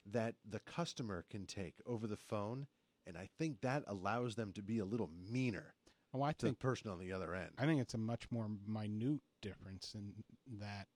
that 0.06 0.36
the 0.48 0.60
customer 0.60 1.26
can 1.30 1.46
take 1.46 1.76
over 1.86 2.08
the 2.08 2.16
phone. 2.18 2.68
And 3.06 3.18
I 3.18 3.30
think 3.38 3.62
that 3.62 3.84
allows 3.88 4.36
them 4.36 4.52
to 4.54 4.62
be 4.62 4.80
a 4.80 4.86
little 4.86 5.10
meaner 5.32 5.74
oh, 6.14 6.22
I 6.24 6.32
to 6.34 6.38
the 6.40 6.48
think 6.48 6.60
person 6.60 6.90
on 6.92 7.00
the 7.00 7.12
other 7.14 7.34
end. 7.36 7.52
I 7.58 7.66
think 7.66 7.82
it's 7.82 7.94
a 7.94 7.98
much 7.98 8.30
more 8.32 8.48
minute 8.68 9.22
difference 9.42 9.94
in 9.96 10.14
that 10.60 10.88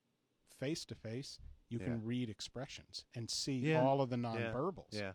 face 0.59 0.85
to 0.85 0.95
face 0.95 1.39
you 1.69 1.79
Yeah. 1.79 1.85
can 1.85 2.03
read 2.03 2.29
expressions 2.29 3.05
and 3.15 3.29
see 3.29 3.57
Yeah. 3.59 3.81
all 3.81 4.01
of 4.01 4.09
the 4.09 4.17
nonverbals. 4.17 4.91
yeah. 4.91 5.13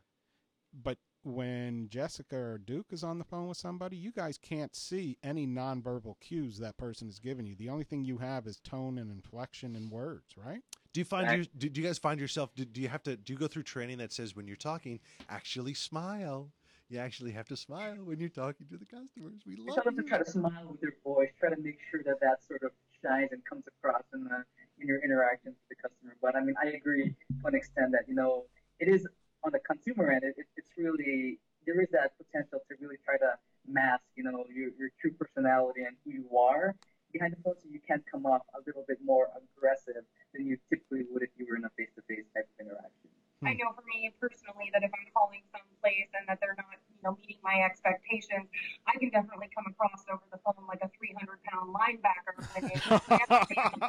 But 0.72 0.98
when 1.26 1.88
Jessica 1.88 2.36
or 2.36 2.58
Duke 2.58 2.86
is 2.92 3.02
on 3.02 3.18
the 3.18 3.24
phone 3.24 3.48
with 3.48 3.56
somebody, 3.56 3.96
you 3.96 4.12
guys 4.12 4.38
can't 4.38 4.74
see 4.76 5.18
any 5.24 5.46
nonverbal 5.46 6.14
cues 6.20 6.58
that 6.58 6.76
person 6.76 7.08
is 7.08 7.18
giving 7.18 7.46
you. 7.46 7.56
The 7.56 7.68
only 7.68 7.84
thing 7.84 8.04
you 8.04 8.18
have 8.18 8.46
is 8.46 8.60
tone 8.60 8.96
and 8.98 9.10
inflection 9.10 9.74
and 9.74 9.90
words, 9.90 10.36
right? 10.36 10.60
Do 10.92 11.00
you 11.00 11.04
find 11.04 11.26
Right. 11.26 11.38
you 11.40 11.46
do, 11.58 11.68
do 11.68 11.80
you 11.80 11.86
guys 11.86 11.98
find 11.98 12.20
yourself 12.20 12.54
do, 12.54 12.64
do 12.64 12.80
you 12.80 12.88
have 12.88 13.02
to 13.02 13.16
do 13.16 13.32
you 13.32 13.38
go 13.38 13.48
through 13.48 13.64
training 13.64 13.98
that 13.98 14.12
says 14.12 14.36
when 14.36 14.46
you're 14.46 14.56
talking 14.56 15.00
actually 15.28 15.74
smile? 15.74 16.52
You 16.88 17.00
actually 17.00 17.32
have 17.32 17.48
to 17.48 17.56
smile 17.56 17.96
when 17.96 18.20
you're 18.20 18.28
talking 18.28 18.68
to 18.68 18.76
the 18.76 18.84
customers. 18.86 19.42
We 19.44 19.56
You 19.56 19.66
love 19.66 19.74
tell 19.74 19.84
them 19.84 19.96
to 19.96 20.04
try 20.04 20.18
to 20.18 20.30
smile 20.30 20.68
with 20.70 20.80
your 20.80 20.92
voice. 21.02 21.30
Try 21.40 21.50
to 21.50 21.60
make 21.60 21.80
sure 21.90 22.02
that 22.04 22.20
that 22.20 22.44
sort 22.46 22.62
of 22.62 22.70
shines 23.02 23.30
and 23.32 23.44
comes 23.44 23.64
across 23.66 24.04
in 24.14 24.22
the 24.22 24.44
in 24.80 24.86
your 24.86 25.02
interactions 25.02 25.56
with 25.68 25.76
the 25.76 25.88
customer. 25.88 26.14
But 26.22 26.36
I 26.36 26.40
mean, 26.44 26.54
I 26.62 26.68
agree 26.68 27.16
to 27.42 27.46
an 27.48 27.56
extent 27.56 27.90
that 27.92 28.06
you 28.06 28.14
know 28.14 28.44
it 28.78 28.86
is 28.88 29.04
on 29.44 29.52
the 29.52 29.60
consumer 29.60 30.10
end. 30.10 30.24
It, 30.24 30.34
it, 30.38 30.46
it's 30.56 30.70
really 30.76 31.38
there 31.66 31.80
is 31.80 31.90
that 31.90 32.14
potential 32.16 32.62
to 32.62 32.72
really 32.80 32.96
try 33.04 33.18
to 33.18 33.34
mask, 33.66 34.04
you 34.14 34.22
know, 34.22 34.46
your, 34.48 34.70
your 34.78 34.90
true 35.00 35.10
personality 35.18 35.82
and 35.82 35.96
who 36.04 36.12
you 36.12 36.38
are 36.38 36.74
behind 37.12 37.34
the 37.34 37.40
phone, 37.42 37.54
so 37.58 37.66
you 37.70 37.80
can 37.82 38.02
come 38.10 38.26
off 38.26 38.42
a 38.54 38.60
little 38.66 38.84
bit 38.86 38.98
more 39.02 39.28
aggressive 39.34 40.06
than 40.32 40.46
you 40.46 40.56
typically 40.70 41.02
would 41.10 41.22
if 41.22 41.30
you 41.36 41.46
were 41.50 41.56
in 41.56 41.64
a 41.64 41.72
face-to-face 41.74 42.26
type 42.34 42.46
of 42.46 42.66
interaction. 42.66 43.10
I 43.44 43.52
know 43.52 43.68
for 43.76 43.84
me 43.84 44.08
personally 44.16 44.72
that 44.72 44.80
if 44.80 44.88
I'm 44.96 45.08
calling 45.12 45.44
someplace 45.52 46.08
and 46.16 46.24
that 46.24 46.40
they're 46.40 46.56
not, 46.56 46.72
you 46.72 47.04
know, 47.04 47.20
meeting 47.20 47.36
my 47.44 47.60
expectations, 47.68 48.48
I 48.88 48.96
can 48.96 49.12
definitely 49.12 49.52
come 49.52 49.68
across 49.68 50.08
over 50.08 50.24
the 50.32 50.40
phone 50.40 50.64
like 50.64 50.80
a 50.80 50.88
300 50.88 51.36
pound 51.44 51.68
linebacker 51.68 52.32
and 52.56 52.64
a 52.64 52.80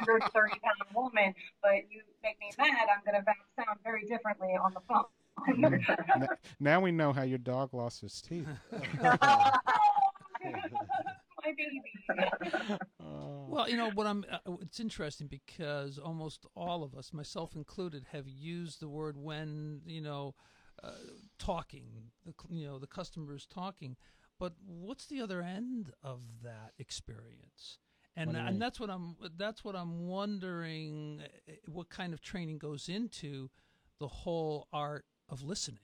130 0.04 0.28
pound 0.60 0.80
woman. 0.92 1.32
But 1.64 1.88
you 1.88 2.04
make 2.20 2.36
me 2.38 2.52
mad, 2.60 2.92
I'm 2.92 3.00
going 3.08 3.16
to 3.16 3.24
sound 3.56 3.80
very 3.80 4.04
differently 4.04 4.52
on 4.52 4.76
the 4.76 4.84
phone. 4.84 5.08
N- 5.46 6.28
now 6.60 6.80
we 6.80 6.90
know 6.92 7.12
how 7.12 7.22
your 7.22 7.38
dog 7.38 7.72
lost 7.74 8.00
his 8.00 8.20
teeth. 8.20 8.46
my 11.44 11.52
baby. 11.56 11.82
Oh. 13.02 13.46
Well, 13.48 13.68
you 13.68 13.76
know 13.76 13.90
what 13.90 14.06
I'm. 14.06 14.24
Uh, 14.30 14.38
it's 14.60 14.80
interesting 14.80 15.26
because 15.26 15.98
almost 15.98 16.46
all 16.54 16.82
of 16.82 16.94
us, 16.94 17.12
myself 17.12 17.54
included, 17.54 18.06
have 18.12 18.28
used 18.28 18.80
the 18.80 18.88
word 18.88 19.16
when 19.16 19.80
you 19.86 20.00
know 20.00 20.34
uh, 20.82 20.90
talking. 21.38 22.10
The 22.26 22.34
you 22.50 22.66
know 22.66 22.78
the 22.78 22.86
customers 22.86 23.46
talking, 23.46 23.96
but 24.38 24.54
what's 24.66 25.06
the 25.06 25.20
other 25.20 25.40
end 25.42 25.92
of 26.02 26.20
that 26.42 26.72
experience? 26.78 27.78
And 28.16 28.28
What 28.32 28.36
and 28.36 28.48
mean? 28.50 28.58
that's 28.58 28.78
what 28.80 28.90
I'm. 28.90 29.16
That's 29.36 29.64
what 29.64 29.74
I'm 29.76 30.06
wondering. 30.08 31.22
uh, 31.48 31.52
What 31.66 31.88
kind 31.88 32.12
of 32.12 32.20
training 32.20 32.58
goes 32.58 32.88
into 32.88 33.50
the 33.98 34.08
whole 34.08 34.68
art 34.72 35.04
of 35.28 35.42
listening? 35.42 35.80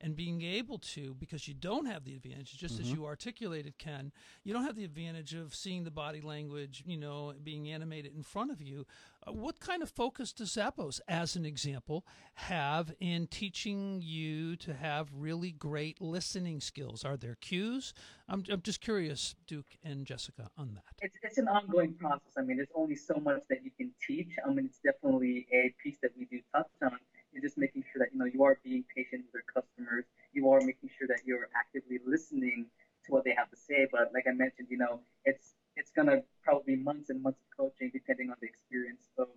and 0.00 0.14
being 0.14 0.42
able 0.42 0.78
to 0.78 1.12
because 1.14 1.48
you 1.48 1.54
don't 1.54 1.86
have 1.86 2.04
the 2.04 2.14
advantage 2.14 2.56
just 2.56 2.78
as 2.78 2.86
Mhm. 2.86 2.94
you 2.94 3.04
articulated 3.04 3.76
ken 3.78 4.12
you 4.44 4.52
don't 4.52 4.62
have 4.64 4.76
the 4.76 4.84
advantage 4.84 5.34
of 5.34 5.56
seeing 5.56 5.82
the 5.82 5.90
body 5.90 6.20
language 6.20 6.84
you 6.86 6.96
know 6.96 7.34
being 7.42 7.68
animated 7.68 8.14
in 8.14 8.22
front 8.22 8.52
of 8.52 8.62
you 8.62 8.86
uh, 9.26 9.32
what 9.32 9.58
kind 9.58 9.82
of 9.82 9.90
focus 9.90 10.32
does 10.32 10.52
zappos 10.54 11.00
as 11.08 11.34
an 11.34 11.44
example 11.44 12.06
have 12.34 12.94
in 13.00 13.26
teaching 13.26 14.00
you 14.00 14.54
to 14.54 14.72
have 14.72 15.08
really 15.12 15.50
great 15.50 16.00
listening 16.00 16.60
skills 16.60 17.04
are 17.04 17.16
there 17.16 17.34
cues 17.40 17.92
i'm, 18.28 18.44
I'm 18.48 18.62
just 18.62 18.80
curious 18.80 19.34
duke 19.48 19.76
and 19.82 20.06
jessica 20.06 20.48
on 20.56 20.74
that 20.74 20.84
It's, 21.02 21.16
it's 21.22 21.38
an 21.38 21.48
ongoing 21.48 21.94
process. 21.94 22.34
I 22.36 22.42
mean, 22.42 22.56
there's 22.56 22.68
only 22.74 22.96
so 22.96 23.14
much 23.22 23.42
that 23.50 23.64
you 23.64 23.70
can 23.70 23.92
teach. 24.04 24.30
I 24.44 24.48
mean, 24.52 24.66
it's 24.66 24.80
definitely 24.80 25.46
a 25.52 25.72
piece 25.82 25.98
that 26.02 26.10
we 26.18 26.24
do 26.24 26.40
touch 26.52 26.66
on. 26.82 26.98
Is 27.34 27.42
just 27.42 27.58
making 27.58 27.84
sure 27.92 28.00
that 28.00 28.08
you 28.12 28.18
know 28.18 28.24
you 28.24 28.42
are 28.44 28.58
being 28.64 28.84
patient 28.94 29.24
with 29.26 29.34
your 29.34 29.46
customers. 29.46 30.04
You 30.32 30.50
are 30.50 30.60
making 30.60 30.90
sure 30.98 31.06
that 31.08 31.20
you're 31.26 31.48
actively 31.54 31.98
listening 32.06 32.66
to 33.04 33.12
what 33.12 33.24
they 33.24 33.34
have 33.36 33.50
to 33.50 33.56
say. 33.56 33.86
But 33.90 34.10
like 34.14 34.26
I 34.26 34.32
mentioned, 34.32 34.68
you 34.70 34.78
know, 34.78 35.00
it's 35.24 35.54
it's 35.76 35.90
gonna 35.90 36.22
probably 36.42 36.76
be 36.76 36.82
months 36.82 37.10
and 37.10 37.22
months 37.22 37.40
of 37.40 37.48
coaching 37.56 37.90
depending 37.92 38.30
on 38.30 38.36
the 38.40 38.48
experience 38.48 39.08
of 39.18 39.28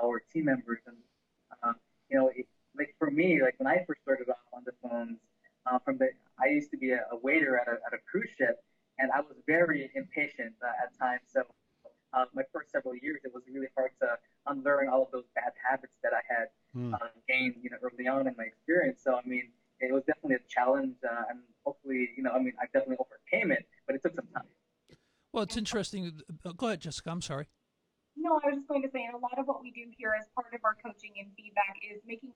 our 0.00 0.22
team 0.32 0.46
members. 0.46 0.80
And 0.86 0.96
uh, 1.62 1.72
you 2.10 2.18
know, 2.18 2.30
it, 2.34 2.46
like 2.76 2.94
for 2.98 3.10
me, 3.10 3.40
like 3.42 3.54
when 3.58 3.66
I 3.68 3.84
first 3.86 4.02
started 4.02 4.28
off 4.28 4.36
on 4.52 4.62
the 4.64 4.72
phones, 4.82 5.18
uh, 5.66 5.78
from 5.78 5.98
the 5.98 6.10
I 6.40 6.48
used 6.48 6.70
to 6.72 6.76
be 6.76 6.90
a, 6.92 7.06
a 7.12 7.16
waiter 7.16 7.56
at 7.58 7.68
a, 7.68 7.78
at 7.86 7.94
a 7.94 7.98
cruise 8.10 8.30
ship, 8.36 8.62
and 8.98 9.10
I 9.12 9.20
was 9.20 9.36
very 9.46 9.90
impatient 9.94 10.54
uh, 10.62 10.82
at 10.84 10.98
times. 10.98 11.22
So 11.32 11.42
uh, 12.12 12.24
my 12.34 12.42
first 12.52 12.70
several 12.70 12.94
years, 12.96 13.20
it 13.24 13.32
was 13.34 13.42
really 13.52 13.68
hard 13.76 13.90
to 14.00 14.18
unlearn 14.46 14.88
all 14.88 15.02
of 15.02 15.10
those 15.12 15.24
bad 15.34 15.52
habits 15.68 15.92
that 16.02 16.12
I 16.12 16.22
had 16.28 16.48
uh, 16.94 17.08
gained, 17.28 17.56
you 17.62 17.70
know, 17.70 17.78
early 17.82 18.06
on 18.06 18.26
in 18.26 18.34
my 18.36 18.44
experience. 18.44 19.00
So 19.02 19.16
I 19.16 19.26
mean, 19.26 19.50
it 19.80 19.92
was 19.92 20.02
definitely 20.06 20.36
a 20.36 20.44
challenge, 20.48 20.96
uh, 21.04 21.30
and 21.30 21.40
hopefully, 21.64 22.10
you 22.16 22.22
know, 22.22 22.30
I 22.32 22.38
mean, 22.38 22.52
I 22.60 22.66
definitely 22.72 22.96
overcame 23.00 23.50
it, 23.52 23.66
but 23.86 23.96
it 23.96 24.02
took 24.02 24.14
some 24.14 24.28
time. 24.34 24.48
well 25.32 25.42
it's 25.42 25.56
interesting 25.56 26.00
uh, 26.46 26.52
go 26.56 26.68
ahead 26.68 26.80
jessica 26.80 27.10
i'm 27.10 27.20
sorry 27.20 27.46
No, 28.16 28.40
I 28.42 28.48
was 28.48 28.56
just 28.64 28.68
going 28.72 28.80
to 28.82 28.90
say, 28.90 29.04
and 29.04 29.12
a 29.14 29.20
lot 29.20 29.36
of 29.38 29.44
what 29.46 29.60
we 29.60 29.70
do 29.70 29.84
here 29.98 30.16
as 30.18 30.26
part 30.34 30.48
of 30.56 30.60
our 30.64 30.76
coaching 30.80 31.12
and 31.20 31.28
feedback 31.36 31.76
is 31.84 32.00
making 32.08 32.32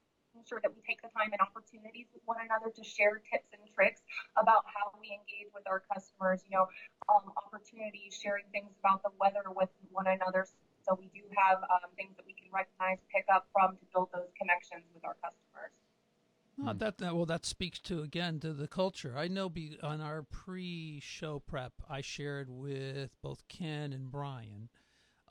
sure 0.47 0.61
that 0.63 0.71
we 0.77 0.81
take 0.87 1.01
the 1.03 1.09
time 1.17 1.33
and 1.33 1.41
opportunities 1.41 2.07
with 2.13 2.23
one 2.29 2.37
another 2.45 2.69
to 2.71 2.83
share 2.85 3.19
tips 3.33 3.49
and 3.57 3.65
tricks 3.75 4.01
about 4.37 4.63
how 4.69 4.93
we 5.01 5.09
engage 5.11 5.49
with 5.57 5.65
our 5.67 5.81
customers. 5.91 6.45
You 6.47 6.53
know, 6.61 6.65
um, 7.09 7.33
opportunities, 7.71 8.19
sharing 8.23 8.45
things 8.53 8.71
about 8.81 9.03
the 9.03 9.11
weather 9.21 9.43
with 9.55 9.69
one 9.91 10.07
another. 10.07 10.47
So 10.87 10.97
we 10.99 11.11
do 11.15 11.23
have 11.37 11.59
um, 11.59 11.91
things 11.97 12.17
that 12.17 12.27
we 12.27 12.33
can 12.33 12.51
recognize, 12.53 12.99
pick 13.15 13.27
up 13.33 13.47
from 13.53 13.77
to 13.77 13.85
build 13.93 14.09
those 14.15 14.29
connections 14.41 14.85
with 14.95 15.05
our 15.05 15.17
customers. 15.23 15.73
Uh, 16.67 16.75
that, 16.75 16.99
that 16.99 17.17
well, 17.17 17.27
that 17.27 17.47
speaks 17.47 17.79
to 17.79 18.03
again 18.03 18.39
to 18.41 18.53
the 18.53 18.69
culture. 18.69 19.15
I 19.17 19.29
know 19.29 19.49
be, 19.49 19.79
on 19.83 20.01
our 20.01 20.23
pre-show 20.23 21.41
prep, 21.41 21.73
I 21.89 22.03
shared 22.03 22.51
with 22.51 23.11
both 23.23 23.49
Ken 23.49 23.93
and 23.93 24.11
Brian 24.11 24.69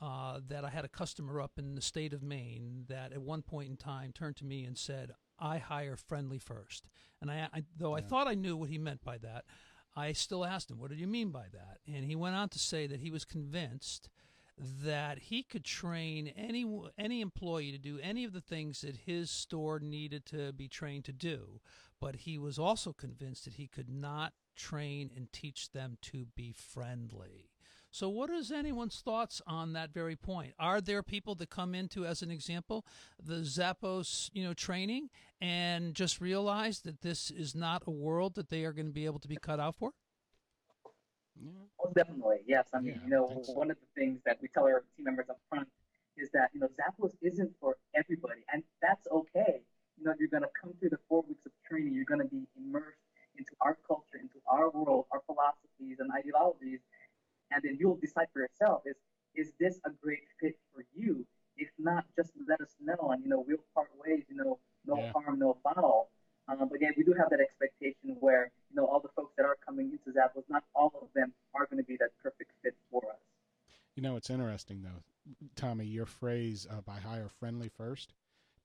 uh, 0.01 0.39
that 0.47 0.65
I 0.65 0.69
had 0.69 0.85
a 0.85 0.89
customer 0.89 1.39
up 1.39 1.51
in 1.57 1.75
the 1.75 1.81
state 1.81 2.13
of 2.13 2.23
Maine 2.23 2.85
that 2.87 3.11
at 3.11 3.21
one 3.21 3.43
point 3.43 3.69
in 3.69 3.77
time 3.77 4.11
turned 4.11 4.37
to 4.37 4.45
me 4.45 4.63
and 4.63 4.75
said, 4.75 5.11
"I 5.37 5.59
hire 5.59 5.97
friendly 5.97 6.39
first. 6.39 6.87
And 7.21 7.29
I, 7.29 7.47
I 7.53 7.63
though 7.77 7.95
I 7.95 8.01
thought 8.01 8.27
I 8.27 8.33
knew 8.33 8.57
what 8.57 8.69
he 8.69 8.79
meant 8.79 9.03
by 9.03 9.19
that, 9.19 9.45
I 9.95 10.13
still 10.13 10.45
asked 10.45 10.71
him, 10.71 10.79
"What 10.79 10.89
did 10.89 10.99
you 10.99 11.07
mean 11.07 11.31
by 11.31 11.47
that?" 11.49 11.79
And 11.87 12.05
he 12.05 12.15
went 12.15 12.35
on 12.35 12.49
to 12.49 12.59
say 12.59 12.87
that 12.87 12.99
he 12.99 13.11
was 13.11 13.25
convinced 13.25 14.09
that 14.57 15.19
he 15.19 15.41
could 15.41 15.63
train 15.63 16.27
any 16.27 16.65
any 16.97 17.21
employee 17.21 17.71
to 17.71 17.77
do 17.77 17.99
any 17.99 18.23
of 18.23 18.33
the 18.33 18.41
things 18.41 18.81
that 18.81 18.97
his 18.97 19.31
store 19.31 19.79
needed 19.79 20.25
to 20.27 20.51
be 20.51 20.67
trained 20.67 21.05
to 21.05 21.13
do, 21.13 21.61
but 21.99 22.17
he 22.17 22.37
was 22.37 22.59
also 22.59 22.93
convinced 22.93 23.45
that 23.45 23.53
he 23.55 23.67
could 23.67 23.89
not 23.89 24.33
train 24.55 25.09
and 25.15 25.31
teach 25.31 25.71
them 25.71 25.97
to 26.01 26.25
be 26.35 26.51
friendly. 26.51 27.49
So, 27.91 28.07
what 28.07 28.29
is 28.29 28.51
anyone's 28.51 29.01
thoughts 29.01 29.41
on 29.47 29.73
that 29.73 29.91
very 29.91 30.15
point? 30.15 30.53
Are 30.59 30.79
there 30.79 31.01
people 31.01 31.33
that 31.35 31.49
come 31.49 31.73
into, 31.73 32.05
as 32.05 32.21
an 32.21 32.29
example, 32.29 32.85
the 33.21 33.41
Zappos, 33.41 34.29
you 34.33 34.43
know, 34.43 34.53
training 34.53 35.09
and 35.41 35.93
just 35.95 36.19
realize 36.21 36.81
that 36.81 37.01
this 37.01 37.31
is 37.31 37.55
not 37.55 37.83
a 37.87 37.91
world 37.91 38.35
that 38.35 38.49
they 38.49 38.65
are 38.65 38.73
going 38.73 38.87
to 38.87 38.93
be 38.93 39.05
able 39.05 39.19
to 39.19 39.27
be 39.27 39.37
cut 39.37 39.59
out 39.59 39.75
for? 39.75 39.91
Yeah. 41.41 41.51
Most 41.83 41.95
definitely, 41.95 42.37
yes. 42.45 42.67
I 42.73 42.79
mean, 42.81 42.95
Yeah, 42.95 43.03
you 43.03 43.09
know, 43.09 43.41
so. 43.43 43.53
one 43.53 43.71
of 43.71 43.77
the 43.79 43.87
things 43.99 44.19
that 44.25 44.39
we 44.41 44.49
tell 44.49 44.65
our 44.65 44.83
team 44.95 45.05
members 45.05 45.29
up 45.29 45.39
front 45.49 45.67
is 46.17 46.29
that, 46.31 46.49
you 46.53 46.59
know, 46.59 46.67
Zappos 46.67 47.13
isn't 47.21 47.51
for 47.61 47.77
everybody, 47.95 48.41
and 48.51 48.63
that's 48.81 49.07
okay. 49.09 49.61
You 49.97 50.05
know, 50.05 50.13
you're 50.19 50.27
going 50.29 50.43
to 50.43 50.49
come 50.59 50.73
through 50.79 50.89
the 50.89 50.99
four 51.07 51.23
weeks 51.27 51.45
of 51.45 51.53
training, 51.67 51.93
you're 51.93 52.05
going 52.05 52.21
to 52.21 52.27
be 52.27 52.45
immersed 52.57 52.99
into 53.37 53.51
our 53.61 53.77
culture, 53.87 54.19
into 54.19 54.39
our 54.47 54.69
world, 54.69 55.05
our 55.11 55.21
philosophies 55.25 55.99
and 55.99 56.11
ideologies, 56.11 56.79
and 57.51 57.61
then 57.63 57.77
you'll 57.79 57.95
decide 57.95 58.27
for 58.33 58.39
yourself 58.41 58.81
is 58.85 58.95
is 59.35 59.53
this 59.59 59.79
a 59.85 59.91
great 60.03 60.23
fit 60.41 60.57
for 60.73 60.83
you? 60.93 61.25
If 61.55 61.69
not, 61.77 62.03
just 62.17 62.31
let 62.47 62.59
us 62.59 62.75
know, 62.81 63.11
and 63.11 63.23
you 63.23 63.29
know, 63.29 63.45
we'll 63.47 63.63
part 63.73 63.89
ways. 64.03 64.23
You 64.27 64.35
know, 64.35 64.59
no 64.85 64.97
Yeah. 64.97 65.11
harm, 65.13 65.39
no 65.39 65.55
foul. 65.63 66.09
Um, 66.47 66.67
but 66.67 66.81
yeah, 66.81 66.89
we 66.97 67.03
do 67.03 67.13
have 67.13 67.29
that 67.29 67.39
expectation 67.39 68.17
where 68.19 68.51
you 68.69 68.75
know 68.75 68.85
all 68.87 68.99
the 68.99 69.09
folks 69.15 69.33
that 69.37 69.45
are 69.45 69.55
coming 69.65 69.91
into 69.91 70.11
Zappos, 70.11 70.43
not 70.49 70.63
all 70.75 70.91
of 71.01 71.07
them 71.13 71.31
are 71.53 71.65
going 71.67 71.77
to 71.77 71.83
be 71.87 71.95
that 71.97 72.09
perfect 72.21 72.51
fit 72.63 72.75
for 72.91 73.01
us. 73.09 73.19
It's 74.19 74.29
interesting 74.29 74.81
though, 74.83 75.01
Tommy. 75.55 75.85
Your 75.85 76.05
phrase 76.05 76.67
uh, 76.69 76.81
"by 76.81 76.99
hire 76.99 77.29
friendly 77.29 77.69
first, 77.69 78.11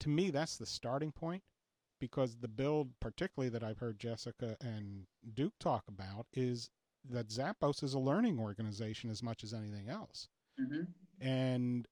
to 0.00 0.08
me, 0.08 0.30
that's 0.30 0.56
the 0.56 0.66
starting 0.66 1.12
point, 1.12 1.44
because 2.00 2.38
the 2.38 2.48
build, 2.48 2.90
particularly 2.98 3.50
that 3.50 3.62
I've 3.62 3.78
heard 3.78 4.00
Jessica 4.00 4.56
and 4.60 5.06
Duke 5.32 5.52
talk 5.60 5.84
about, 5.86 6.26
is 6.32 6.70
that 7.08 7.28
Zappos 7.28 7.84
is 7.84 7.94
a 7.94 8.00
learning 8.00 8.40
organization 8.40 9.10
as 9.10 9.22
much 9.22 9.44
as 9.44 9.54
anything 9.54 9.88
else. 9.88 10.26
Mm-hmm. 10.60 10.82
and 11.20 11.86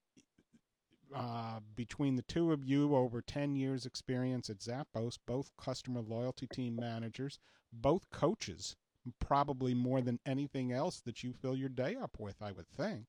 uh, 1.14 1.60
between 1.76 2.16
the 2.16 2.22
two 2.22 2.50
of 2.52 2.64
you, 2.64 2.96
over 2.96 3.22
10 3.22 3.54
years' 3.54 3.86
experience 3.86 4.50
at 4.50 4.58
Zappos, 4.58 5.18
both 5.24 5.52
customer 5.56 6.00
loyalty 6.00 6.48
team 6.48 6.74
managers, 6.74 7.38
both 7.72 8.10
coaches, 8.10 8.74
probably 9.20 9.72
more 9.72 10.00
than 10.00 10.18
anything 10.26 10.72
else 10.72 10.98
that 10.98 11.22
you 11.22 11.32
fill 11.32 11.54
your 11.54 11.68
day 11.68 11.94
up 11.94 12.18
with, 12.18 12.42
I 12.42 12.50
would 12.50 12.68
think. 12.68 13.06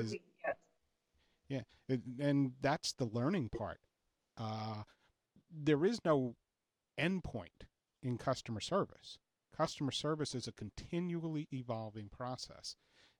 Is 0.00 0.12
Yes. 0.44 0.56
yeah, 1.48 1.62
it, 1.88 2.00
and 2.20 2.52
that's 2.60 2.92
the 2.92 3.04
learning 3.06 3.50
part. 3.50 3.78
Uh, 4.36 4.82
there 5.50 5.84
is 5.84 6.00
no 6.04 6.34
endpoint 6.98 7.66
in 8.02 8.18
customer 8.18 8.60
service. 8.60 9.18
Customer 9.56 9.92
service 9.92 10.34
is 10.34 10.48
a 10.48 10.52
continually 10.52 11.46
evolving 11.52 12.08
process. 12.08 12.74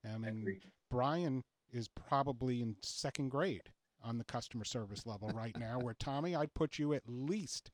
I 0.05 0.17
mean, 0.19 0.41
Agreed. 0.41 0.63
Brian 0.91 1.45
is 1.71 1.89
probably 1.89 2.61
in 2.63 2.77
second 2.83 3.29
grade 3.31 3.71
on 4.03 4.19
the 4.19 4.25
customer 4.25 4.65
service 4.65 5.07
level 5.07 5.29
right 5.35 5.57
now, 5.59 5.79
where 5.79 5.95
Tommy, 5.99 6.35
I'd 6.35 6.55
put 6.55 6.79
you 6.79 6.93
at 6.95 7.03
least 7.07 7.71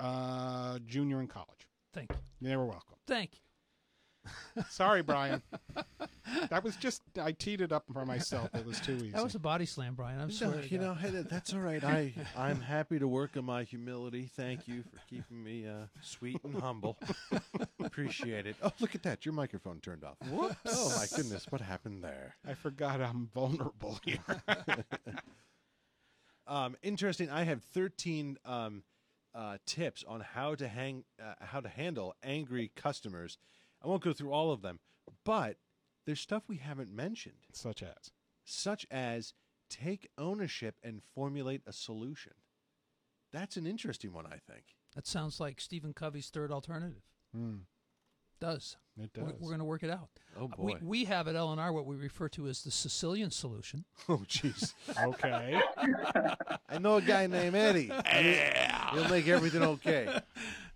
uh, 0.00 0.78
junior 0.84 1.20
in 1.20 1.28
college. 1.28 1.68
Thank 1.94 2.10
you. 2.10 2.50
You're 2.50 2.64
welcome. 2.64 2.96
Thank 3.06 3.30
you. 3.34 4.62
Sorry, 4.68 5.02
Brian. 5.02 5.42
that 6.50 6.62
was 6.64 6.76
just 6.76 7.02
I 7.20 7.32
teed 7.32 7.60
it 7.60 7.72
up 7.72 7.84
for 7.92 8.04
myself. 8.06 8.50
It 8.54 8.64
was 8.66 8.80
too 8.80 8.94
easy. 8.96 9.10
That 9.10 9.22
was 9.24 9.34
a 9.34 9.38
body 9.38 9.66
slam, 9.66 9.94
Brian. 9.94 10.20
I'm 10.20 10.28
No, 10.28 10.34
sorry. 10.34 10.66
you 10.68 10.78
know, 10.78 10.94
hey, 10.94 11.10
that's 11.10 11.52
all 11.52 11.60
right. 11.60 11.82
I 11.82 12.12
I'm 12.36 12.60
happy 12.60 12.98
to 12.98 13.06
work 13.08 13.36
on 13.36 13.44
my 13.44 13.64
humility. 13.64 14.30
Thank 14.36 14.66
you 14.68 14.82
for 14.82 14.98
keeping 15.08 15.42
me 15.42 15.66
uh, 15.66 15.86
sweet 16.00 16.38
and 16.44 16.54
humble. 16.60 16.98
Appreciate 17.84 18.46
it. 18.46 18.56
Oh, 18.62 18.72
look 18.80 18.94
at 18.94 19.02
that! 19.04 19.24
Your 19.26 19.34
microphone 19.34 19.80
turned 19.80 20.04
off. 20.04 20.16
Whoops! 20.30 20.56
Oh 20.66 20.96
my 20.98 21.06
goodness, 21.16 21.46
what 21.50 21.60
happened 21.60 22.02
there? 22.04 22.36
I 22.48 22.54
forgot 22.54 23.00
I'm 23.00 23.28
vulnerable 23.34 23.98
here. 24.04 24.18
Um, 26.46 26.76
interesting. 26.82 27.30
I 27.30 27.44
have 27.44 27.62
13 27.72 28.36
um, 28.44 28.82
uh, 29.34 29.58
tips 29.64 30.04
on 30.06 30.20
how 30.20 30.54
to 30.56 30.66
hang, 30.68 31.04
uh, 31.22 31.34
how 31.40 31.60
to 31.60 31.68
handle 31.68 32.14
angry 32.22 32.70
customers. 32.74 33.38
I 33.82 33.86
won't 33.88 34.02
go 34.02 34.12
through 34.12 34.32
all 34.32 34.50
of 34.52 34.60
them, 34.60 34.80
but 35.24 35.56
there's 36.06 36.20
stuff 36.20 36.44
we 36.48 36.56
haven't 36.56 36.94
mentioned, 36.94 37.46
Such 37.52 37.82
as. 37.82 38.10
such 38.44 38.86
as 38.90 39.34
take 39.70 40.08
ownership 40.18 40.76
and 40.82 41.00
formulate 41.14 41.62
a 41.66 41.72
solution. 41.72 42.32
That's 43.32 43.56
an 43.56 43.66
interesting 43.66 44.12
one, 44.12 44.26
I 44.26 44.38
think. 44.50 44.64
That 44.94 45.06
sounds 45.06 45.40
like 45.40 45.60
Stephen 45.60 45.94
Covey's 45.94 46.28
third 46.28 46.50
alternative. 46.52 47.02
Hmm, 47.34 47.60
Does. 48.40 48.76
it 49.00 49.10
We're, 49.16 49.30
does. 49.30 49.40
we're 49.40 49.48
going 49.48 49.60
to 49.60 49.64
work 49.64 49.82
it 49.82 49.88
out. 49.90 50.10
Oh 50.38 50.50
We, 50.58 50.74
boy! 50.74 50.78
we 50.82 51.04
have 51.06 51.28
at 51.28 51.36
L&R 51.36 51.72
what 51.72 51.86
we 51.86 51.96
refer 51.96 52.28
to 52.30 52.46
as 52.48 52.62
the 52.62 52.70
Sicilian 52.70 53.30
solution. 53.30 53.84
oh 54.10 54.18
jeez! 54.28 54.74
okay. 55.02 55.58
I 56.68 56.78
know 56.78 56.96
a 56.96 57.02
guy 57.02 57.26
named 57.26 57.54
Eddie. 57.56 57.86
Yeah. 57.86 58.90
He'll 58.92 59.08
make 59.08 59.28
everything 59.28 59.62
okay. 59.62 60.18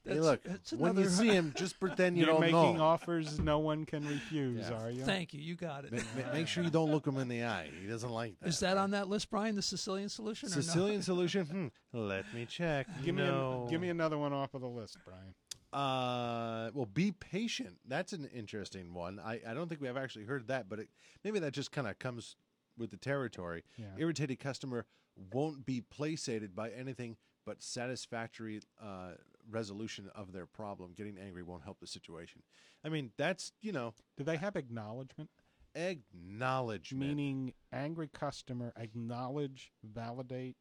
Hey, 0.06 0.20
look, 0.20 0.42
that's 0.44 0.72
when 0.72 0.96
you 0.96 1.08
see 1.08 1.28
him, 1.28 1.52
just 1.56 1.78
pretend 1.80 2.16
you 2.16 2.24
You're 2.24 2.32
don't 2.34 2.40
making 2.40 2.80
offers 2.80 3.38
no 3.38 3.58
one 3.58 3.84
can 3.86 4.06
refuse, 4.06 4.68
Yeah. 4.68 4.76
are 4.82 4.90
you? 4.90 5.04
Thank 5.04 5.34
you. 5.34 5.40
You 5.40 5.54
got 5.54 5.84
it. 5.84 5.92
Ma- 5.92 5.98
ma- 6.16 6.32
Make 6.32 6.48
sure 6.48 6.62
you 6.64 6.70
don't 6.70 6.90
look 6.90 7.06
him 7.06 7.16
in 7.18 7.28
the 7.28 7.44
eye. 7.44 7.70
He 7.80 7.86
doesn't 7.88 8.10
like 8.10 8.38
that. 8.40 8.48
Is 8.48 8.60
that 8.60 8.76
on 8.76 8.92
that 8.92 9.08
list, 9.08 9.30
Brian? 9.30 9.54
The 9.56 9.62
Sicilian 9.62 10.08
solution? 10.08 10.48
or 10.48 10.56
no? 10.56 10.60
Sicilian 10.60 11.02
solution? 11.10 11.46
Hmm. 11.46 11.66
Let 11.98 12.32
me 12.34 12.46
check. 12.46 12.86
Give 13.04 13.14
me 13.14 13.22
no. 13.22 13.66
give 13.70 13.80
me 13.80 13.88
another 13.88 14.18
one 14.18 14.32
off 14.32 14.54
of 14.54 14.60
the 14.60 14.68
list, 14.68 14.98
Brian. 15.04 15.34
Uh, 15.72 16.70
well, 16.74 16.86
be 16.86 17.12
patient. 17.12 17.76
That's 17.86 18.12
an 18.12 18.28
interesting 18.34 18.94
one. 18.94 19.20
I, 19.22 19.40
I 19.46 19.52
don't 19.52 19.68
think 19.68 19.80
we 19.80 19.88
have 19.88 19.96
actually 19.96 20.24
heard 20.24 20.48
that, 20.48 20.68
but 20.68 20.78
it, 20.78 20.88
maybe 21.24 21.38
that 21.40 21.52
just 21.52 21.70
kind 21.72 21.86
of 21.86 21.98
comes 21.98 22.36
with 22.78 22.90
the 22.90 22.96
territory. 22.96 23.62
Yeah. 23.76 23.86
Irritated 23.98 24.38
customer 24.38 24.86
won't 25.32 25.66
be 25.66 25.80
placated 25.80 26.54
by 26.54 26.70
anything 26.70 27.16
but 27.44 27.62
satisfactory 27.62 28.60
uh, 28.82 29.12
resolution 29.50 30.10
of 30.14 30.32
their 30.32 30.46
problem. 30.46 30.92
Getting 30.96 31.18
angry 31.18 31.42
won't 31.42 31.62
help 31.64 31.80
the 31.80 31.86
situation. 31.86 32.42
I 32.84 32.88
mean, 32.88 33.12
that's 33.16 33.52
you 33.60 33.72
know 33.72 33.94
Do 34.16 34.24
they 34.24 34.36
have 34.36 34.56
acknowledgement? 34.56 35.30
acknowledgement. 35.74 37.08
Meaning 37.16 37.52
angry 37.72 38.08
customer 38.08 38.72
acknowledge, 38.76 39.72
validate? 39.84 40.56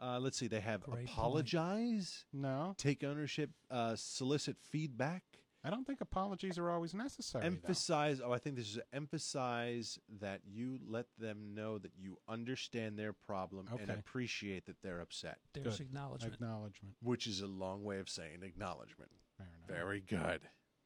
uh, 0.00 0.18
let's 0.20 0.38
see. 0.38 0.46
They 0.46 0.60
have 0.60 0.82
Great 0.82 0.96
point. 1.06 1.08
apologize, 1.10 2.24
No. 2.32 2.74
take 2.78 3.02
ownership, 3.02 3.50
uh, 3.70 3.96
solicit 3.96 4.56
feedback. 4.60 5.22
I 5.64 5.70
don't 5.70 5.84
think 5.84 6.00
apologies 6.00 6.56
are 6.58 6.70
always 6.70 6.94
necessary. 6.94 7.42
though. 7.42 7.46
emphasize 7.48 8.20
oh 8.24 8.32
i 8.32 8.38
think 8.38 8.56
this 8.56 8.68
is 8.68 8.78
emphasize 8.92 9.98
that 10.20 10.40
you 10.46 10.78
let 10.88 11.06
them 11.18 11.54
know 11.54 11.78
that 11.78 11.92
you 11.98 12.16
understand 12.28 12.98
their 12.98 13.12
problem 13.12 13.66
and 13.80 13.90
appreciate 13.90 14.66
that 14.66 14.76
they're 14.82 15.00
upset 15.00 15.38
There's 15.54 15.78
Good. 15.78 15.86
acknowledgement. 15.88 16.34
Acknowledgement. 16.34 16.94
which 17.02 17.26
is 17.26 17.40
a 17.40 17.46
long 17.46 17.84
way 17.84 17.98
of 17.98 18.08
saying 18.08 18.42
acknowledgement 18.42 19.10
Fair 19.36 19.46
enough. 19.46 19.68
very 19.68 20.00
good 20.00 20.40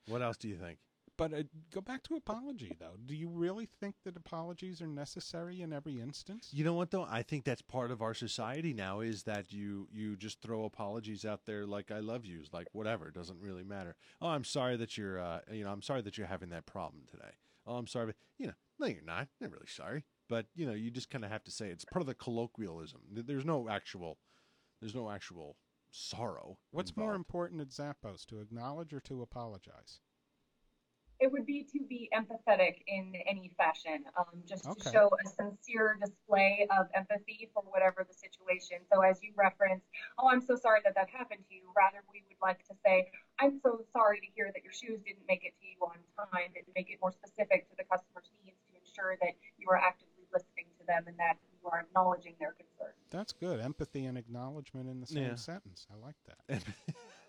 what 0.08 0.22
else 0.22 0.36
do 0.36 0.48
you 0.48 0.56
think 0.56 0.78
But 1.22 1.38
uh, 1.38 1.42
go 1.72 1.80
back 1.80 2.02
to 2.04 2.16
apology, 2.16 2.76
though. 2.80 2.96
Do 3.06 3.14
you 3.14 3.28
really 3.28 3.68
think 3.80 3.94
that 4.04 4.16
apologies 4.16 4.82
are 4.82 4.88
necessary 4.88 5.62
in 5.62 5.72
every 5.72 6.00
instance? 6.00 6.48
you 6.52 6.64
know 6.64 6.74
what 6.74 6.90
though 6.90 7.06
i 7.08 7.22
think 7.22 7.44
that's 7.44 7.62
part 7.62 7.90
of 7.90 8.02
our 8.02 8.14
society 8.14 8.72
now 8.72 9.00
is 9.00 9.22
that 9.22 9.52
you 9.52 9.86
you 9.92 10.16
just 10.16 10.40
throw 10.40 10.64
apologies 10.64 11.24
out 11.24 11.46
there 11.46 11.66
like 11.66 11.90
i 11.90 11.98
love 12.00 12.26
yous 12.26 12.48
like 12.52 12.66
whatever 12.72 13.08
it 13.08 13.14
doesn't 13.14 13.40
really 13.40 13.62
matter 13.62 13.94
oh 14.20 14.28
i'm 14.28 14.44
sorry 14.44 14.76
that 14.76 14.96
you're 14.98 15.20
uh, 15.20 15.40
you 15.50 15.64
know 15.64 15.70
i'm 15.70 15.82
sorry 15.82 16.02
that 16.02 16.18
you're 16.18 16.26
having 16.26 16.50
that 16.50 16.66
problem 16.66 17.02
today 17.10 17.32
oh 17.66 17.76
i'm 17.76 17.86
sorry 17.86 18.06
but 18.06 18.16
you 18.38 18.46
know 18.46 18.52
no 18.78 18.86
you're 18.86 19.02
not 19.02 19.28
you're 19.40 19.50
really 19.50 19.66
sorry 19.66 20.04
but 20.28 20.46
you 20.54 20.66
know 20.66 20.72
you 20.72 20.90
just 20.90 21.10
kind 21.10 21.24
of 21.24 21.30
have 21.30 21.44
to 21.44 21.50
say 21.50 21.68
it. 21.68 21.72
it's 21.72 21.84
part 21.84 22.02
of 22.02 22.06
the 22.06 22.14
colloquialism 22.14 23.00
there's 23.10 23.44
no 23.44 23.68
actual 23.68 24.18
there's 24.80 24.94
no 24.94 25.10
actual 25.10 25.56
sorrow 25.90 26.58
What's 26.70 26.96
more 26.96 27.14
important 27.14 27.60
at 27.60 27.68
Zappos, 27.68 28.24
to 28.26 28.40
acknowledge 28.40 28.94
or 28.94 29.00
to 29.00 29.20
apologize? 29.22 30.00
It 31.22 31.30
would 31.30 31.46
be 31.46 31.62
to 31.62 31.78
be 31.86 32.10
empathetic 32.10 32.82
in 32.88 33.14
any 33.30 33.54
fashion, 33.56 34.02
um, 34.18 34.42
just 34.44 34.66
Okay. 34.66 34.82
to 34.82 34.90
show 34.90 35.06
a 35.24 35.28
sincere 35.28 35.96
display 36.02 36.66
of 36.76 36.90
empathy 36.94 37.48
for 37.54 37.62
whatever 37.62 38.02
the 38.02 38.12
situation. 38.12 38.82
So, 38.92 39.02
as 39.02 39.22
you 39.22 39.30
referenced, 39.36 39.86
oh, 40.18 40.28
I'm 40.28 40.40
so 40.42 40.56
sorry 40.56 40.80
that 40.84 40.96
that 40.96 41.08
happened 41.08 41.46
to 41.48 41.54
you. 41.54 41.70
Rather, 41.76 42.02
we 42.12 42.24
would 42.26 42.42
like 42.42 42.66
to 42.66 42.74
say, 42.84 43.08
I'm 43.38 43.54
so 43.62 43.86
sorry 43.92 44.18
to 44.18 44.26
hear 44.34 44.50
that 44.52 44.64
your 44.64 44.72
shoes 44.72 44.98
didn't 45.06 45.22
make 45.28 45.44
it 45.44 45.54
to 45.62 45.64
you 45.64 45.78
on 45.86 46.02
time, 46.18 46.50
and 46.58 46.66
make 46.74 46.90
it 46.90 46.98
more 47.00 47.12
specific 47.12 47.70
to 47.70 47.76
the 47.78 47.84
customer's 47.84 48.26
needs 48.44 48.58
to 48.66 48.74
ensure 48.74 49.16
that 49.22 49.38
you 49.58 49.70
are 49.70 49.78
actively 49.78 50.26
listening 50.34 50.66
to 50.80 50.86
them 50.86 51.04
and 51.06 51.16
that 51.22 51.38
you 51.54 51.70
are 51.70 51.86
acknowledging 51.86 52.34
their 52.40 52.58
concerns. 52.58 52.98
That's 53.10 53.32
good. 53.32 53.60
Empathy 53.60 54.06
and 54.06 54.18
acknowledgement 54.18 54.90
in 54.90 54.98
the 54.98 55.06
same 55.06 55.22
Yeah. 55.22 55.34
sentence. 55.36 55.86
I 55.86 55.94
like 56.04 56.16
that. 56.26 56.62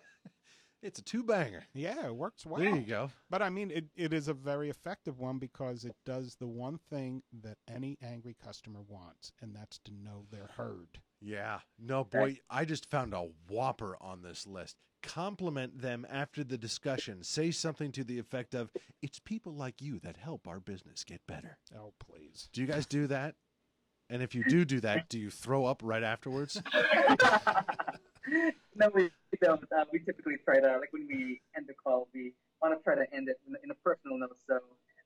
it's 0.83 0.99
a 0.99 1.03
two 1.03 1.23
banger 1.23 1.63
Yeah, 1.73 2.05
it 2.07 2.15
works 2.15 2.45
well. 2.45 2.59
there 2.61 2.75
you 2.75 2.81
go 2.85 3.09
But 3.29 3.41
I 3.41 3.49
mean, 3.49 3.71
it, 3.71 3.85
it 3.95 4.13
is 4.13 4.27
a 4.27 4.33
very 4.33 4.69
effective 4.69 5.19
one 5.19 5.39
because 5.39 5.85
it 5.85 5.95
does 6.05 6.35
the 6.39 6.47
one 6.47 6.77
thing 6.89 7.23
that 7.41 7.57
any 7.73 7.97
angry 8.01 8.35
customer 8.43 8.81
wants, 8.87 9.31
and 9.41 9.55
that's 9.55 9.79
to 9.85 9.91
know 9.93 10.25
they're 10.31 10.51
heard. 10.57 10.99
Yeah. 11.21 11.59
No, 11.79 12.03
boy, 12.03 12.39
I 12.49 12.65
just 12.65 12.89
found 12.91 13.13
a 13.13 13.29
whopper 13.49 13.97
on 14.01 14.21
this 14.21 14.45
list. 14.45 14.75
Compliment 15.01 15.81
them 15.81 16.05
after 16.09 16.43
the 16.43 16.57
discussion. 16.57 17.23
Say 17.23 17.51
something 17.51 17.91
to 17.93 18.03
the 18.03 18.19
effect 18.19 18.53
of, 18.53 18.69
It's 19.01 19.19
people 19.19 19.53
like 19.53 19.81
you 19.81 19.99
that 19.99 20.17
help 20.17 20.47
our 20.47 20.59
business 20.59 21.03
get 21.03 21.21
better. 21.27 21.57
Oh, 21.77 21.93
please. 21.99 22.49
Do 22.53 22.61
you 22.61 22.67
guys 22.67 22.85
do 22.85 23.07
that? 23.07 23.35
And 24.09 24.21
if 24.21 24.35
you 24.35 24.43
do 24.43 24.63
do 24.65 24.79
that, 24.81 25.09
do 25.09 25.17
you 25.17 25.29
throw 25.29 25.65
up 25.65 25.81
right 25.83 26.03
afterwards? 26.03 26.61
no, 28.75 28.89
we 28.93 29.09
don't. 29.41 29.63
Uh, 29.75 29.85
we 29.91 29.99
typically 29.99 30.35
try 30.43 30.59
to, 30.59 30.77
like, 30.79 30.91
when 30.91 31.07
we 31.07 31.41
end 31.55 31.65
the 31.67 31.73
call, 31.73 32.07
we 32.13 32.33
want 32.61 32.77
to 32.77 32.83
try 32.83 32.95
to 32.95 33.05
end 33.13 33.27
it 33.29 33.37
in, 33.47 33.55
in 33.63 33.71
a 33.71 33.75
personal 33.83 34.17
note. 34.17 34.37
So, 34.47 34.59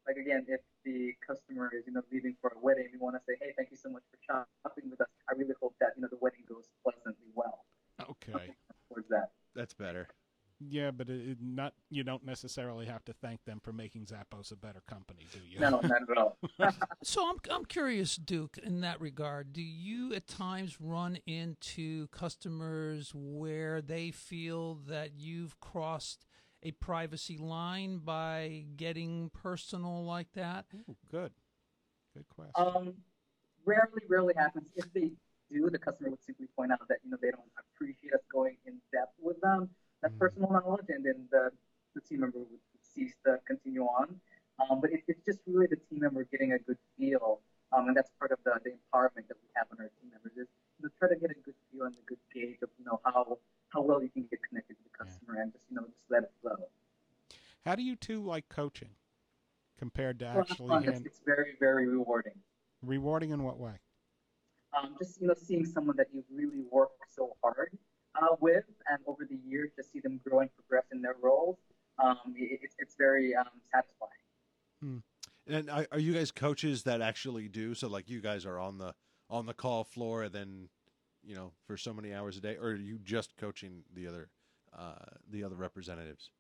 like, 0.07 0.18
again, 0.18 0.45
if 0.47 0.61
the 0.86 1.13
customer 1.26 1.72
is, 1.74 1.84
you 1.88 1.93
know, 1.93 2.01
leaving 2.11 2.36
for 2.41 2.53
a 2.55 2.59
wedding, 2.59 2.89
we 2.93 2.99
want 2.99 3.15
to 3.15 3.22
say, 3.28 3.38
hey, 3.41 3.53
thank 3.57 3.72
you 3.72 3.78
so 3.78 3.89
much 3.89 4.03
for 4.11 4.18
shopping 4.24 4.89
with 4.89 5.01
us. 5.01 5.07
I 5.30 5.34
really 5.34 5.55
hope 5.61 5.76
that, 5.80 5.93
you 5.95 6.01
know, 6.01 6.07
the 6.09 6.18
wedding 6.22 6.45
goes 6.47 6.70
pleasantly 6.84 7.32
well 7.34 7.65
Okay. 7.99 8.53
towards 8.88 9.09
that. 9.09 9.32
That's 9.55 9.74
better. 9.74 10.07
Yeah, 10.59 10.91
but 10.91 11.09
it, 11.09 11.30
it 11.32 11.38
not 11.41 11.74
you 11.90 12.04
don't 12.04 12.26
necessarily 12.26 12.86
have 12.86 13.04
to 13.06 13.14
thank 13.14 13.44
them 13.46 13.60
for 13.64 13.72
making 13.72 14.06
Zappos 14.06 14.52
a 14.52 14.56
better 14.56 14.82
company, 14.88 15.26
do 15.32 15.40
you? 15.48 15.60
No, 15.60 15.80
not 15.82 16.02
at 16.10 16.18
all. 16.18 16.38
So 17.04 17.30
I'm 17.30 17.38
I'm 17.52 17.66
curious, 17.66 18.16
Duke, 18.16 18.58
in 18.62 18.82
that 18.82 19.00
regard. 19.00 19.54
Do 19.54 19.62
you 19.62 20.14
at 20.14 20.28
times 20.28 20.82
run 20.82 21.18
into 21.26 22.08
customers 22.08 23.12
where 23.16 23.82
they 23.82 24.12
feel 24.12 24.76
that 24.88 25.12
you've 25.18 25.60
crossed 25.60 26.26
a 26.64 26.72
privacy 26.72 27.38
line 27.38 28.00
by 28.00 28.66
getting 28.76 29.30
personal 29.30 30.04
like 30.04 30.34
that? 30.34 30.66
Ooh, 30.90 30.98
good. 31.10 31.32
Good 32.16 32.26
question. 32.30 32.54
Um, 32.56 32.94
rarely, 33.64 34.02
rarely 34.10 34.34
happens. 34.36 34.70
If 34.76 34.92
they 34.92 35.12
do, 35.52 35.70
the 35.70 35.78
customer 35.78 36.10
would 36.10 36.24
simply 36.26 36.48
point 36.56 36.72
out 36.72 36.86
that 36.90 36.98
you 37.04 37.12
know 37.12 37.18
they 37.22 37.32
don't 37.32 37.44
appreciate 37.76 38.14
us 38.14 38.22
going 38.32 38.58
in 38.66 38.74
depth 38.92 39.14
with 39.22 39.40
them, 39.42 39.70
that 40.02 40.12
Mm. 40.14 40.20
personal 40.20 40.52
knowledge, 40.52 40.86
and 40.90 41.06
then 41.06 41.28
the, 41.32 41.52
the 41.98 42.06
team 42.06 42.22
member 42.22 42.39
would 42.39 42.64
cease 42.93 43.14
to 43.26 43.39
continue 43.50 43.84
on. 43.84 44.16
Um, 44.62 44.82
but 44.82 44.91
it, 44.91 45.02
it's 45.08 45.26
just 45.26 45.39
really 45.45 45.68
the 45.68 45.82
team 45.89 46.02
member 46.06 46.24
getting 46.32 46.54
a 46.54 46.60
good 46.60 46.78
feel, 46.98 47.41
um, 47.74 47.88
and 47.89 47.95
that's 47.98 48.10
part 48.18 48.32
of 48.32 48.39
the, 48.45 48.54
the 48.64 48.72
empowerment 48.72 49.26
that 49.30 49.38
we 49.41 49.50
have 49.56 49.68
on 49.74 49.78
our 49.82 49.89
team 50.02 50.10
members 50.14 50.34
is 50.34 50.48
you 50.78 50.86
know, 50.86 50.89
try 50.98 51.10
to 51.10 51.16
get 51.16 51.30
a 51.30 51.39
good 51.45 51.58
feel 51.72 51.86
and 51.86 51.95
a 51.95 52.06
good 52.10 52.22
gauge 52.34 52.62
of 52.64 52.70
you 52.80 52.86
know 52.86 53.00
how 53.06 53.38
how 53.70 53.82
well 53.82 54.02
you 54.02 54.10
can 54.10 54.26
get 54.30 54.39
connected 54.48 54.74
to 54.78 54.84
the 54.86 54.93
Yeah. 54.98 55.06
customer 55.06 55.41
and 55.41 55.52
just 55.54 55.66
you 55.70 55.76
know 55.76 55.86
just 55.86 56.06
let 56.10 56.24
it 56.24 56.32
flow. 56.41 56.58
How 57.66 57.76
do 57.76 57.84
you 57.84 57.95
two 57.95 58.24
like 58.24 58.50
coaching 58.50 58.91
compared 59.78 60.20
to 60.20 60.26
Well, 60.34 60.45
actually. 60.50 60.86
It's, 60.88 61.06
it's 61.06 61.22
very 61.26 61.54
very 61.60 61.88
rewarding. 61.88 62.38
rewarding 62.82 63.32
in 63.32 63.43
what 63.43 63.60
way? 63.60 63.78
um, 64.78 64.95
just 65.00 65.22
you 65.22 65.28
know 65.28 65.34
seeing 65.36 65.66
someone 65.66 65.95
that 65.98 66.08
you've 66.14 66.30
really 66.34 66.64
worked 66.72 67.02
so 67.14 67.36
hard 67.43 67.72
uh, 68.22 68.36
with, 68.39 68.66
and 68.89 69.00
over 69.08 69.26
the 69.30 69.38
years 69.48 69.72
to 69.78 69.84
see 69.84 70.00
them 70.00 70.20
grow 70.28 70.39
and 70.39 70.50
progress 70.56 70.86
in 70.91 71.02
their 71.02 71.16
roles, 71.22 71.58
um, 72.04 72.18
it, 72.36 72.60
it's 72.64 72.76
it's 72.80 72.95
very 72.98 73.36
um, 73.36 73.45
satisfying. 73.74 75.04
And 75.48 75.70
are, 75.70 75.88
are 75.91 76.00
you 76.00 76.14
guys 76.14 76.32
coaches 76.32 76.84
that 76.84 77.02
actually 77.02 77.48
do? 77.48 77.74
So, 77.74 77.88
like, 77.88 78.10
you 78.10 78.22
guys 78.22 78.45
are 78.45 78.60
on 78.60 78.78
the 78.78 78.93
on 79.30 79.45
the 79.45 79.54
call 79.54 79.84
floor, 79.84 80.24
and 80.24 80.34
then, 80.34 80.70
you 81.24 81.36
know, 81.36 81.52
for 81.66 81.78
so 81.78 81.93
many 81.93 82.14
hours 82.14 82.38
a 82.38 82.41
day, 82.41 82.58
or 82.58 82.70
are 82.70 82.76
you 82.76 83.00
just 83.00 83.36
coaching 83.38 83.84
the 83.93 84.08
other 84.08 84.30
uh, 84.78 85.06
the 85.30 85.43
other 85.43 85.56
representatives? 85.56 86.32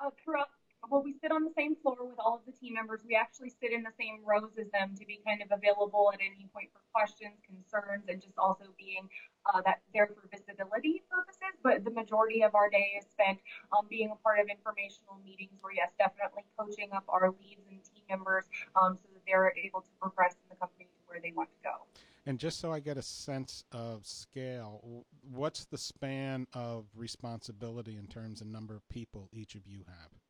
Uh, 0.00 0.10
throughout 0.24 0.48
well, 0.90 1.02
we 1.02 1.14
sit 1.20 1.32
on 1.32 1.44
the 1.44 1.54
same 1.56 1.76
floor 1.76 1.96
with 2.00 2.18
all 2.18 2.36
of 2.36 2.44
the 2.46 2.52
team 2.52 2.74
members. 2.74 3.00
We 3.06 3.16
actually 3.16 3.50
sit 3.50 3.72
in 3.72 3.82
the 3.82 3.94
same 3.98 4.20
rows 4.24 4.52
as 4.58 4.70
them 4.70 4.94
to 4.96 5.04
be 5.06 5.20
kind 5.26 5.42
of 5.42 5.48
available 5.50 6.10
at 6.12 6.20
any 6.20 6.48
point 6.52 6.70
for 6.72 6.80
questions, 6.92 7.40
concerns, 7.46 8.04
and 8.08 8.20
just 8.20 8.38
also 8.38 8.72
being 8.78 9.08
uh, 9.52 9.60
that 9.62 9.82
there 9.92 10.06
for 10.06 10.28
visibility 10.28 11.02
purposes. 11.10 11.54
But 11.62 11.84
the 11.84 11.90
majority 11.90 12.42
of 12.42 12.54
our 12.54 12.68
day 12.70 12.96
is 12.98 13.06
spent 13.10 13.38
um, 13.76 13.86
being 13.88 14.10
a 14.10 14.18
part 14.22 14.40
of 14.40 14.48
informational 14.48 15.20
meetings 15.24 15.56
where, 15.60 15.72
yes, 15.72 15.90
definitely 15.98 16.44
coaching 16.58 16.90
up 16.92 17.04
our 17.08 17.30
leads 17.30 17.64
and 17.70 17.80
team 17.84 18.04
members 18.08 18.44
um, 18.76 18.96
so 18.96 19.08
that 19.12 19.22
they're 19.26 19.52
able 19.56 19.80
to 19.80 19.90
progress 20.00 20.34
in 20.34 20.48
the 20.50 20.56
company 20.56 20.84
to 20.84 21.00
where 21.06 21.20
they 21.20 21.32
want 21.32 21.48
to 21.50 21.60
go. 21.62 21.86
And 22.26 22.38
just 22.38 22.58
so 22.58 22.72
I 22.72 22.80
get 22.80 22.96
a 22.96 23.02
sense 23.02 23.64
of 23.70 24.06
scale, 24.06 25.04
what's 25.30 25.66
the 25.66 25.76
span 25.76 26.46
of 26.54 26.86
responsibility 26.96 27.96
in 27.96 28.06
terms 28.06 28.40
of 28.40 28.46
number 28.46 28.74
of 28.74 28.88
people 28.88 29.28
each 29.32 29.54
of 29.54 29.66
you 29.66 29.84
have? 29.86 30.23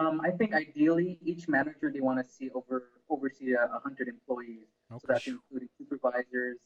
Um, 0.00 0.20
I 0.24 0.30
think 0.30 0.54
ideally 0.54 1.18
each 1.22 1.48
manager 1.48 1.90
they 1.92 2.00
want 2.00 2.24
to 2.24 2.32
see 2.32 2.50
over 2.54 2.84
oversee 3.10 3.52
a 3.52 3.78
hundred 3.82 4.08
employees. 4.08 4.66
Okay. 4.90 4.98
So 5.00 5.06
that's 5.08 5.26
including 5.26 5.68
supervisors, 5.76 6.58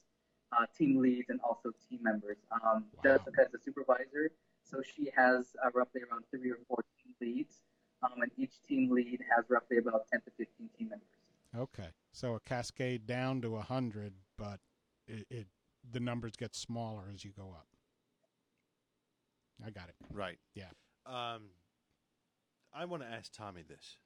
uh, 0.53 0.67
team 0.77 1.01
leads, 1.01 1.31
and 1.31 1.41
also 1.41 1.71
team 1.89 2.01
members. 2.03 2.37
Um, 2.53 2.85
wow. 2.95 3.03
Jessica 3.03 3.43
is 3.43 3.55
a 3.55 3.63
supervisor, 3.63 4.31
so 4.63 4.83
she 4.83 5.11
has 5.17 5.57
uh, 5.65 5.71
roughly 5.75 6.03
around 6.11 6.25
three 6.31 6.51
or 6.51 6.59
four 6.69 6.85
team 7.03 7.15
leads, 7.21 7.63
um, 8.03 8.23
and 8.23 8.31
each 8.37 8.63
team 8.69 8.91
lead 8.91 9.21
has 9.35 9.45
roughly 9.49 9.79
about 9.79 10.07
10 10.13 10.21
to 10.23 10.31
15 10.37 10.69
team 10.79 10.89
members. 10.91 11.09
Okay, 11.57 11.91
so 12.13 12.35
a 12.35 12.41
cascade 12.41 13.07
down 13.07 13.41
to 13.43 13.57
a 13.57 13.63
hundred, 13.63 14.13
but 14.39 14.61
it, 15.09 15.27
it 15.31 15.47
the 15.93 16.01
numbers 16.01 16.33
get 16.37 16.55
smaller 16.55 17.05
as 17.13 17.25
you 17.25 17.33
go 17.37 17.51
up. 17.51 17.67
I 19.65 19.71
got 19.71 19.89
it. 19.89 19.95
Right. 20.13 20.39
Yeah. 20.55 20.71
Um, 21.07 21.43
I 22.75 22.85
want 22.87 23.03
to 23.03 23.09
ask 23.09 23.33
Tommy 23.33 23.63
this. 23.63 23.99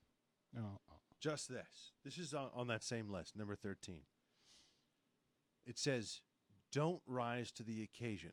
Oh. 0.57 0.79
Just 1.21 1.49
this. 1.49 1.93
This 2.05 2.19
is 2.19 2.35
on, 2.35 2.51
on 2.55 2.69
that 2.69 2.85
same 2.85 3.11
list, 3.11 3.37
number 3.37 3.57
13. 3.57 4.03
It 5.67 5.79
says, 5.79 6.21
don't 6.73 7.01
rise 7.07 7.51
to 7.53 7.63
the 7.63 7.83
occasion. 7.83 8.33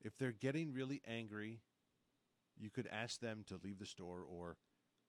If 0.00 0.16
they're 0.16 0.32
getting 0.32 0.72
really 0.72 1.02
angry, 1.06 1.60
you 2.56 2.70
could 2.70 2.88
ask 2.90 3.20
them 3.20 3.44
to 3.48 3.58
leave 3.62 3.78
the 3.78 3.86
store 3.86 4.24
or 4.28 4.56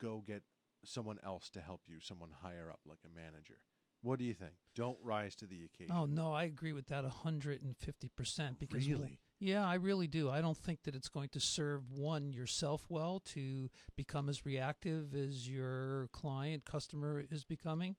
go 0.02 0.24
get 0.26 0.44
someone 0.84 1.20
else 1.24 1.50
to 1.52 1.62
help 1.62 1.82
you, 1.88 2.00
someone 2.00 2.30
higher 2.42 2.70
up, 2.72 2.80
like 2.88 3.00
a 3.06 3.16
manager. 3.16 3.60
What 4.02 4.18
do 4.20 4.26
you 4.26 4.34
think? 4.34 4.54
Don't 4.76 4.98
rise 5.04 5.36
to 5.36 5.46
the 5.46 5.62
occasion. 5.66 5.94
Oh 5.96 6.06
no, 6.06 6.34
I 6.34 6.46
agree 6.46 6.72
with 6.72 6.88
that 6.88 7.04
hundred 7.04 7.62
and 7.62 7.76
fifty 7.78 8.08
percent. 8.08 8.58
Because 8.60 8.88
really, 8.88 9.20
yeah, 9.40 9.66
I 9.66 9.76
really 9.76 10.08
do. 10.08 10.30
I 10.30 10.42
don't 10.42 10.58
think 10.58 10.84
that 10.84 10.96
it's 10.96 11.08
going 11.08 11.30
to 11.30 11.40
serve 11.40 11.90
one 11.92 12.34
yourself 12.34 12.86
well 12.90 13.22
to 13.28 13.70
become 13.96 14.28
as 14.28 14.46
reactive 14.46 15.16
as 15.16 15.50
your 15.50 16.10
client 16.12 16.66
customer 16.66 17.24
is 17.32 17.46
becoming. 17.46 17.96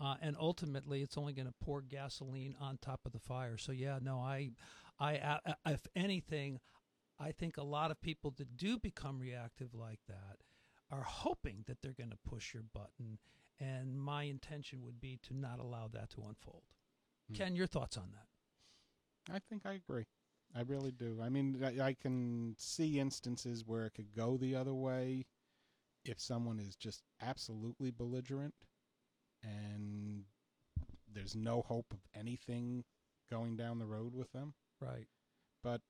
Uh, 0.00 0.14
and 0.22 0.36
ultimately, 0.38 1.02
it's 1.02 1.18
only 1.18 1.32
going 1.32 1.46
to 1.48 1.54
pour 1.60 1.82
gasoline 1.82 2.54
on 2.60 2.78
top 2.78 3.00
of 3.04 3.12
the 3.12 3.18
fire. 3.18 3.58
So 3.58 3.72
yeah, 3.72 3.98
no, 4.00 4.18
I, 4.18 4.50
I, 4.98 5.38
I, 5.66 5.72
if 5.72 5.86
anything, 5.94 6.60
I 7.18 7.32
think 7.32 7.56
a 7.56 7.64
lot 7.64 7.90
of 7.90 8.00
people 8.00 8.32
that 8.38 8.56
do 8.56 8.78
become 8.78 9.18
reactive 9.18 9.74
like 9.74 10.00
that 10.08 10.36
are 10.90 11.02
hoping 11.02 11.64
that 11.66 11.82
they're 11.82 11.92
going 11.92 12.10
to 12.10 12.30
push 12.30 12.54
your 12.54 12.62
button. 12.72 13.18
And 13.60 13.98
my 13.98 14.22
intention 14.22 14.84
would 14.84 15.00
be 15.00 15.18
to 15.24 15.36
not 15.36 15.58
allow 15.58 15.88
that 15.92 16.10
to 16.10 16.24
unfold. 16.28 16.62
Hmm. 17.28 17.34
Ken, 17.34 17.56
your 17.56 17.66
thoughts 17.66 17.96
on 17.96 18.12
that? 18.12 19.34
I 19.34 19.40
think 19.50 19.66
I 19.66 19.72
agree. 19.72 20.04
I 20.56 20.62
really 20.62 20.90
do. 20.90 21.20
I 21.22 21.28
mean, 21.28 21.62
I, 21.62 21.88
I 21.88 21.94
can 21.94 22.54
see 22.58 22.98
instances 22.98 23.64
where 23.66 23.86
it 23.86 23.94
could 23.94 24.14
go 24.14 24.36
the 24.36 24.56
other 24.56 24.74
way 24.74 25.26
if 26.04 26.20
someone 26.20 26.58
is 26.58 26.74
just 26.74 27.02
absolutely 27.20 27.90
belligerent 27.90 28.54
and 29.42 30.24
there's 31.12 31.36
no 31.36 31.62
hope 31.62 31.86
of 31.92 32.00
anything 32.18 32.84
going 33.30 33.56
down 33.56 33.78
the 33.78 33.86
road 33.86 34.14
with 34.14 34.32
them. 34.32 34.54
Right. 34.80 35.06
But 35.62 35.80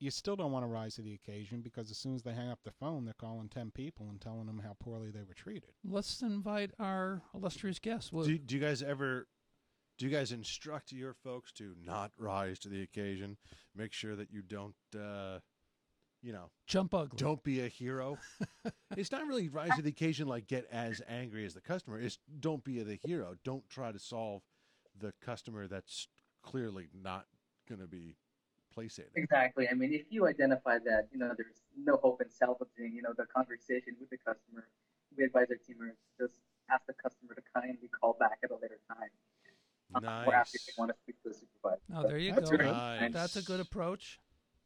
you 0.00 0.10
still 0.10 0.36
don't 0.36 0.52
want 0.52 0.64
to 0.64 0.68
rise 0.68 0.96
to 0.96 1.02
the 1.02 1.14
occasion 1.14 1.60
because 1.60 1.90
as 1.90 1.98
soon 1.98 2.14
as 2.14 2.22
they 2.22 2.32
hang 2.32 2.50
up 2.50 2.60
the 2.64 2.72
phone, 2.72 3.04
they're 3.04 3.14
calling 3.18 3.48
10 3.48 3.70
people 3.70 4.08
and 4.10 4.20
telling 4.20 4.46
them 4.46 4.60
how 4.64 4.76
poorly 4.78 5.10
they 5.10 5.22
were 5.22 5.34
treated. 5.34 5.70
Let's 5.84 6.20
invite 6.20 6.72
our 6.78 7.22
illustrious 7.34 7.78
guest. 7.78 8.12
Do, 8.12 8.38
do 8.38 8.54
you 8.54 8.60
guys 8.60 8.82
ever 8.82 9.28
do 9.98 10.06
you 10.06 10.10
guys 10.10 10.32
instruct 10.32 10.92
your 10.92 11.14
folks 11.14 11.52
to 11.52 11.74
not 11.84 12.10
rise 12.18 12.58
to 12.60 12.68
the 12.68 12.82
occasion? 12.82 13.36
Make 13.76 13.92
sure 13.92 14.16
that 14.16 14.30
you 14.32 14.42
don't, 14.42 14.74
uh, 14.94 15.38
you 16.22 16.32
know, 16.32 16.50
jump 16.66 16.94
ugly. 16.94 17.16
Don't 17.16 17.42
be 17.44 17.60
a 17.60 17.68
hero. 17.68 18.18
it's 18.96 19.12
not 19.12 19.26
really 19.26 19.48
rise 19.48 19.76
to 19.76 19.82
the 19.82 19.90
occasion 19.90 20.26
like 20.26 20.46
get 20.46 20.66
as 20.72 21.00
angry 21.08 21.44
as 21.44 21.54
the 21.54 21.60
customer. 21.60 21.98
It's 22.00 22.18
don't 22.40 22.64
be 22.64 22.82
the 22.82 22.98
hero. 23.04 23.34
Don't 23.44 23.68
try 23.68 23.92
to 23.92 23.98
solve 23.98 24.42
the 24.98 25.12
customer 25.20 25.68
that's 25.68 26.08
clearly 26.42 26.88
not 26.94 27.26
going 27.68 27.80
to 27.80 27.86
be 27.86 28.16
placated. 28.72 29.12
Exactly. 29.14 29.68
I 29.70 29.74
mean, 29.74 29.92
if 29.92 30.06
you 30.10 30.26
identify 30.26 30.78
that 30.78 31.08
you 31.12 31.18
know 31.18 31.32
there's 31.36 31.62
no 31.76 31.96
hope 31.96 32.20
in 32.20 32.30
salvaging, 32.30 32.92
you 32.94 33.02
know, 33.02 33.12
the 33.16 33.26
conversation 33.26 33.94
with 34.00 34.10
the 34.10 34.18
customer, 34.18 34.66
we 35.16 35.24
advise 35.24 35.46
our 35.50 35.56
teamers 35.56 35.94
just 36.18 36.34
ask 36.70 36.84
the 36.86 36.94
customer 36.94 37.34
to 37.34 37.42
kindly 37.54 37.88
call 37.88 38.16
back 38.18 38.38
at 38.42 38.50
a 38.50 38.54
later 38.54 38.80
time 38.88 39.10
Nice. 40.02 40.52
They 40.52 40.72
want 40.76 40.90
to 40.90 40.96
speak 41.02 41.22
to 41.22 41.28
the 41.28 41.34
supervisor. 41.34 41.80
Oh, 41.94 42.08
there 42.08 42.18
you 42.18 42.34
That's 42.34 42.50
go. 42.50 42.56
Nice. 42.56 43.12
That's 43.12 43.36
a 43.36 43.42
good 43.42 43.60
approach. 43.60 44.20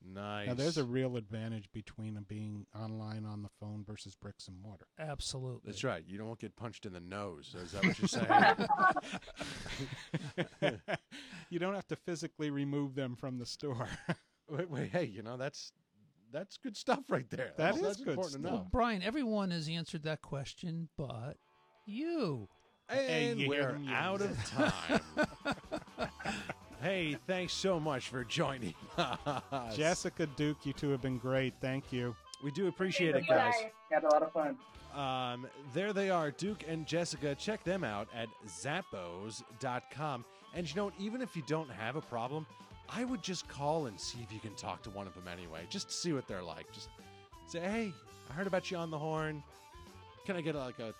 Nice. 0.04 0.46
Now, 0.46 0.54
there's 0.54 0.78
a 0.78 0.84
real 0.84 1.16
advantage 1.16 1.70
between 1.72 2.18
being 2.28 2.66
online 2.74 3.24
on 3.24 3.42
the 3.42 3.48
phone 3.60 3.84
versus 3.86 4.14
bricks 4.14 4.46
and 4.46 4.60
mortar. 4.60 4.86
Absolutely. 4.98 5.62
That's 5.64 5.82
right. 5.82 6.04
You 6.06 6.18
don't 6.18 6.38
get 6.38 6.56
punched 6.56 6.86
in 6.86 6.92
the 6.92 7.00
nose. 7.00 7.54
Is 7.60 7.72
that 7.72 7.84
what 7.84 7.98
you're 7.98 8.08
saying? 10.60 10.78
you 11.50 11.58
don't 11.58 11.74
have 11.74 11.88
to 11.88 11.96
physically 11.96 12.50
remove 12.50 12.94
them 12.94 13.16
from 13.16 13.38
the 13.38 13.46
store. 13.46 13.88
wait, 14.48 14.70
wait, 14.70 14.90
hey, 14.90 15.04
you 15.04 15.22
know 15.22 15.36
that's 15.36 15.72
that's 16.32 16.58
good 16.58 16.76
stuff 16.76 17.00
right 17.08 17.28
there. 17.30 17.52
That 17.56 17.74
that's, 17.74 17.76
is 17.78 17.82
that's 17.82 17.96
good 17.98 18.08
important 18.10 18.32
stuff. 18.32 18.42
to 18.42 18.48
know. 18.48 18.54
Well, 18.54 18.68
Brian, 18.70 19.02
everyone 19.02 19.50
has 19.50 19.68
answered 19.68 20.04
that 20.04 20.22
question, 20.22 20.88
but 20.96 21.38
you. 21.86 22.48
And 22.88 23.38
Hey, 23.40 23.46
we're 23.48 23.78
yeah. 23.82 24.08
out 24.08 24.20
of 24.22 24.36
time. 24.50 25.00
hey, 26.82 27.16
thanks 27.26 27.52
so 27.52 27.78
much 27.78 28.08
for 28.08 28.24
joining 28.24 28.74
us. 28.96 29.76
Jessica 29.76 30.26
Duke, 30.26 30.58
you 30.64 30.72
two 30.72 30.90
have 30.90 31.02
been 31.02 31.18
great. 31.18 31.54
Thank 31.60 31.92
you. 31.92 32.16
we 32.42 32.50
do 32.50 32.66
appreciate 32.68 33.12
Thank 33.12 33.24
it, 33.28 33.30
you, 33.30 33.36
guys. 33.36 33.54
Had 33.90 34.04
a 34.04 34.08
lot 34.08 34.22
of 34.22 34.32
fun. 34.32 34.56
Um, 34.94 35.46
there 35.74 35.92
they 35.92 36.08
are, 36.10 36.30
Duke 36.30 36.64
and 36.66 36.86
Jessica. 36.86 37.34
Check 37.34 37.62
them 37.62 37.84
out 37.84 38.08
at 38.16 38.28
zappos.com. 38.46 40.24
And 40.54 40.68
you 40.68 40.74
know 40.76 40.86
what? 40.86 40.94
Even 40.98 41.20
if 41.20 41.36
you 41.36 41.42
don't 41.46 41.70
have 41.70 41.96
a 41.96 42.00
problem, 42.00 42.46
I 42.88 43.04
would 43.04 43.22
just 43.22 43.46
call 43.48 43.86
and 43.86 44.00
see 44.00 44.18
if 44.22 44.32
you 44.32 44.40
can 44.40 44.54
talk 44.54 44.82
to 44.84 44.90
one 44.90 45.06
of 45.06 45.14
them 45.14 45.28
anyway, 45.30 45.66
just 45.68 45.88
to 45.88 45.94
see 45.94 46.14
what 46.14 46.26
they're 46.26 46.42
like. 46.42 46.72
Just 46.72 46.88
say, 47.46 47.60
hey, 47.60 47.92
I 48.30 48.32
heard 48.32 48.46
about 48.46 48.70
you 48.70 48.78
on 48.78 48.90
the 48.90 48.98
horn. 48.98 49.42
Can 50.24 50.36
I 50.36 50.40
get 50.40 50.54
like 50.54 50.78
a 50.78 50.94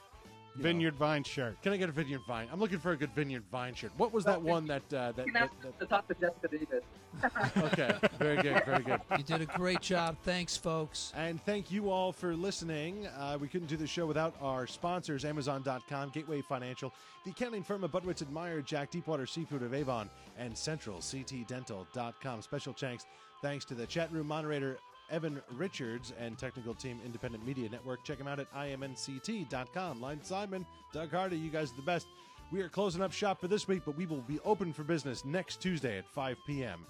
you 0.59 0.65
know, 0.65 0.69
Vineyard 0.69 0.95
Vine 0.95 1.25
shirt. 1.25 1.61
Can 1.63 1.73
I 1.73 1.77
get 1.77 1.89
a 1.89 1.93
Vineyard 1.93 2.21
Vine? 2.27 2.49
I'm 2.53 2.61
looking 2.61 2.79
for 2.79 2.93
a 2.93 2.97
good 2.97 3.15
Vineyard 3.15 3.45
Vine 3.51 3.75
shirt. 3.75 3.93
What 3.97 4.13
was 4.13 4.25
that 4.25 4.41
one 4.41 4.67
that 4.67 4.83
uh, 4.93 5.13
that, 5.13 5.27
You 5.27 5.33
can 5.33 5.35
that, 5.35 5.43
ask 5.45 5.63
that 5.63 5.81
to 5.81 5.87
talk 5.87 6.09
to 6.09 6.15
Jessica 6.15 6.49
Davis. 6.49 6.85
Okay, 7.59 7.95
very 8.19 8.37
good, 8.37 8.65
very 8.65 8.83
good. 8.83 9.01
You 9.17 9.25
did 9.25 9.41
a 9.41 9.47
great 9.47 9.81
job. 9.81 10.17
Thanks, 10.23 10.57
folks. 10.57 11.13
And 11.17 11.43
thank 11.43 11.71
you 11.71 11.91
all 11.91 12.13
for 12.13 12.35
listening. 12.35 13.07
Uh, 13.19 13.39
we 13.41 13.49
couldn't 13.49 13.67
do 13.67 13.77
the 13.77 13.87
show 13.87 14.07
without 14.07 14.35
our 14.41 14.67
sponsors 14.67 15.25
Amazon.com, 15.25 16.11
Gateway 16.11 16.43
Financial, 16.43 16.93
the 17.25 17.31
accounting 17.31 17.63
firm 17.63 17.83
of 17.83 17.91
Budwitz 17.91 18.23
and 18.23 18.31
Meyer, 18.31 18.61
Jack 18.61 18.91
Deepwater 18.91 19.27
Seafood 19.27 19.63
of 19.63 19.75
Avon, 19.75 20.09
and 20.39 20.55
CentralCTDental.com. 20.55 22.43
Special 22.43 22.73
thanks, 22.73 23.07
thanks 23.43 23.65
to 23.65 23.75
the 23.75 23.87
chat 23.87 24.13
room 24.13 24.27
moderator 24.29 24.79
Evan 25.11 25.41
Richards 25.53 26.13
and 26.19 26.39
Technical 26.39 26.75
Team 26.75 27.01
Independent 27.05 27.47
Media 27.47 27.69
Network. 27.69 28.05
Check 28.05 28.19
them 28.19 28.27
out 28.27 28.39
at 28.41 28.53
imnct.com. 28.55 30.01
Line 30.01 30.23
Simon, 30.23 30.67
Doug 30.93 31.11
Hardy, 31.11 31.39
you 31.39 31.51
guys 31.51 31.73
are 31.73 31.77
the 31.77 31.83
best. 31.83 32.07
We 32.51 32.63
are 32.63 32.69
closing 32.69 33.03
up 33.03 33.13
shop 33.13 33.41
for 33.41 33.49
this 33.49 33.69
week, 33.69 33.83
but 33.85 33.97
we 33.97 34.07
will 34.07 34.23
be 34.23 34.41
open 34.41 34.73
for 34.73 34.83
business 34.83 35.25
next 35.25 35.61
Tuesday 35.61 35.99
at 35.99 36.09
5 36.09 36.37
p.m. 36.47 36.87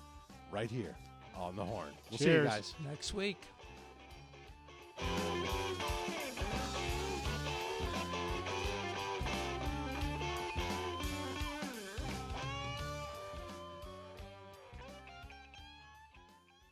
right 0.53 0.71
here 0.71 0.97
on 1.37 1.57
the 1.57 1.65
horn. 1.65 1.89
We'll 2.11 2.19
Cheers. 2.19 2.29
see 2.29 2.33
you 2.33 2.45
guys 2.45 2.75
next 2.85 3.15
week. 3.15 3.41